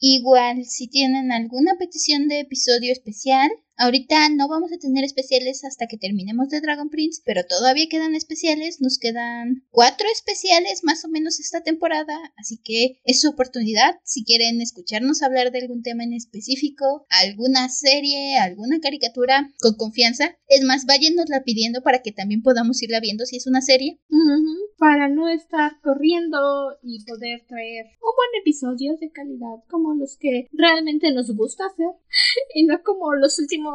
Igual, 0.00 0.64
si 0.64 0.88
tienen 0.88 1.32
alguna 1.32 1.76
petición 1.78 2.28
de 2.28 2.40
episodio 2.40 2.92
especial, 2.92 3.50
ahorita 3.76 4.28
no 4.30 4.48
vamos 4.48 4.72
a 4.72 4.78
tener 4.78 5.04
especiales 5.04 5.64
hasta 5.64 5.86
que 5.86 5.98
terminemos 5.98 6.48
de 6.48 6.60
Dragon 6.60 6.88
Prince, 6.88 7.22
pero 7.24 7.44
todavía 7.46 7.88
quedan 7.90 8.14
especiales, 8.14 8.80
nos 8.80 8.98
quedan 8.98 9.64
cuatro 9.70 10.06
especiales 10.12 10.82
más 10.82 11.04
o 11.04 11.08
menos 11.08 11.40
esta 11.40 11.62
temporada, 11.62 12.16
así 12.36 12.58
que 12.62 13.00
es 13.04 13.20
su 13.20 13.28
oportunidad 13.28 13.96
si 14.04 14.24
quieren 14.24 14.60
escucharnos 14.60 15.22
hablar 15.22 15.50
de 15.50 15.60
algún 15.60 15.82
tema 15.82 16.04
en 16.04 16.12
específico, 16.12 17.06
alguna 17.08 17.68
serie, 17.68 18.38
alguna 18.38 18.80
caricatura, 18.80 19.52
con 19.60 19.74
confianza. 19.74 20.36
Es 20.48 20.62
más, 20.62 20.86
váyanosla 20.86 21.42
pidiendo 21.44 21.82
para 21.82 22.02
que 22.02 22.12
también 22.12 22.42
podamos 22.42 22.82
irla 22.82 23.00
viendo 23.00 23.26
si 23.26 23.36
es 23.36 23.46
una 23.46 23.60
serie. 23.60 24.00
Para 24.78 25.08
no 25.08 25.28
estar 25.28 25.80
corriendo 25.82 26.38
y 26.82 27.04
poder 27.04 27.44
traer 27.46 27.86
un 27.86 28.12
buen 28.14 28.40
episodio 28.40 28.96
de 29.00 29.10
calidad 29.10 29.64
como 29.68 29.94
los 29.94 30.16
que 30.16 30.48
realmente 30.52 31.12
nos 31.12 31.34
gusta 31.34 31.66
hacer 31.66 31.88
y 32.54 32.64
no 32.64 32.82
como 32.82 33.14
los 33.14 33.38
últimos 33.38 33.65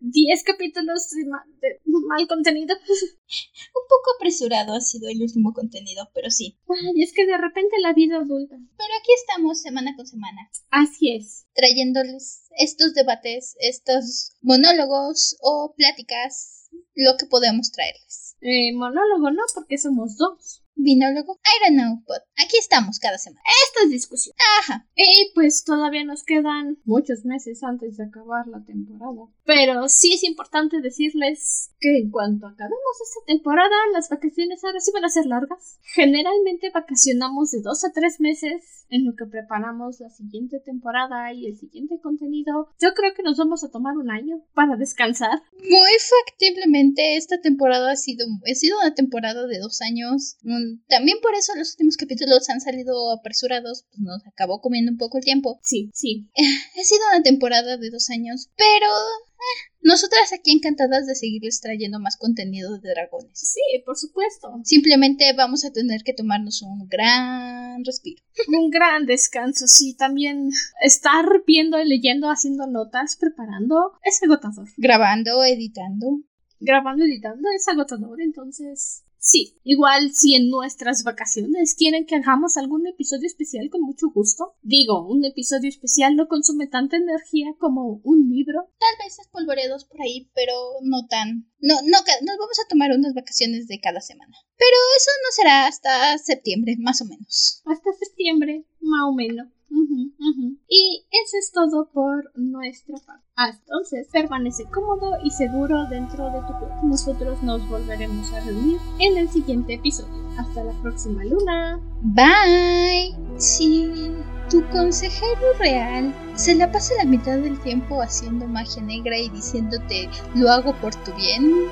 10 0.00 0.42
capítulos 0.44 1.10
de, 1.10 1.24
ma- 1.26 1.44
de 1.60 1.80
mal 2.08 2.26
contenido. 2.28 2.74
Un 2.86 3.88
poco 3.88 4.14
apresurado 4.16 4.74
ha 4.74 4.80
sido 4.80 5.08
el 5.08 5.20
último 5.22 5.52
contenido, 5.52 6.08
pero 6.14 6.30
sí. 6.30 6.58
Ay, 6.68 7.02
es 7.02 7.12
que 7.12 7.26
de 7.26 7.36
repente 7.38 7.76
la 7.80 7.92
vida 7.92 8.16
adulta. 8.16 8.56
Pero 8.56 8.90
aquí 9.00 9.12
estamos 9.16 9.60
semana 9.62 9.94
con 9.96 10.06
semana. 10.06 10.50
Así 10.70 11.12
es. 11.12 11.46
trayéndoles 11.54 12.48
estos 12.58 12.94
debates, 12.94 13.56
estos 13.60 14.36
monólogos 14.42 15.36
o 15.40 15.74
pláticas, 15.76 16.68
lo 16.94 17.16
que 17.18 17.26
podemos 17.26 17.70
traerles. 17.72 18.36
Eh, 18.40 18.72
monólogo 18.74 19.30
no, 19.30 19.42
porque 19.54 19.78
somos 19.78 20.16
dos. 20.16 20.63
Vinólogo, 20.76 21.40
I 21.44 21.64
don't 21.64 21.80
know, 21.80 22.02
but 22.06 22.22
aquí 22.36 22.56
estamos 22.58 22.98
cada 22.98 23.18
semana. 23.18 23.40
Esta 23.66 23.84
es 23.84 23.90
discusión. 23.90 24.34
Ajá, 24.60 24.86
Y 24.96 25.30
pues 25.34 25.64
todavía 25.64 26.04
nos 26.04 26.24
quedan 26.24 26.78
muchos 26.84 27.24
meses 27.24 27.62
antes 27.62 27.96
de 27.96 28.04
acabar 28.04 28.46
la 28.46 28.64
temporada. 28.64 29.28
Pero 29.44 29.88
sí 29.88 30.14
es 30.14 30.24
importante 30.24 30.80
decirles 30.80 31.70
que 31.80 31.98
en 31.98 32.10
cuanto 32.10 32.46
acabemos 32.46 33.00
esta 33.02 33.24
temporada, 33.26 33.74
las 33.92 34.08
vacaciones 34.08 34.62
ahora 34.64 34.80
sí 34.80 34.90
van 34.92 35.04
a 35.04 35.08
ser 35.08 35.26
largas. 35.26 35.78
Generalmente 35.82 36.70
vacacionamos 36.70 37.50
de 37.50 37.62
dos 37.62 37.84
a 37.84 37.92
tres 37.92 38.20
meses 38.20 38.86
en 38.90 39.04
lo 39.04 39.14
que 39.16 39.26
preparamos 39.26 40.00
la 40.00 40.10
siguiente 40.10 40.60
temporada 40.60 41.32
y 41.32 41.46
el 41.46 41.56
siguiente 41.56 41.98
contenido. 42.00 42.68
Yo 42.80 42.94
creo 42.94 43.14
que 43.14 43.22
nos 43.22 43.38
vamos 43.38 43.64
a 43.64 43.70
tomar 43.70 43.96
un 43.96 44.10
año 44.10 44.42
para 44.54 44.76
descansar. 44.76 45.42
muy 45.52 45.90
factiblemente 46.26 47.16
esta 47.16 47.40
temporada 47.40 47.92
ha 47.92 47.96
sido, 47.96 48.26
ha 48.50 48.54
sido 48.54 48.78
una 48.78 48.94
temporada 48.94 49.46
de 49.46 49.58
dos 49.58 49.80
años. 49.80 50.36
Mm, 50.42 50.63
También 50.88 51.18
por 51.22 51.34
eso 51.34 51.52
los 51.56 51.72
últimos 51.72 51.96
capítulos 51.96 52.48
han 52.50 52.60
salido 52.60 53.12
apresurados, 53.12 53.84
pues 53.90 54.00
nos 54.00 54.26
acabó 54.26 54.60
comiendo 54.60 54.92
un 54.92 54.98
poco 54.98 55.18
el 55.18 55.24
tiempo. 55.24 55.60
Sí, 55.62 55.90
sí. 55.94 56.28
Ha 56.80 56.84
sido 56.84 57.00
una 57.12 57.22
temporada 57.22 57.76
de 57.76 57.90
dos 57.90 58.10
años, 58.10 58.50
pero 58.56 58.86
eh, 58.86 59.74
nosotras 59.82 60.32
aquí 60.32 60.50
encantadas 60.50 61.06
de 61.06 61.14
seguirles 61.14 61.60
trayendo 61.60 62.00
más 62.00 62.16
contenido 62.16 62.78
de 62.78 62.88
dragones. 62.88 63.38
Sí, 63.38 63.60
por 63.84 63.96
supuesto. 63.96 64.48
Simplemente 64.64 65.32
vamos 65.34 65.64
a 65.64 65.72
tener 65.72 66.02
que 66.02 66.14
tomarnos 66.14 66.62
un 66.62 66.88
gran 66.88 67.84
respiro. 67.84 68.22
Un 68.48 68.70
gran 68.70 69.06
descanso, 69.06 69.66
sí. 69.66 69.94
También 69.94 70.50
estar 70.82 71.26
viendo, 71.46 71.76
leyendo, 71.78 72.30
haciendo 72.30 72.66
notas, 72.66 73.16
preparando, 73.16 73.92
es 74.02 74.22
agotador. 74.22 74.68
Grabando, 74.76 75.44
editando. 75.44 76.20
grabando 76.60 77.04
y 77.04 77.12
editando 77.12 77.48
es 77.54 77.68
agotador, 77.68 78.20
entonces 78.20 79.03
sí. 79.24 79.58
Igual 79.64 80.12
si 80.12 80.34
en 80.34 80.50
nuestras 80.50 81.02
vacaciones 81.04 81.74
quieren 81.74 82.06
que 82.06 82.16
hagamos 82.16 82.56
algún 82.56 82.86
episodio 82.86 83.26
especial 83.26 83.70
con 83.70 83.80
mucho 83.80 84.10
gusto. 84.10 84.54
Digo, 84.62 85.06
un 85.08 85.24
episodio 85.24 85.68
especial 85.68 86.16
no 86.16 86.28
consume 86.28 86.66
tanta 86.66 86.96
energía 86.96 87.54
como 87.58 88.00
un 88.04 88.28
libro. 88.28 88.68
Tal 88.78 88.94
vez 89.04 89.18
espolvoreados 89.18 89.84
por 89.86 90.00
ahí, 90.02 90.30
pero 90.34 90.52
no 90.82 91.06
tan. 91.08 91.50
No, 91.58 91.76
no, 91.76 91.98
nos 91.98 92.38
vamos 92.38 92.58
a 92.62 92.68
tomar 92.68 92.90
unas 92.92 93.14
vacaciones 93.14 93.66
de 93.66 93.80
cada 93.80 94.00
semana. 94.00 94.36
Pero 94.56 94.76
eso 94.96 95.10
no 95.24 95.32
será 95.32 95.66
hasta 95.66 96.18
septiembre, 96.18 96.76
más 96.78 97.00
o 97.00 97.06
menos. 97.06 97.62
Hasta 97.64 97.90
septiembre, 97.98 98.66
más 98.80 99.08
o 99.08 99.12
menos. 99.14 99.48
Ujú, 99.74 100.12
ujú. 100.18 100.56
Y 100.68 101.04
eso 101.10 101.36
es 101.38 101.50
todo 101.52 101.88
por 101.92 102.30
nuestra 102.36 102.96
parte. 103.04 103.24
Ah, 103.36 103.50
Entonces, 103.50 104.08
permanece 104.12 104.64
cómodo 104.72 105.16
y 105.24 105.30
seguro 105.30 105.86
dentro 105.86 106.26
de 106.30 106.40
tu 106.40 106.52
cuerpo. 106.58 106.80
Nosotros 106.84 107.42
nos 107.42 107.68
volveremos 107.68 108.32
a 108.32 108.40
reunir 108.40 108.78
en 109.00 109.16
el 109.18 109.28
siguiente 109.28 109.74
episodio. 109.74 110.14
Hasta 110.38 110.62
la 110.62 110.72
próxima 110.82 111.24
luna. 111.24 111.80
Bye. 112.02 113.16
Si 113.36 114.12
tu 114.50 114.62
consejero 114.70 115.52
real 115.58 116.14
se 116.34 116.54
la 116.54 116.70
pasa 116.70 116.94
la 116.98 117.04
mitad 117.04 117.38
del 117.38 117.58
tiempo 117.60 118.00
haciendo 118.02 118.46
magia 118.46 118.82
negra 118.82 119.18
y 119.18 119.28
diciéndote 119.30 120.08
lo 120.34 120.50
hago 120.50 120.74
por 120.80 120.94
tu 120.94 121.12
bien, 121.14 121.66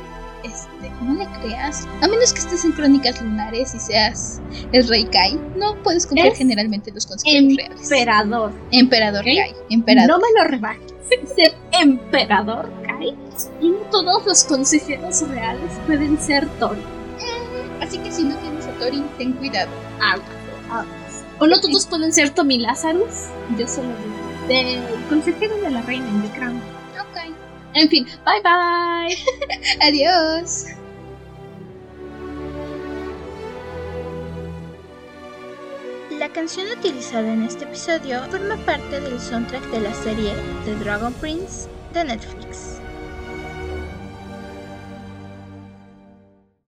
este, 0.45 0.91
no 1.03 1.15
le 1.15 1.27
creas. 1.41 1.87
A 2.01 2.09
menos 2.09 2.33
que 2.33 2.41
estés 2.41 2.65
en 2.65 2.73
crónicas 2.73 3.21
lunares 3.21 3.75
y 3.75 3.81
seas 3.81 4.41
el 4.73 4.87
rey 4.89 5.05
Kai, 5.05 5.39
no 5.57 5.81
puedes 5.83 6.07
confiar 6.07 6.35
generalmente 6.35 6.93
los 6.93 7.07
consejeros 7.07 7.57
reales. 7.57 7.81
Emperador. 7.83 8.53
Emperador 8.71 9.25
Kai. 9.25 9.55
Emperador. 9.71 10.11
No 10.11 10.19
me 10.19 10.43
lo 10.43 10.49
rebajes. 10.49 10.93
Ser 11.37 11.55
emperador 11.73 12.73
Kai. 12.87 13.15
Y 13.61 13.69
no 13.71 13.79
todos 13.91 14.25
los 14.27 14.45
consejeros 14.45 15.29
reales 15.29 15.71
pueden 15.87 16.19
ser 16.19 16.47
Tori. 16.59 16.81
Así 17.81 17.99
que 17.99 18.11
si 18.13 18.23
no 18.25 18.37
tienes 18.37 18.65
a 18.67 18.73
Tori, 18.79 19.03
ten 19.19 19.33
cuidado. 19.35 19.71
O 21.39 21.47
no 21.47 21.61
todos 21.61 21.87
pueden 21.87 22.13
ser 22.13 22.31
Tommy 22.31 22.59
Lazarus. 22.59 23.29
Yo 23.59 23.67
solo 23.67 23.89
digo. 23.89 24.23
Del 24.49 24.81
consejero 25.09 25.57
de 25.57 25.71
la 25.71 25.83
reina 25.83 26.09
en 26.09 26.23
The 26.23 26.39
Crown. 26.39 26.61
En 27.75 27.89
fin, 27.89 28.07
bye 28.25 28.43
bye. 28.43 29.17
Adiós. 29.81 30.67
La 36.11 36.29
canción 36.29 36.67
utilizada 36.79 37.33
en 37.33 37.43
este 37.43 37.65
episodio 37.65 38.23
forma 38.31 38.57
parte 38.59 39.01
del 39.01 39.19
soundtrack 39.19 39.65
de 39.71 39.81
la 39.81 39.95
serie 39.95 40.33
The 40.65 40.75
Dragon 40.77 41.13
Prince 41.15 41.69
de 41.95 42.05
Netflix. 42.05 42.82